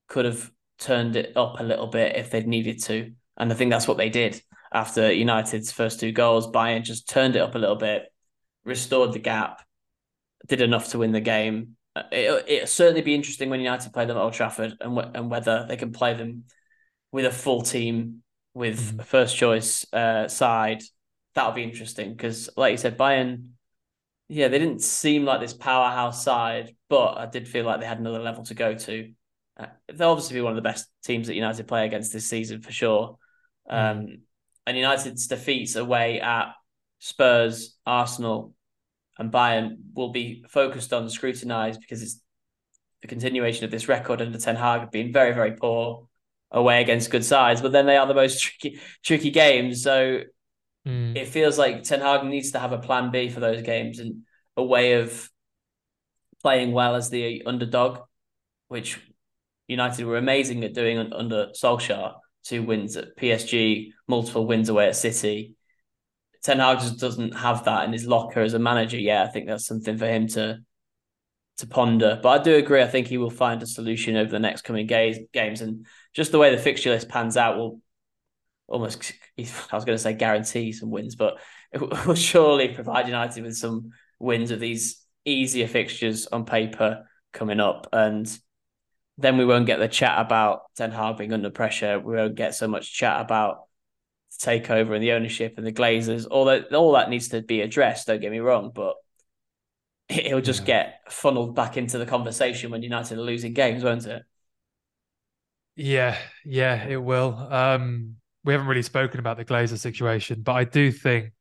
could 0.07 0.25
have 0.25 0.51
turned 0.79 1.15
it 1.15 1.35
up 1.37 1.59
a 1.59 1.63
little 1.63 1.87
bit 1.87 2.17
if 2.17 2.29
they'd 2.29 2.47
needed 2.47 2.83
to. 2.83 3.13
And 3.37 3.51
I 3.51 3.55
think 3.55 3.71
that's 3.71 3.87
what 3.87 3.97
they 3.97 4.09
did 4.09 4.41
after 4.73 5.11
United's 5.11 5.71
first 5.71 5.99
two 5.99 6.11
goals. 6.11 6.51
Bayern 6.51 6.83
just 6.83 7.07
turned 7.07 7.37
it 7.37 7.41
up 7.41 7.55
a 7.55 7.59
little 7.59 7.77
bit, 7.77 8.11
restored 8.65 9.13
the 9.13 9.19
gap, 9.19 9.61
did 10.47 10.61
enough 10.61 10.89
to 10.89 10.99
win 10.99 11.13
the 11.13 11.21
game. 11.21 11.77
It, 11.95 12.45
it'll 12.47 12.67
certainly 12.67 13.01
be 13.01 13.15
interesting 13.15 13.49
when 13.49 13.59
United 13.59 13.93
play 13.93 14.05
them 14.05 14.17
at 14.17 14.21
Old 14.21 14.33
Trafford 14.33 14.75
and, 14.79 14.97
and 15.15 15.29
whether 15.29 15.65
they 15.67 15.77
can 15.77 15.91
play 15.91 16.13
them 16.13 16.45
with 17.11 17.25
a 17.25 17.31
full 17.31 17.61
team, 17.61 18.23
with 18.53 18.79
mm-hmm. 18.79 18.99
a 18.99 19.03
first 19.03 19.35
choice 19.35 19.85
uh, 19.93 20.27
side. 20.27 20.81
That'll 21.35 21.51
be 21.51 21.63
interesting 21.63 22.11
because, 22.11 22.49
like 22.57 22.71
you 22.71 22.77
said, 22.77 22.97
Bayern, 22.97 23.49
yeah, 24.27 24.47
they 24.47 24.59
didn't 24.59 24.83
seem 24.83 25.25
like 25.25 25.39
this 25.39 25.53
powerhouse 25.53 26.23
side, 26.23 26.75
but 26.89 27.17
I 27.17 27.25
did 27.25 27.47
feel 27.47 27.65
like 27.65 27.79
they 27.79 27.87
had 27.87 27.99
another 27.99 28.19
level 28.19 28.43
to 28.45 28.53
go 28.53 28.75
to. 28.75 29.11
Uh, 29.57 29.65
they'll 29.91 30.11
obviously 30.11 30.35
be 30.35 30.41
one 30.41 30.51
of 30.51 30.55
the 30.55 30.61
best 30.61 30.87
teams 31.03 31.27
that 31.27 31.35
United 31.35 31.67
play 31.67 31.85
against 31.85 32.13
this 32.13 32.27
season 32.27 32.61
for 32.61 32.71
sure. 32.71 33.17
Mm. 33.69 33.91
Um, 33.91 34.17
and 34.67 34.77
United's 34.77 35.27
defeats 35.27 35.75
away 35.75 36.21
at 36.21 36.53
Spurs, 36.99 37.75
Arsenal, 37.85 38.53
and 39.19 39.31
Bayern 39.31 39.75
will 39.93 40.11
be 40.11 40.45
focused 40.47 40.93
on, 40.93 41.09
scrutinised 41.09 41.81
because 41.81 42.01
it's 42.01 42.21
the 43.01 43.07
continuation 43.07 43.65
of 43.65 43.71
this 43.71 43.89
record 43.89 44.21
under 44.21 44.39
Ten 44.39 44.55
Hag 44.55 44.91
being 44.91 45.11
very, 45.11 45.33
very 45.33 45.51
poor 45.51 46.07
away 46.51 46.81
against 46.81 47.11
good 47.11 47.25
sides. 47.25 47.61
But 47.61 47.73
then 47.73 47.85
they 47.85 47.97
are 47.97 48.07
the 48.07 48.13
most 48.13 48.39
tricky, 48.41 48.79
tricky 49.03 49.29
games. 49.29 49.83
So 49.83 50.21
mm. 50.87 51.15
it 51.15 51.27
feels 51.27 51.57
like 51.57 51.83
Ten 51.83 51.99
Hag 51.99 52.23
needs 52.25 52.51
to 52.51 52.59
have 52.59 52.71
a 52.71 52.79
plan 52.79 53.11
B 53.11 53.29
for 53.29 53.41
those 53.41 53.61
games 53.61 53.99
and 53.99 54.23
a 54.55 54.63
way 54.63 54.93
of 54.93 55.29
playing 56.41 56.71
well 56.71 56.95
as 56.95 57.09
the 57.09 57.43
underdog, 57.45 57.99
which 58.69 58.99
United 59.67 60.05
were 60.05 60.17
amazing 60.17 60.63
at 60.63 60.73
doing 60.73 60.97
under 60.97 61.47
Solskjaer. 61.47 62.13
Two 62.45 62.63
wins 62.63 62.95
at 62.95 63.17
PSG, 63.17 63.91
multiple 64.07 64.47
wins 64.47 64.69
away 64.69 64.87
at 64.87 64.95
City. 64.95 65.55
Ten 66.43 66.59
Hag 66.59 66.79
just 66.79 66.99
doesn't 66.99 67.35
have 67.35 67.65
that 67.65 67.85
in 67.85 67.93
his 67.93 68.05
locker 68.05 68.41
as 68.41 68.53
a 68.53 68.59
manager 68.59 68.97
yet. 68.97 69.27
I 69.27 69.29
think 69.29 69.47
that's 69.47 69.65
something 69.65 69.97
for 69.97 70.07
him 70.07 70.27
to 70.29 70.59
to 71.57 71.67
ponder. 71.67 72.19
But 72.21 72.41
I 72.41 72.43
do 72.43 72.55
agree. 72.55 72.81
I 72.81 72.87
think 72.87 73.07
he 73.07 73.17
will 73.17 73.29
find 73.29 73.61
a 73.61 73.67
solution 73.67 74.15
over 74.15 74.29
the 74.29 74.39
next 74.39 74.61
coming 74.61 74.87
games. 74.87 75.17
Games 75.33 75.61
and 75.61 75.85
just 76.13 76.31
the 76.31 76.39
way 76.39 76.55
the 76.55 76.61
fixture 76.61 76.91
list 76.91 77.09
pans 77.09 77.37
out 77.37 77.57
will 77.57 77.81
almost. 78.67 79.13
I 79.37 79.75
was 79.75 79.85
going 79.85 79.97
to 79.97 80.03
say 80.03 80.13
guarantee 80.13 80.71
some 80.71 80.91
wins, 80.91 81.15
but 81.15 81.39
it 81.71 81.81
will 81.81 82.15
surely 82.15 82.69
provide 82.69 83.07
United 83.07 83.43
with 83.43 83.55
some 83.55 83.91
wins 84.19 84.51
of 84.51 84.59
these 84.59 85.05
easier 85.25 85.67
fixtures 85.67 86.27
on 86.27 86.45
paper 86.45 87.05
coming 87.31 87.59
up 87.59 87.87
and 87.93 88.39
then 89.19 89.37
we 89.37 89.45
won't 89.45 89.65
get 89.65 89.79
the 89.79 89.87
chat 89.87 90.17
about 90.19 90.61
Ten 90.75 90.91
Hag 90.91 91.17
being 91.17 91.33
under 91.33 91.49
pressure. 91.49 91.99
We 91.99 92.15
won't 92.15 92.35
get 92.35 92.55
so 92.55 92.67
much 92.67 92.93
chat 92.93 93.19
about 93.19 93.65
the 94.37 94.51
takeover 94.51 94.93
and 94.93 95.03
the 95.03 95.13
ownership 95.13 95.55
and 95.57 95.65
the 95.65 95.71
Glazers. 95.71 96.27
All 96.29 96.45
that 96.45 96.73
all 96.73 96.93
that 96.93 97.09
needs 97.09 97.29
to 97.29 97.41
be 97.41 97.61
addressed. 97.61 98.07
Don't 98.07 98.21
get 98.21 98.31
me 98.31 98.39
wrong, 98.39 98.71
but 98.73 98.95
it'll 100.09 100.41
just 100.41 100.61
yeah. 100.61 100.65
get 100.65 101.11
funneled 101.11 101.55
back 101.55 101.77
into 101.77 101.97
the 101.97 102.05
conversation 102.05 102.71
when 102.71 102.81
United 102.81 103.17
are 103.17 103.21
losing 103.21 103.53
games, 103.53 103.83
won't 103.83 104.05
it? 104.05 104.23
Yeah, 105.75 106.17
yeah, 106.43 106.85
it 106.87 106.97
will. 106.97 107.35
Um, 107.35 108.15
we 108.43 108.53
haven't 108.53 108.67
really 108.67 108.81
spoken 108.81 109.19
about 109.19 109.37
the 109.37 109.45
Glazer 109.45 109.77
situation, 109.77 110.41
but 110.41 110.53
I 110.53 110.63
do 110.63 110.91
think 110.91 111.31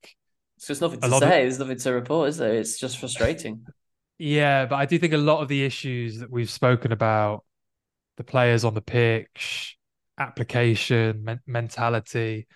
it's 0.56 0.66
just 0.66 0.80
nothing 0.80 1.00
to 1.00 1.08
say. 1.08 1.14
Of... 1.14 1.20
There's 1.20 1.58
nothing 1.58 1.78
to 1.78 1.92
report, 1.92 2.28
is 2.30 2.36
there? 2.36 2.54
It's 2.54 2.78
just 2.78 2.98
frustrating. 2.98 3.64
yeah, 4.18 4.66
but 4.66 4.76
I 4.76 4.86
do 4.86 4.98
think 4.98 5.12
a 5.12 5.18
lot 5.18 5.40
of 5.40 5.48
the 5.48 5.64
issues 5.64 6.18
that 6.18 6.30
we've 6.30 6.50
spoken 6.50 6.92
about 6.92 7.44
the 8.16 8.24
players 8.24 8.64
on 8.64 8.74
the 8.74 8.82
pitch, 8.82 9.78
application, 10.18 11.24
men- 11.24 11.40
mentality. 11.46 12.48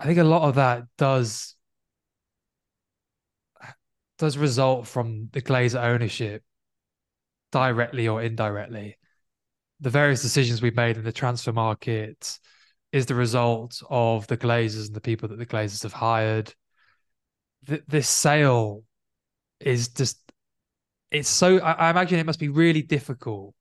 I 0.00 0.04
think 0.04 0.18
a 0.18 0.24
lot 0.24 0.48
of 0.48 0.54
that 0.56 0.84
does 0.96 1.54
does 4.18 4.36
result 4.36 4.86
from 4.86 5.28
the 5.32 5.40
Glazer 5.40 5.82
ownership 5.82 6.42
directly 7.52 8.08
or 8.08 8.22
indirectly. 8.22 8.98
The 9.80 9.90
various 9.90 10.22
decisions 10.22 10.60
we've 10.60 10.76
made 10.76 10.96
in 10.96 11.04
the 11.04 11.12
transfer 11.12 11.52
market, 11.52 12.38
is 12.92 13.06
the 13.06 13.14
result 13.14 13.82
of 13.88 14.26
the 14.26 14.36
Glazers 14.36 14.86
and 14.86 14.96
the 14.96 15.00
people 15.00 15.28
that 15.28 15.38
the 15.38 15.46
Glazers 15.46 15.82
have 15.84 15.92
hired. 15.92 16.52
Th- 17.66 17.82
this 17.86 18.08
sale 18.08 18.82
is 19.60 19.88
just 19.88 20.18
it's 21.10 21.28
so 21.28 21.58
I, 21.58 21.72
I 21.72 21.90
imagine 21.90 22.18
it 22.18 22.26
must 22.26 22.40
be 22.40 22.48
really 22.48 22.82
difficult 22.82 23.54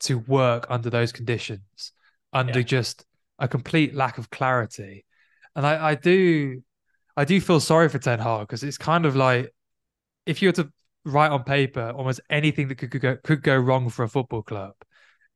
to 0.00 0.18
work 0.18 0.66
under 0.68 0.90
those 0.90 1.12
conditions, 1.12 1.92
under 2.32 2.60
yeah. 2.60 2.64
just 2.64 3.04
a 3.38 3.48
complete 3.48 3.94
lack 3.94 4.18
of 4.18 4.30
clarity. 4.30 5.04
And 5.56 5.66
I, 5.66 5.90
I 5.90 5.94
do 5.94 6.62
I 7.16 7.24
do 7.24 7.40
feel 7.40 7.60
sorry 7.60 7.88
for 7.88 7.98
Ten 7.98 8.18
Hag 8.18 8.40
because 8.40 8.64
it's 8.64 8.78
kind 8.78 9.06
of 9.06 9.16
like 9.16 9.52
if 10.26 10.42
you 10.42 10.48
were 10.48 10.52
to 10.52 10.72
write 11.04 11.30
on 11.30 11.44
paper 11.44 11.90
almost 11.90 12.20
anything 12.30 12.68
that 12.68 12.76
could, 12.76 12.90
could 12.90 13.02
go 13.02 13.16
could 13.22 13.42
go 13.42 13.56
wrong 13.56 13.88
for 13.88 14.04
a 14.04 14.08
football 14.08 14.42
club, 14.42 14.74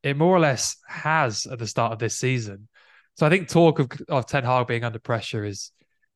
it 0.02 0.16
more 0.16 0.34
or 0.34 0.40
less 0.40 0.76
has 0.86 1.46
at 1.46 1.58
the 1.58 1.66
start 1.66 1.92
of 1.92 1.98
this 1.98 2.16
season. 2.16 2.68
So 3.16 3.26
I 3.26 3.30
think 3.30 3.48
talk 3.48 3.78
of, 3.78 3.90
of 4.08 4.26
Ten 4.26 4.44
Hag 4.44 4.66
being 4.66 4.84
under 4.84 4.98
pressure 4.98 5.44
is 5.44 5.72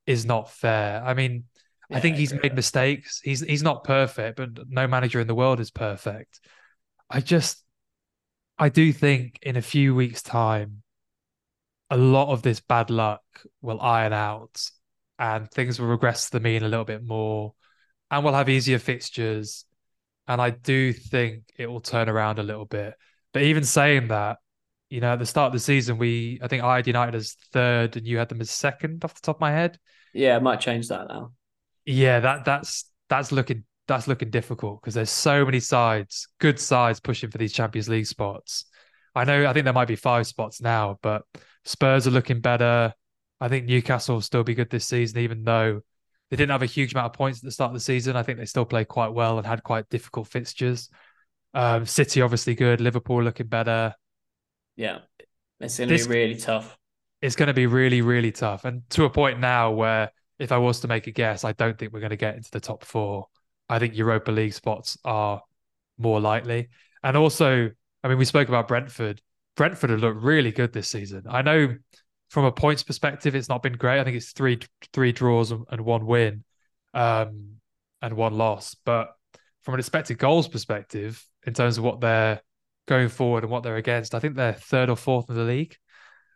is 0.06 0.24
not 0.24 0.50
fair. 0.50 1.02
I 1.04 1.14
mean, 1.14 1.44
yeah, 1.88 1.96
I 1.96 2.00
think 2.00 2.16
he's 2.16 2.32
made 2.32 2.54
mistakes. 2.54 3.20
He's 3.22 3.40
he's 3.40 3.62
not 3.62 3.84
perfect, 3.84 4.36
but 4.36 4.50
no 4.68 4.86
manager 4.86 5.20
in 5.20 5.26
the 5.26 5.34
world 5.34 5.60
is 5.60 5.70
perfect. 5.70 6.40
I 7.08 7.20
just 7.20 7.62
I 8.58 8.68
do 8.68 8.92
think 8.92 9.38
in 9.42 9.56
a 9.56 9.62
few 9.62 9.94
weeks' 9.94 10.22
time, 10.22 10.82
a 11.92 11.96
lot 11.96 12.32
of 12.32 12.40
this 12.40 12.58
bad 12.58 12.88
luck 12.88 13.20
will 13.60 13.78
iron 13.78 14.14
out 14.14 14.62
and 15.18 15.50
things 15.50 15.78
will 15.78 15.88
regress 15.88 16.24
to 16.24 16.32
the 16.32 16.40
mean 16.40 16.62
a 16.62 16.68
little 16.68 16.86
bit 16.86 17.04
more 17.04 17.52
and 18.10 18.24
we'll 18.24 18.32
have 18.32 18.48
easier 18.48 18.78
fixtures. 18.78 19.66
And 20.26 20.40
I 20.40 20.50
do 20.50 20.94
think 20.94 21.42
it 21.58 21.66
will 21.66 21.80
turn 21.80 22.08
around 22.08 22.38
a 22.38 22.42
little 22.42 22.64
bit. 22.64 22.94
But 23.34 23.42
even 23.42 23.62
saying 23.62 24.08
that, 24.08 24.38
you 24.88 25.02
know, 25.02 25.12
at 25.12 25.18
the 25.18 25.26
start 25.26 25.48
of 25.48 25.52
the 25.52 25.58
season, 25.58 25.98
we 25.98 26.38
I 26.42 26.48
think 26.48 26.62
I 26.62 26.76
had 26.76 26.86
United 26.86 27.14
as 27.14 27.36
third 27.52 27.98
and 27.98 28.06
you 28.06 28.16
had 28.16 28.30
them 28.30 28.40
as 28.40 28.50
second 28.50 29.04
off 29.04 29.14
the 29.14 29.20
top 29.20 29.36
of 29.36 29.40
my 29.40 29.50
head. 29.50 29.78
Yeah, 30.14 30.36
I 30.36 30.38
might 30.38 30.60
change 30.60 30.88
that 30.88 31.08
now. 31.08 31.32
Yeah, 31.84 32.20
that 32.20 32.46
that's 32.46 32.90
that's 33.10 33.32
looking 33.32 33.64
that's 33.86 34.08
looking 34.08 34.30
difficult 34.30 34.80
because 34.80 34.94
there's 34.94 35.10
so 35.10 35.44
many 35.44 35.60
sides, 35.60 36.28
good 36.38 36.58
sides 36.58 37.00
pushing 37.00 37.30
for 37.30 37.36
these 37.36 37.52
Champions 37.52 37.90
League 37.90 38.06
spots. 38.06 38.64
I 39.14 39.24
know 39.24 39.46
I 39.46 39.52
think 39.52 39.64
there 39.64 39.74
might 39.74 39.88
be 39.88 39.96
five 39.96 40.26
spots 40.26 40.62
now, 40.62 40.98
but 41.02 41.22
Spurs 41.64 42.06
are 42.06 42.10
looking 42.10 42.40
better. 42.40 42.92
I 43.40 43.48
think 43.48 43.66
Newcastle 43.66 44.16
will 44.16 44.22
still 44.22 44.44
be 44.44 44.54
good 44.54 44.70
this 44.70 44.86
season, 44.86 45.18
even 45.18 45.44
though 45.44 45.80
they 46.30 46.36
didn't 46.36 46.52
have 46.52 46.62
a 46.62 46.66
huge 46.66 46.94
amount 46.94 47.06
of 47.06 47.12
points 47.12 47.40
at 47.40 47.44
the 47.44 47.50
start 47.50 47.70
of 47.70 47.74
the 47.74 47.80
season. 47.80 48.16
I 48.16 48.22
think 48.22 48.38
they 48.38 48.46
still 48.46 48.64
played 48.64 48.88
quite 48.88 49.12
well 49.12 49.38
and 49.38 49.46
had 49.46 49.62
quite 49.62 49.88
difficult 49.90 50.28
fixtures. 50.28 50.88
Um, 51.54 51.84
City 51.84 52.22
obviously 52.22 52.54
good, 52.54 52.80
Liverpool 52.80 53.22
looking 53.22 53.48
better. 53.48 53.94
Yeah, 54.76 55.00
it's 55.60 55.78
going 55.78 55.90
to 55.90 55.96
be 55.96 56.10
really 56.10 56.36
tough. 56.36 56.78
It's 57.20 57.36
going 57.36 57.48
to 57.48 57.54
be 57.54 57.66
really, 57.66 58.00
really 58.00 58.32
tough, 58.32 58.64
and 58.64 58.88
to 58.90 59.04
a 59.04 59.10
point 59.10 59.38
now 59.38 59.72
where 59.72 60.10
if 60.38 60.50
I 60.50 60.58
was 60.58 60.80
to 60.80 60.88
make 60.88 61.06
a 61.06 61.12
guess, 61.12 61.44
I 61.44 61.52
don't 61.52 61.78
think 61.78 61.92
we're 61.92 62.00
going 62.00 62.10
to 62.10 62.16
get 62.16 62.36
into 62.36 62.50
the 62.50 62.60
top 62.60 62.84
four. 62.84 63.26
I 63.68 63.78
think 63.78 63.96
Europa 63.96 64.32
League 64.32 64.54
spots 64.54 64.98
are 65.04 65.42
more 65.98 66.20
likely, 66.20 66.68
and 67.02 67.16
also, 67.16 67.70
I 68.02 68.08
mean, 68.08 68.18
we 68.18 68.24
spoke 68.24 68.48
about 68.48 68.68
Brentford. 68.68 69.20
Brentford 69.56 69.90
have 69.90 70.00
looked 70.00 70.22
really 70.22 70.50
good 70.50 70.72
this 70.72 70.88
season. 70.88 71.24
I 71.28 71.42
know 71.42 71.76
from 72.30 72.44
a 72.44 72.52
points 72.52 72.82
perspective, 72.82 73.34
it's 73.34 73.48
not 73.48 73.62
been 73.62 73.74
great. 73.74 74.00
I 74.00 74.04
think 74.04 74.16
it's 74.16 74.32
three 74.32 74.60
three 74.92 75.12
draws 75.12 75.50
and 75.50 75.80
one 75.82 76.06
win, 76.06 76.44
um, 76.94 77.56
and 78.00 78.14
one 78.14 78.34
loss. 78.38 78.74
But 78.84 79.10
from 79.62 79.74
an 79.74 79.80
expected 79.80 80.18
goals 80.18 80.48
perspective, 80.48 81.24
in 81.46 81.54
terms 81.54 81.78
of 81.78 81.84
what 81.84 82.00
they're 82.00 82.40
going 82.88 83.08
forward 83.08 83.44
and 83.44 83.52
what 83.52 83.62
they're 83.62 83.76
against, 83.76 84.14
I 84.14 84.18
think 84.18 84.34
they're 84.34 84.54
third 84.54 84.88
or 84.88 84.96
fourth 84.96 85.28
in 85.28 85.36
the 85.36 85.42
league, 85.42 85.76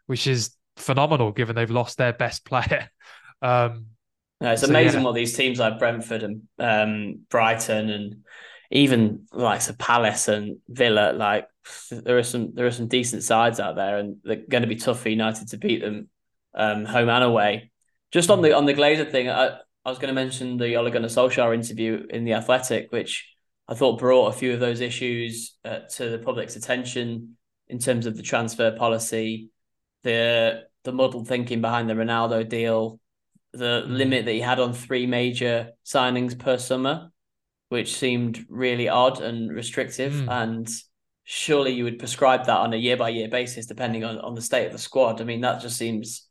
which 0.06 0.26
is 0.26 0.54
phenomenal 0.76 1.32
given 1.32 1.56
they've 1.56 1.70
lost 1.70 1.98
their 1.98 2.12
best 2.12 2.44
player. 2.44 2.90
Um, 3.42 3.88
no, 4.40 4.52
it's 4.52 4.62
so 4.62 4.68
amazing 4.68 5.00
yeah. 5.00 5.04
what 5.04 5.14
these 5.14 5.36
teams 5.36 5.58
like 5.58 5.78
Brentford 5.78 6.22
and 6.22 6.42
um, 6.58 7.20
Brighton 7.28 7.90
and 7.90 8.24
even 8.76 9.26
like 9.32 9.62
the 9.62 9.72
Palace 9.72 10.28
and 10.28 10.58
Villa, 10.68 11.12
like 11.14 11.48
there 11.90 12.18
are 12.18 12.22
some 12.22 12.52
there 12.54 12.66
are 12.66 12.70
some 12.70 12.88
decent 12.88 13.22
sides 13.22 13.58
out 13.58 13.74
there, 13.74 13.98
and 13.98 14.18
they're 14.22 14.44
going 14.48 14.62
to 14.62 14.68
be 14.68 14.76
tough 14.76 15.00
for 15.00 15.08
United 15.08 15.48
to 15.48 15.56
beat 15.56 15.80
them, 15.80 16.08
um, 16.54 16.84
home 16.84 17.08
and 17.08 17.24
away. 17.24 17.70
Just 18.12 18.30
on 18.30 18.42
the 18.42 18.52
on 18.52 18.66
the 18.66 18.74
Glazer 18.74 19.10
thing, 19.10 19.30
I, 19.30 19.58
I 19.84 19.90
was 19.90 19.98
going 19.98 20.14
to 20.14 20.20
mention 20.20 20.58
the 20.58 20.76
Ole 20.76 20.90
Gunnar 20.90 21.08
Solskjaer 21.08 21.54
interview 21.54 22.06
in 22.10 22.24
the 22.24 22.34
Athletic, 22.34 22.92
which 22.92 23.26
I 23.66 23.74
thought 23.74 23.98
brought 23.98 24.34
a 24.34 24.38
few 24.38 24.52
of 24.52 24.60
those 24.60 24.80
issues 24.80 25.56
uh, 25.64 25.80
to 25.94 26.10
the 26.10 26.18
public's 26.18 26.56
attention 26.56 27.38
in 27.68 27.78
terms 27.78 28.04
of 28.04 28.16
the 28.16 28.22
transfer 28.22 28.72
policy, 28.72 29.48
the 30.02 30.64
the 30.84 30.92
muddled 30.92 31.28
thinking 31.28 31.62
behind 31.62 31.88
the 31.88 31.94
Ronaldo 31.94 32.46
deal, 32.46 33.00
the 33.54 33.84
mm. 33.86 33.96
limit 33.96 34.26
that 34.26 34.32
he 34.32 34.40
had 34.40 34.60
on 34.60 34.74
three 34.74 35.06
major 35.06 35.70
signings 35.84 36.38
per 36.38 36.58
summer 36.58 37.10
which 37.68 37.96
seemed 37.96 38.44
really 38.48 38.88
odd 38.88 39.20
and 39.20 39.50
restrictive. 39.50 40.12
Mm. 40.12 40.28
And 40.30 40.68
surely 41.24 41.72
you 41.72 41.84
would 41.84 41.98
prescribe 41.98 42.46
that 42.46 42.58
on 42.58 42.72
a 42.72 42.76
year 42.76 42.96
by 42.96 43.08
year 43.08 43.28
basis, 43.28 43.66
depending 43.66 44.04
on, 44.04 44.18
on 44.18 44.34
the 44.34 44.42
state 44.42 44.66
of 44.66 44.72
the 44.72 44.78
squad. 44.78 45.20
I 45.20 45.24
mean, 45.24 45.40
that 45.40 45.60
just 45.60 45.76
seems 45.76 46.28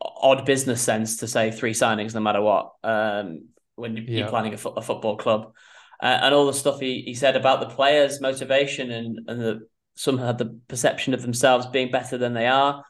odd 0.00 0.44
business 0.46 0.80
sense 0.80 1.18
to 1.18 1.28
say 1.28 1.50
three 1.50 1.74
signings 1.74 2.14
no 2.14 2.20
matter 2.20 2.40
what 2.40 2.72
um, 2.82 3.48
when 3.76 3.96
you're 3.96 4.24
yeah. 4.24 4.28
planning 4.28 4.54
a, 4.54 4.56
fo- 4.56 4.70
a, 4.70 4.82
football 4.82 5.16
club. 5.16 5.52
Uh, 6.02 6.18
and 6.22 6.34
all 6.34 6.46
the 6.46 6.54
stuff 6.54 6.80
he, 6.80 7.02
he 7.02 7.14
said 7.14 7.36
about 7.36 7.60
the 7.60 7.74
players' 7.74 8.20
motivation 8.20 8.90
and, 8.90 9.20
and 9.28 9.40
the, 9.40 9.60
some 9.94 10.18
had 10.18 10.38
the 10.38 10.58
perception 10.66 11.14
of 11.14 11.22
themselves 11.22 11.66
being 11.66 11.90
better 11.90 12.18
than 12.18 12.32
they 12.32 12.46
are. 12.46 12.82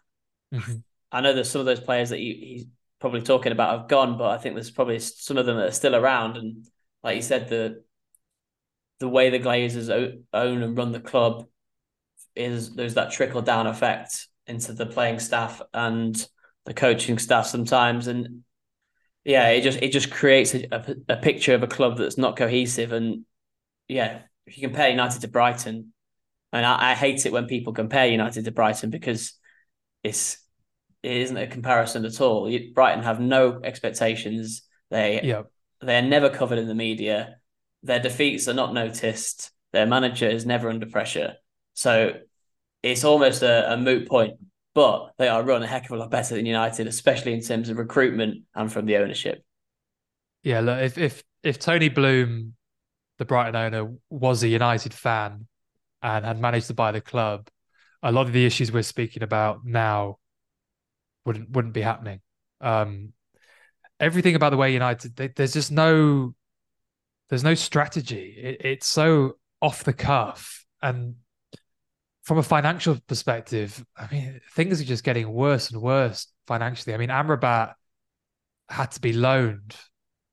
Mm-hmm. 0.55 0.77
I 1.11 1.21
know 1.21 1.35
there's 1.35 1.51
some 1.51 1.61
of 1.61 1.67
those 1.67 1.81
players 1.81 2.11
that 2.11 2.19
he, 2.19 2.55
he's 2.55 2.67
probably 3.01 3.21
talking 3.21 3.53
about 3.53 3.79
have 3.79 3.89
gone, 3.89 4.17
but 4.17 4.31
I 4.31 4.39
think 4.39 4.55
there's 4.55 4.71
probably 4.71 4.99
some 4.99 5.37
of 5.37 5.45
them 5.45 5.57
that 5.57 5.69
are 5.69 5.73
still 5.73 5.97
around. 5.97 6.37
And 6.37 6.65
like 7.03 7.17
you 7.17 7.23
said, 7.23 7.49
the 7.49 7.83
the 9.01 9.09
way 9.09 9.31
the 9.31 9.41
Glazers 9.41 9.91
own 10.33 10.63
and 10.63 10.79
run 10.79 10.93
the 10.93 11.01
club 11.01 11.47
is 12.37 12.75
there's 12.75 12.95
that 12.95 13.11
trickle 13.11 13.43
down 13.43 13.67
effect 13.67 14.29
into 14.47 14.73
the 14.73 14.87
playing 14.87 15.19
staff 15.19 15.61
and 15.75 16.27
the 16.65 16.75
coaching 16.75 17.19
staff 17.19 17.47
sometimes, 17.47 18.07
and 18.07 18.45
yeah, 19.25 19.49
it 19.49 19.63
just 19.63 19.83
it 19.83 19.93
just 19.93 20.11
creates 20.11 20.55
a, 20.55 20.67
a, 20.71 20.97
a 21.11 21.17
picture 21.17 21.55
of 21.55 21.63
a 21.63 21.69
club 21.69 21.99
that's 21.99 22.19
not 22.19 22.37
cohesive. 22.37 22.93
And 22.93 23.25
yeah, 23.89 24.23
if 24.47 24.57
you 24.57 24.67
compare 24.69 24.91
United 24.91 25.21
to 25.23 25.29
Brighton, 25.29 25.93
and 26.53 26.67
I, 26.67 26.93
I 26.93 26.95
hate 26.95 27.27
it 27.27 27.33
when 27.33 27.47
people 27.47 27.73
compare 27.73 28.07
United 28.07 28.45
to 28.45 28.53
Brighton 28.53 28.91
because 28.91 29.35
it's 30.03 30.39
it 31.03 31.17
isn't 31.17 31.37
a 31.37 31.47
comparison 31.47 32.05
at 32.05 32.21
all. 32.21 32.51
Brighton 32.75 33.03
have 33.03 33.21
no 33.21 33.61
expectations. 33.63 34.63
They 34.91 35.21
yep. 35.23 35.51
They're 35.83 36.03
never 36.03 36.31
covered 36.31 36.59
in 36.59 36.69
the 36.69 36.75
media. 36.75 37.37
Their 37.83 38.01
defeats 38.01 38.49
are 38.49 38.55
not 38.55 38.73
noticed. 38.73 39.51
Their 39.73 39.87
manager 39.87 40.29
is 40.29 40.47
never 40.47 40.69
under 40.69 40.87
pressure. 40.87 41.35
So 41.75 42.15
it's 42.83 43.05
almost 43.05 43.43
a, 43.43 43.73
a 43.73 43.77
moot 43.77 44.09
point. 44.09 44.35
But 44.75 45.13
they 45.19 45.29
are 45.29 45.43
run 45.43 45.63
a 45.63 45.67
heck 45.67 45.85
of 45.87 45.91
a 45.93 45.97
lot 45.97 46.11
better 46.11 46.35
than 46.35 46.47
United, 46.47 46.87
especially 46.87 47.35
in 47.35 47.43
terms 47.43 47.69
of 47.69 47.77
recruitment 47.77 48.45
and 48.55 48.73
from 48.73 48.87
the 48.87 48.97
ownership. 48.97 49.45
Yeah, 50.43 50.61
look, 50.61 50.81
if 50.81 50.97
if 50.97 51.23
if 51.43 51.59
Tony 51.59 51.89
Bloom, 51.89 52.55
the 53.19 53.27
Brighton 53.27 53.57
owner, 53.57 53.93
was 54.09 54.43
a 54.43 54.49
United 54.49 54.95
fan 54.95 55.47
and 56.01 56.25
had 56.25 56.41
managed 56.41 56.69
to 56.69 56.75
buy 56.75 56.91
the 56.91 57.01
club, 57.03 57.49
a 58.03 58.11
lot 58.11 58.27
of 58.27 58.33
the 58.33 58.47
issues 58.47 58.73
we're 58.73 58.83
speaking 58.83 59.23
about 59.23 59.61
now 59.65 60.19
wouldn't 61.27 61.51
wouldn't 61.51 61.75
be 61.75 61.83
happening. 61.83 62.21
Um, 62.61 63.13
everything 64.03 64.35
about 64.35 64.51
the 64.51 64.57
way 64.57 64.73
United, 64.73 65.17
they, 65.17 65.29
there's 65.29 65.55
just 65.55 65.73
no, 65.73 66.35
there's 67.31 67.45
no 67.45 67.55
strategy. 67.55 68.35
It, 68.37 68.61
it's 68.65 68.87
so 68.87 69.37
off 69.63 69.85
the 69.85 69.93
cuff, 69.93 70.67
and 70.83 71.15
from 72.25 72.39
a 72.39 72.43
financial 72.43 72.99
perspective, 73.07 73.85
I 73.97 74.09
mean, 74.13 74.41
things 74.55 74.81
are 74.81 74.85
just 74.85 75.05
getting 75.05 75.33
worse 75.33 75.71
and 75.71 75.81
worse 75.81 76.27
financially. 76.47 76.95
I 76.95 76.99
mean, 76.99 77.09
Amrabat 77.09 77.75
had 78.69 78.91
to 78.93 79.01
be 79.01 79.13
loaned 79.13 79.77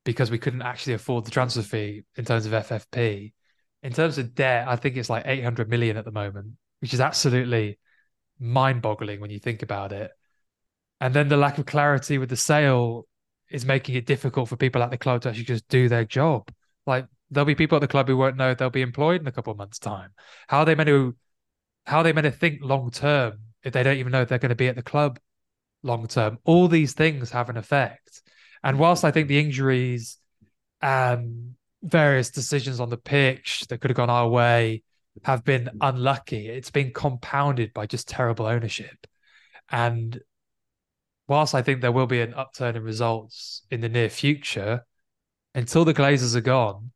because 0.03 0.32
we 0.32 0.38
couldn't 0.38 0.61
actually 0.61 0.93
afford 0.93 1.26
the 1.26 1.32
transfer 1.32 1.61
fee 1.61 2.03
in 2.15 2.26
terms 2.26 2.45
of 2.45 2.51
FFP. 2.51 3.34
In 3.82 3.93
terms 3.93 4.17
of 4.17 4.36
debt, 4.36 4.67
I 4.67 4.76
think 4.76 4.97
it's 4.97 5.09
like 5.09 5.24
800 5.26 5.70
million 5.70 5.97
at 5.97 6.05
the 6.05 6.11
moment, 6.11 6.53
which 6.80 6.93
is 6.93 7.01
absolutely 7.01 7.80
mind 8.39 8.82
boggling 8.82 9.20
when 9.20 9.32
you 9.32 9.39
think 9.39 9.61
about 9.61 9.91
it. 9.91 10.11
And 11.01 11.13
then 11.13 11.28
the 11.28 11.38
lack 11.38 11.57
of 11.57 11.65
clarity 11.65 12.17
with 12.17 12.30
the 12.30 12.36
sale 12.36 13.07
is 13.50 13.66
making 13.66 13.95
it 13.95 14.06
difficult 14.06 14.50
for 14.50 14.56
people 14.56 14.84
at 14.84 14.91
the 14.91 14.97
club 14.97 15.22
to 15.22 15.30
actually 15.30 15.45
just 15.45 15.68
do 15.68 15.89
their 15.89 16.06
job. 16.06 16.52
Like 16.86 17.08
there'll 17.32 17.45
be 17.45 17.56
people 17.56 17.78
at 17.78 17.82
the 17.82 17.88
club 17.88 18.08
who 18.08 18.18
won't 18.18 18.38
know 18.38 18.54
they'll 18.54 18.70
be 18.70 18.82
employed 18.82 19.22
in 19.22 19.28
a 19.28 19.32
couple 19.32 19.52
of 19.52 19.58
months' 19.58 19.80
time. 19.80 20.12
How 20.47 20.60
are 20.60 20.66
they 20.66 20.76
meant 20.76 20.88
to 20.88 21.16
how 21.86 22.00
are 22.00 22.04
they 22.04 22.14
meant 22.14 22.26
to 22.26 22.32
think 22.32 22.60
long 22.62 22.91
term 22.91 23.39
if 23.64 23.74
they 23.74 23.84
don't 23.84 23.97
even 23.97 24.12
know 24.12 24.24
they're 24.26 24.38
going 24.38 24.50
to 24.50 24.56
be 24.56 24.68
at 24.68 24.76
the 24.76 24.84
club 24.84 25.20
long 25.84 26.08
term? 26.08 26.38
All 26.43 26.68
these 26.68 26.93
things 26.93 27.32
have 27.32 27.50
an 27.50 27.58
effect. 27.58 28.22
And 28.64 28.78
whilst 28.78 29.04
I 29.04 29.12
think 29.12 29.28
the 29.28 29.39
injuries 29.39 30.18
and 30.82 31.56
various 31.82 32.30
decisions 32.30 32.80
on 32.80 32.89
the 32.89 32.97
pitch 32.97 33.66
that 33.70 33.80
could 33.80 33.89
have 33.89 33.97
gone 33.97 34.10
our 34.10 34.28
way 34.28 34.84
have 35.24 35.43
been 35.43 35.70
unlucky, 35.82 36.47
it's 36.47 36.72
been 36.72 36.91
compounded 36.93 37.74
by 37.74 37.86
just 37.86 38.08
terrible 38.08 38.45
ownership. 38.45 39.08
And 39.72 40.20
whilst 41.30 41.55
I 41.55 41.61
think 41.61 41.82
there 41.82 41.91
will 41.91 42.07
be 42.07 42.21
an 42.21 42.34
upturn 42.34 42.75
in 42.75 42.84
results 42.84 43.61
in 43.71 43.82
the 43.82 43.89
near 43.89 44.09
future, 44.09 44.86
until 45.55 45.86
the 45.86 45.93
Glazers 45.93 46.36
are 46.36 46.41
gone, 46.41 46.91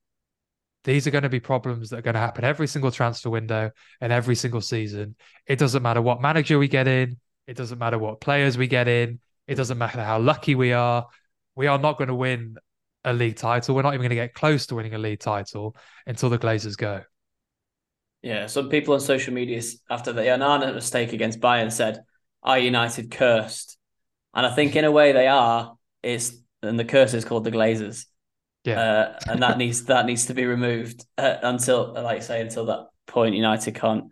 these 0.83 1.07
are 1.07 1.11
going 1.11 1.23
to 1.23 1.29
be 1.29 1.39
problems 1.39 1.89
that 1.89 1.99
are 1.99 2.01
going 2.01 2.15
to 2.15 2.19
happen 2.19 2.43
every 2.43 2.67
single 2.67 2.91
transfer 2.91 3.29
window 3.29 3.71
and 4.01 4.11
every 4.11 4.35
single 4.35 4.59
season. 4.59 5.15
It 5.47 5.59
doesn't 5.59 5.81
matter 5.81 6.01
what 6.01 6.21
manager 6.21 6.59
we 6.59 6.67
get 6.67 6.87
in, 6.87 7.17
it 7.47 7.55
doesn't 7.55 7.79
matter 7.79 7.97
what 7.97 8.19
players 8.19 8.57
we 8.57 8.67
get 8.67 8.87
in, 8.87 9.19
it 9.47 9.55
doesn't 9.55 9.77
matter 9.77 10.03
how 10.03 10.19
lucky 10.19 10.55
we 10.55 10.73
are. 10.73 11.07
We 11.55 11.67
are 11.67 11.77
not 11.77 11.97
going 11.97 12.07
to 12.07 12.15
win 12.15 12.57
a 13.03 13.13
league 13.13 13.35
title. 13.35 13.75
We're 13.75 13.83
not 13.83 13.93
even 13.93 14.01
going 14.01 14.09
to 14.09 14.15
get 14.15 14.33
close 14.33 14.65
to 14.67 14.75
winning 14.75 14.95
a 14.95 14.97
league 14.97 15.19
title 15.19 15.75
until 16.07 16.29
the 16.29 16.39
Glazers 16.39 16.77
go. 16.77 17.03
Yeah, 18.21 18.47
some 18.47 18.69
people 18.69 18.93
on 18.93 19.01
social 19.01 19.33
media 19.33 19.61
after 19.89 20.13
the 20.13 20.21
Onana 20.21 20.73
mistake 20.73 21.11
against 21.13 21.41
Bayern 21.41 21.71
said, 21.71 21.99
"Are 22.41 22.57
United 22.57 23.11
cursed?" 23.11 23.77
And 24.33 24.45
I 24.45 24.53
think 24.53 24.75
in 24.75 24.85
a 24.85 24.91
way 24.91 25.11
they 25.11 25.27
are. 25.27 25.75
It's 26.01 26.33
and 26.61 26.79
the 26.79 26.85
curse 26.85 27.13
is 27.13 27.25
called 27.25 27.43
the 27.43 27.51
Glazers. 27.51 28.05
Yeah, 28.63 28.79
uh, 28.79 29.19
and 29.27 29.41
that 29.41 29.57
needs 29.57 29.85
that 29.85 30.05
needs 30.05 30.27
to 30.27 30.33
be 30.33 30.45
removed 30.45 31.05
uh, 31.17 31.35
until, 31.43 31.93
like 31.93 32.17
I 32.17 32.19
say, 32.21 32.41
until 32.41 32.65
that 32.67 32.87
point, 33.07 33.35
United 33.35 33.75
can't 33.75 34.05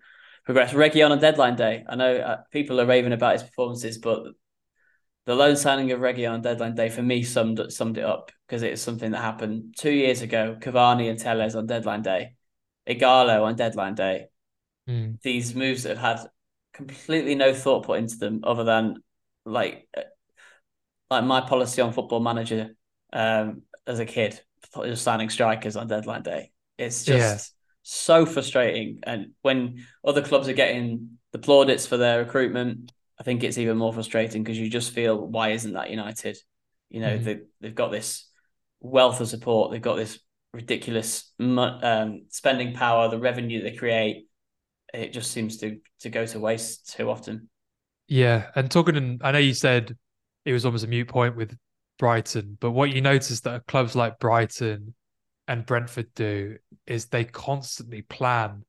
progress. 0.45 0.74
Reguilón 0.74 1.11
on 1.11 1.17
a 1.17 1.22
deadline 1.22 1.55
day. 1.55 1.86
I 1.88 1.95
know 1.95 2.15
uh, 2.15 2.38
people 2.51 2.80
are 2.82 2.86
raving 2.86 3.13
about 3.13 3.34
his 3.34 3.43
performances, 3.43 3.97
but 3.97 4.24
the 5.26 5.36
loan 5.36 5.55
signing 5.55 5.91
of 5.91 5.99
Reguilón 5.99 6.34
on 6.34 6.41
deadline 6.41 6.76
day 6.76 6.89
for 6.89 7.01
me 7.01 7.24
summed 7.24 7.61
summed 7.69 7.97
it 7.97 8.03
up 8.03 8.32
because 8.47 8.63
it's 8.63 8.82
something 8.82 9.11
that 9.11 9.22
happened 9.22 9.76
two 9.78 9.91
years 9.91 10.22
ago. 10.22 10.57
Cavani 10.59 11.09
and 11.09 11.19
Telles 11.19 11.55
on 11.55 11.65
deadline 11.65 12.01
day, 12.01 12.36
Ighalo 12.88 13.43
on 13.43 13.55
deadline 13.55 13.95
day. 13.95 14.28
Mm. 14.89 15.22
These 15.22 15.55
moves 15.55 15.84
that 15.84 15.97
have 15.97 16.19
had 16.19 16.28
completely 16.74 17.36
no 17.36 17.53
thought 17.53 17.86
put 17.86 17.99
into 17.99 18.17
them, 18.17 18.41
other 18.43 18.63
than 18.63 18.97
like 19.45 19.88
uh, 19.95 20.01
like 21.12 21.26
my 21.26 21.41
policy 21.41 21.82
on 21.82 21.91
Football 21.91 22.22
Manager 22.22 22.74
um, 23.12 23.64
as 23.86 23.99
a 23.99 24.05
kid, 24.05 24.39
just 24.84 25.03
signing 25.03 25.30
strikers 25.30 25.76
on 25.76 25.88
deadline 25.88 26.24
day. 26.24 26.51
It's 26.78 27.03
just 27.03 27.20
yeah. 27.20 27.38
so 27.84 28.26
frustrating. 28.26 29.01
And 29.03 29.32
when 29.41 29.86
other 30.05 30.22
clubs 30.22 30.47
are 30.47 30.53
getting 30.53 31.20
the 31.34 31.39
plaudits 31.39 31.86
for 31.86 31.97
their 31.97 32.20
recruitment, 32.20 32.93
I 33.20 33.24
think 33.24 33.43
it's 33.43 33.57
even 33.57 33.78
more 33.78 33.93
frustrating 33.93 34.41
because 34.41 34.57
you 34.57 34.70
just 34.70 34.93
feel, 34.93 35.28
why 35.28 35.49
isn't 35.49 35.74
that 35.74 35.89
United? 35.89 36.38
You 36.89 37.01
know, 37.01 37.09
mm-hmm. 37.09 37.26
they, 37.26 37.39
they've 37.59 37.76
got 37.76 37.91
this 37.91 38.30
wealth 38.80 39.20
of 39.20 39.28
support, 39.28 39.72
they've 39.72 39.82
got 39.82 39.97
this 39.97 40.18
ridiculous 40.53 41.32
um, 41.39 42.24
spending 42.30 42.74
power, 42.74 43.09
the 43.09 43.20
revenue 43.20 43.62
they 43.62 43.76
create. 43.76 44.28
It 44.93 45.14
just 45.14 45.32
seems 45.32 45.57
to 45.57 45.80
to 46.01 46.09
go 46.09 46.26
to 46.26 46.39
waste 46.39 46.93
too 46.95 47.09
often. 47.09 47.49
Yeah, 48.07 48.47
and 48.55 48.70
talking, 48.70 48.97
and 48.97 49.22
I 49.24 49.32
know 49.32 49.39
you 49.39 49.53
said 49.53 49.95
it 50.46 50.54
was 50.54 50.66
almost 50.66 50.84
a 50.84 50.88
mute 50.88 51.08
point 51.08 51.36
with 51.36 51.56
Brighton. 52.00 52.58
But 52.60 52.72
what 52.72 52.92
you 52.92 53.02
notice 53.02 53.42
that 53.42 53.68
clubs 53.68 53.96
like 53.96 54.20
Brighton 54.20 54.96
and 55.48 55.66
Brentford 55.66 56.14
do 56.16 56.58
is 56.88 57.06
they 57.06 57.26
constantly 57.26 58.02
plan 58.02 58.64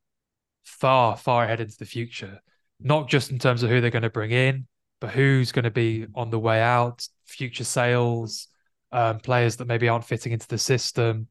far, 0.65 1.17
far 1.17 1.45
ahead 1.45 1.61
into 1.61 1.79
the 1.79 1.87
future, 1.87 2.41
not 2.81 3.09
just 3.09 3.31
in 3.31 3.39
terms 3.39 3.63
of 3.63 3.71
who 3.71 3.81
they're 3.81 3.91
going 3.91 4.03
to 4.03 4.11
bring 4.11 4.33
in, 4.33 4.67
but 5.01 5.11
who's 5.11 5.53
going 5.53 5.65
to 5.65 5.71
be 5.71 6.07
on 6.15 6.31
the 6.31 6.39
way 6.39 6.61
out, 6.61 7.07
future 7.27 7.65
sales, 7.65 8.49
um, 8.93 9.19
players 9.19 9.57
that 9.57 9.67
maybe 9.67 9.89
aren't 9.89 10.05
fitting 10.05 10.33
into 10.33 10.49
the 10.49 10.59
system. 10.59 11.29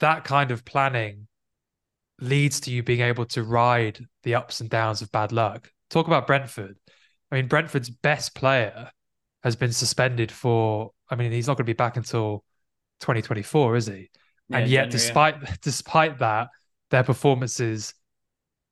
That 0.00 0.24
kind 0.24 0.50
of 0.50 0.64
planning 0.64 1.28
leads 2.20 2.60
to 2.60 2.70
you 2.70 2.82
being 2.82 3.00
able 3.00 3.24
to 3.26 3.42
ride 3.42 4.04
the 4.24 4.34
ups 4.34 4.60
and 4.60 4.68
downs 4.68 5.02
of 5.02 5.12
bad 5.12 5.32
luck. 5.32 5.70
Talk 5.88 6.06
about 6.06 6.26
Brentford. 6.26 6.76
I 7.30 7.36
mean, 7.36 7.46
Brentford's 7.46 7.90
best 7.90 8.34
player 8.34 8.90
has 9.42 9.56
been 9.56 9.72
suspended 9.72 10.32
for 10.32 10.92
I 11.10 11.16
mean, 11.16 11.32
he's 11.32 11.46
not 11.46 11.56
going 11.56 11.64
to 11.64 11.72
be 11.72 11.74
back 11.74 11.96
until 11.96 12.44
2024, 13.00 13.76
is 13.76 13.86
he? 13.86 14.10
Yeah, 14.48 14.58
and 14.58 14.70
yet, 14.70 14.90
January, 14.90 14.90
despite 14.90 15.34
yeah. 15.42 15.54
despite 15.62 16.18
that, 16.18 16.48
their 16.90 17.04
performances 17.04 17.94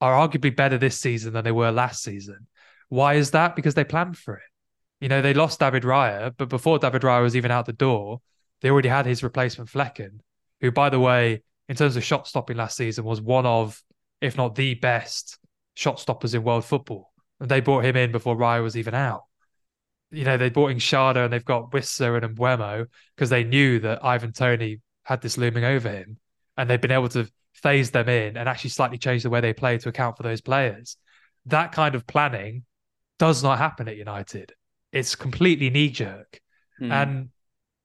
are 0.01 0.29
arguably 0.29 0.55
better 0.55 0.79
this 0.79 1.01
season 1.01 1.33
than 1.33 1.45
they 1.45 1.53
were 1.53 1.71
last 1.71 2.03
season. 2.03 2.47
Why 2.89 3.15
is 3.15 3.31
that? 3.33 3.57
Because 3.57 3.75
they 3.75 3.85
planned 3.85 4.19
for 4.19 4.37
it. 4.37 4.43
You 5.01 5.09
know, 5.09 5.23
they 5.23 5.35
lost 5.35 5.61
David 5.61 5.83
Raya, 5.83 6.33
but 6.37 6.49
before 6.49 6.79
David 6.79 7.03
Raya 7.03 7.23
was 7.23 7.37
even 7.37 7.51
out 7.51 7.67
the 7.67 7.73
door, 7.73 8.21
they 8.61 8.71
already 8.71 8.89
had 8.89 9.07
his 9.07 9.23
replacement 9.23 9.71
Flekken, 9.71 10.21
who, 10.61 10.71
by 10.71 10.89
the 10.89 11.01
way, 11.01 11.43
in 11.69 11.77
terms 11.77 11.97
of 11.97 12.05
shot 12.05 12.27
stopping 12.27 12.57
last 12.57 12.77
season, 12.77 13.05
was 13.05 13.21
one 13.21 13.45
of, 13.45 13.83
if 14.21 14.37
not 14.37 14.55
the 14.55 14.75
best 14.75 15.39
shot 15.75 16.01
stoppers 16.01 16.35
in 16.35 16.43
world 16.43 16.65
football. 16.65 17.13
And 17.41 17.51
they 17.51 17.61
brought 17.61 17.85
him 17.85 17.97
in 17.97 18.13
before 18.13 18.37
Raya 18.37 18.63
was 18.63 18.77
even 18.77 18.95
out 18.95 19.25
you 20.11 20.25
know, 20.25 20.37
they 20.37 20.51
brought 20.51 20.71
in 20.71 20.79
Schade 20.79 21.17
and 21.17 21.33
they've 21.33 21.45
got 21.45 21.71
Wissa 21.73 22.23
and 22.23 22.37
Mbeumo 22.37 22.87
because 23.15 23.31
they 23.31 23.45
knew 23.45 23.81
that 23.81 24.05
Ivan 24.05 24.33
Toney 24.33 24.81
had 25.03 25.21
this 25.21 25.37
looming 25.39 25.65
over 25.65 25.89
him. 25.89 26.19
And 26.57 26.71
they've 26.71 26.81
been 26.81 26.91
able 26.91 27.09
to 27.11 27.29
phase 27.55 27.91
them 27.91 28.09
in 28.09 28.37
and 28.37 28.49
actually 28.49 28.71
slightly 28.71 28.99
change 28.99 29.23
the 29.23 29.31
way 29.31 29.41
they 29.41 29.53
play 29.53 29.79
to 29.79 29.89
account 29.89 30.17
for 30.17 30.23
those 30.23 30.41
players. 30.41 30.97
That 31.47 31.73
kind 31.73 31.95
of 31.95 32.07
planning 32.07 32.65
does 33.19 33.43
not 33.43 33.59
happen 33.59 33.89
at 33.89 33.97
United. 33.97 34.53
It's 34.93 35.15
completely 35.15 35.71
knee 35.71 35.91
jerk. 35.91 36.41
Mm. 36.81 36.91
And 36.93 37.29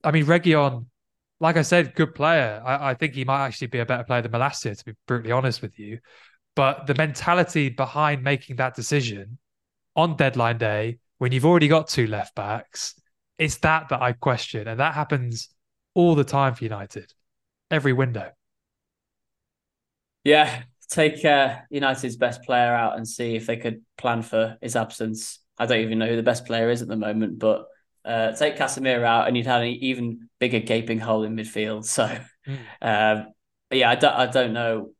I 0.03 0.11
mean, 0.11 0.25
Reguilón, 0.25 0.85
like 1.39 1.57
I 1.57 1.61
said, 1.63 1.95
good 1.95 2.15
player. 2.15 2.61
I, 2.65 2.91
I, 2.91 2.93
think 2.93 3.13
he 3.13 3.25
might 3.25 3.45
actually 3.45 3.67
be 3.67 3.79
a 3.79 3.85
better 3.85 4.03
player 4.03 4.21
than 4.21 4.31
Malacia, 4.31 4.77
to 4.77 4.85
be 4.85 4.93
brutally 5.07 5.31
honest 5.31 5.61
with 5.61 5.79
you. 5.79 5.99
But 6.55 6.87
the 6.87 6.95
mentality 6.95 7.69
behind 7.69 8.23
making 8.23 8.57
that 8.57 8.75
decision 8.75 9.37
on 9.95 10.15
deadline 10.15 10.57
day 10.57 10.99
when 11.21 11.31
you've 11.31 11.45
already 11.45 11.67
got 11.67 11.87
two 11.87 12.07
left 12.07 12.33
backs, 12.33 12.99
it's 13.37 13.57
that 13.57 13.89
that 13.89 14.01
I 14.01 14.13
question. 14.13 14.67
And 14.67 14.79
that 14.79 14.95
happens 14.95 15.49
all 15.93 16.15
the 16.15 16.23
time 16.23 16.55
for 16.55 16.63
United, 16.63 17.13
every 17.69 17.93
window. 17.93 18.31
Yeah, 20.23 20.63
take 20.89 21.23
uh, 21.23 21.57
United's 21.69 22.15
best 22.15 22.41
player 22.41 22.73
out 22.73 22.97
and 22.97 23.07
see 23.07 23.35
if 23.35 23.45
they 23.45 23.57
could 23.57 23.83
plan 23.99 24.23
for 24.23 24.57
his 24.63 24.75
absence. 24.75 25.37
I 25.59 25.67
don't 25.67 25.81
even 25.81 25.99
know 25.99 26.07
who 26.07 26.15
the 26.15 26.23
best 26.23 26.47
player 26.47 26.71
is 26.71 26.81
at 26.81 26.87
the 26.87 26.95
moment, 26.95 27.37
but 27.37 27.67
uh, 28.03 28.31
take 28.31 28.57
Casemiro 28.57 29.03
out 29.03 29.27
and 29.27 29.37
you'd 29.37 29.45
have 29.45 29.61
an 29.61 29.67
even 29.67 30.27
bigger 30.39 30.59
gaping 30.59 30.97
hole 30.97 31.23
in 31.23 31.35
midfield. 31.35 31.85
So, 31.87 32.17
mm. 32.47 32.57
um, 32.81 33.27
yeah, 33.69 33.91
I 33.91 33.93
don't, 33.93 34.15
I 34.15 34.25
don't 34.25 34.53
know 34.53 34.93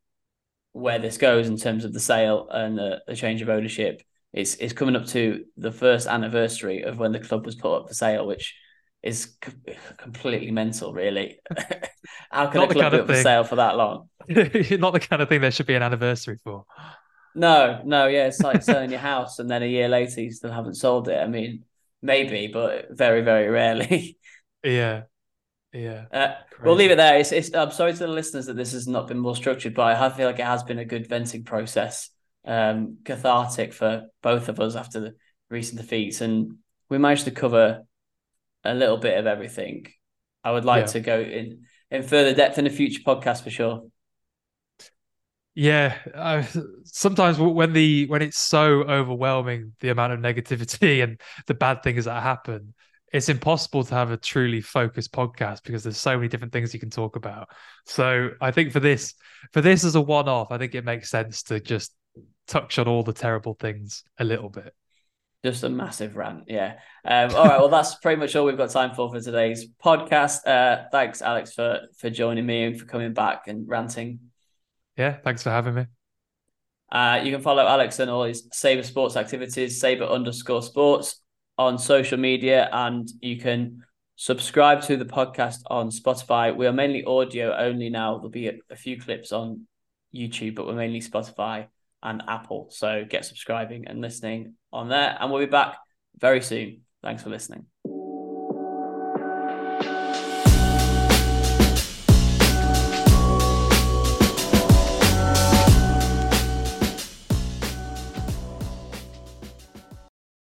where 0.70 1.00
this 1.00 1.18
goes 1.18 1.48
in 1.48 1.56
terms 1.56 1.84
of 1.84 1.92
the 1.92 1.98
sale 1.98 2.46
and 2.48 2.78
uh, 2.78 2.98
the 3.08 3.16
change 3.16 3.42
of 3.42 3.48
ownership 3.48 4.02
it's 4.32 4.54
it's 4.56 4.72
coming 4.72 4.96
up 4.96 5.06
to 5.08 5.44
the 5.56 5.72
first 5.72 6.06
anniversary 6.06 6.82
of 6.82 6.98
when 6.98 7.12
the 7.12 7.20
club 7.20 7.44
was 7.44 7.54
put 7.54 7.76
up 7.76 7.88
for 7.88 7.94
sale, 7.94 8.26
which 8.26 8.56
is 9.02 9.36
c- 9.44 9.74
completely 9.98 10.50
mental, 10.50 10.92
really. 10.92 11.38
How 12.30 12.46
can 12.46 12.60
Not 12.60 12.70
a 12.70 12.74
club 12.74 12.92
be 12.92 12.98
up 12.98 13.06
for 13.06 13.16
sale 13.16 13.44
for 13.44 13.56
that 13.56 13.76
long? 13.76 14.08
Not 14.28 14.92
the 14.92 15.00
kind 15.00 15.20
of 15.20 15.28
thing 15.28 15.40
there 15.40 15.50
should 15.50 15.66
be 15.66 15.74
an 15.74 15.82
anniversary 15.82 16.38
for. 16.42 16.64
No, 17.34 17.80
no, 17.84 18.06
yeah, 18.06 18.26
it's 18.26 18.40
like 18.40 18.62
selling 18.62 18.90
your 18.90 19.00
house 19.00 19.38
and 19.38 19.50
then 19.50 19.62
a 19.62 19.66
year 19.66 19.88
later 19.88 20.20
you 20.20 20.30
still 20.30 20.52
haven't 20.52 20.74
sold 20.74 21.08
it. 21.08 21.18
I 21.18 21.26
mean, 21.26 21.64
maybe, 22.02 22.48
but 22.52 22.88
very, 22.90 23.22
very 23.22 23.48
rarely. 23.48 24.18
Yeah, 24.64 25.02
yeah. 25.72 26.04
Uh, 26.12 26.34
we'll 26.62 26.76
leave 26.76 26.92
it 26.92 26.96
there. 26.96 27.18
It's, 27.18 27.32
it's, 27.32 27.52
I'm 27.52 27.72
sorry 27.72 27.94
to 27.94 27.98
the 27.98 28.06
listeners 28.06 28.46
that 28.46 28.54
this 28.56 28.70
has 28.74 28.86
not 28.86 29.08
been 29.08 29.18
more 29.18 29.34
structured, 29.34 29.74
but 29.74 29.96
I 29.96 30.08
feel 30.10 30.28
like 30.28 30.38
it 30.38 30.44
has 30.44 30.62
been 30.62 30.78
a 30.78 30.84
good 30.84 31.08
venting 31.08 31.42
process 31.42 32.10
um, 32.44 32.98
cathartic 33.04 33.72
for 33.72 34.06
both 34.22 34.48
of 34.48 34.60
us 34.60 34.74
after 34.74 35.00
the 35.00 35.14
recent 35.50 35.80
defeats, 35.80 36.20
and 36.20 36.58
we 36.88 36.98
managed 36.98 37.24
to 37.24 37.30
cover 37.30 37.82
a 38.64 38.74
little 38.74 38.98
bit 38.98 39.18
of 39.18 39.26
everything. 39.26 39.86
I 40.44 40.52
would 40.52 40.64
like 40.64 40.86
yeah. 40.86 40.92
to 40.92 41.00
go 41.00 41.20
in 41.20 41.64
in 41.90 42.02
further 42.02 42.34
depth 42.34 42.58
in 42.58 42.66
a 42.66 42.70
future 42.70 43.02
podcast 43.06 43.42
for 43.42 43.50
sure. 43.50 43.82
Yeah, 45.54 45.98
uh, 46.14 46.44
sometimes 46.84 47.38
when 47.38 47.74
the 47.74 48.06
when 48.06 48.22
it's 48.22 48.38
so 48.38 48.82
overwhelming, 48.82 49.74
the 49.80 49.90
amount 49.90 50.14
of 50.14 50.20
negativity 50.20 51.02
and 51.02 51.20
the 51.46 51.54
bad 51.54 51.82
things 51.82 52.06
that 52.06 52.22
happen, 52.22 52.72
it's 53.12 53.28
impossible 53.28 53.84
to 53.84 53.94
have 53.94 54.10
a 54.10 54.16
truly 54.16 54.62
focused 54.62 55.12
podcast 55.12 55.62
because 55.62 55.82
there's 55.82 55.98
so 55.98 56.16
many 56.16 56.28
different 56.28 56.52
things 56.52 56.72
you 56.72 56.80
can 56.80 56.90
talk 56.90 57.16
about. 57.16 57.50
So 57.84 58.30
I 58.40 58.50
think 58.50 58.72
for 58.72 58.80
this, 58.80 59.14
for 59.52 59.60
this 59.60 59.84
as 59.84 59.94
a 59.94 60.00
one-off, 60.00 60.50
I 60.50 60.56
think 60.56 60.74
it 60.74 60.84
makes 60.84 61.10
sense 61.10 61.42
to 61.44 61.60
just 61.60 61.94
touch 62.52 62.78
on 62.78 62.86
all 62.86 63.02
the 63.02 63.14
terrible 63.14 63.54
things 63.54 64.04
a 64.18 64.24
little 64.24 64.50
bit. 64.50 64.74
Just 65.42 65.64
a 65.64 65.68
massive 65.68 66.16
rant, 66.16 66.44
yeah. 66.46 66.74
Um, 67.04 67.34
all 67.34 67.46
right, 67.46 67.58
well, 67.58 67.68
that's 67.68 67.94
pretty 68.02 68.20
much 68.20 68.36
all 68.36 68.44
we've 68.44 68.56
got 68.56 68.70
time 68.70 68.94
for 68.94 69.10
for 69.10 69.20
today's 69.20 69.66
podcast. 69.82 70.46
Uh, 70.46 70.84
thanks, 70.92 71.22
Alex, 71.22 71.52
for 71.54 71.80
for 71.98 72.10
joining 72.10 72.46
me 72.46 72.64
and 72.64 72.78
for 72.78 72.86
coming 72.86 73.12
back 73.12 73.48
and 73.48 73.68
ranting. 73.68 74.20
Yeah, 74.96 75.16
thanks 75.24 75.42
for 75.42 75.50
having 75.50 75.74
me. 75.74 75.86
Uh, 76.92 77.22
you 77.24 77.32
can 77.32 77.40
follow 77.40 77.66
Alex 77.66 77.98
and 77.98 78.10
all 78.10 78.24
his 78.24 78.46
Sabr 78.50 78.84
Sports 78.84 79.16
activities, 79.16 79.80
Sabre 79.80 80.04
underscore 80.04 80.62
Sports 80.62 81.20
on 81.56 81.78
social 81.78 82.18
media, 82.18 82.68
and 82.70 83.10
you 83.20 83.38
can 83.38 83.82
subscribe 84.16 84.82
to 84.82 84.98
the 84.98 85.06
podcast 85.06 85.62
on 85.68 85.90
Spotify. 85.90 86.54
We 86.54 86.66
are 86.66 86.72
mainly 86.72 87.02
audio 87.04 87.56
only 87.56 87.88
now. 87.88 88.16
There'll 88.16 88.28
be 88.28 88.48
a, 88.48 88.58
a 88.70 88.76
few 88.76 89.00
clips 89.00 89.32
on 89.32 89.66
YouTube, 90.14 90.54
but 90.54 90.66
we're 90.66 90.74
mainly 90.74 91.00
Spotify 91.00 91.66
and 92.02 92.22
Apple. 92.28 92.68
So 92.70 93.04
get 93.08 93.24
subscribing 93.24 93.86
and 93.86 94.00
listening 94.00 94.54
on 94.72 94.88
there. 94.88 95.16
And 95.18 95.30
we'll 95.30 95.40
be 95.40 95.46
back 95.46 95.78
very 96.18 96.40
soon. 96.40 96.82
Thanks 97.02 97.22
for 97.22 97.30
listening. 97.30 97.71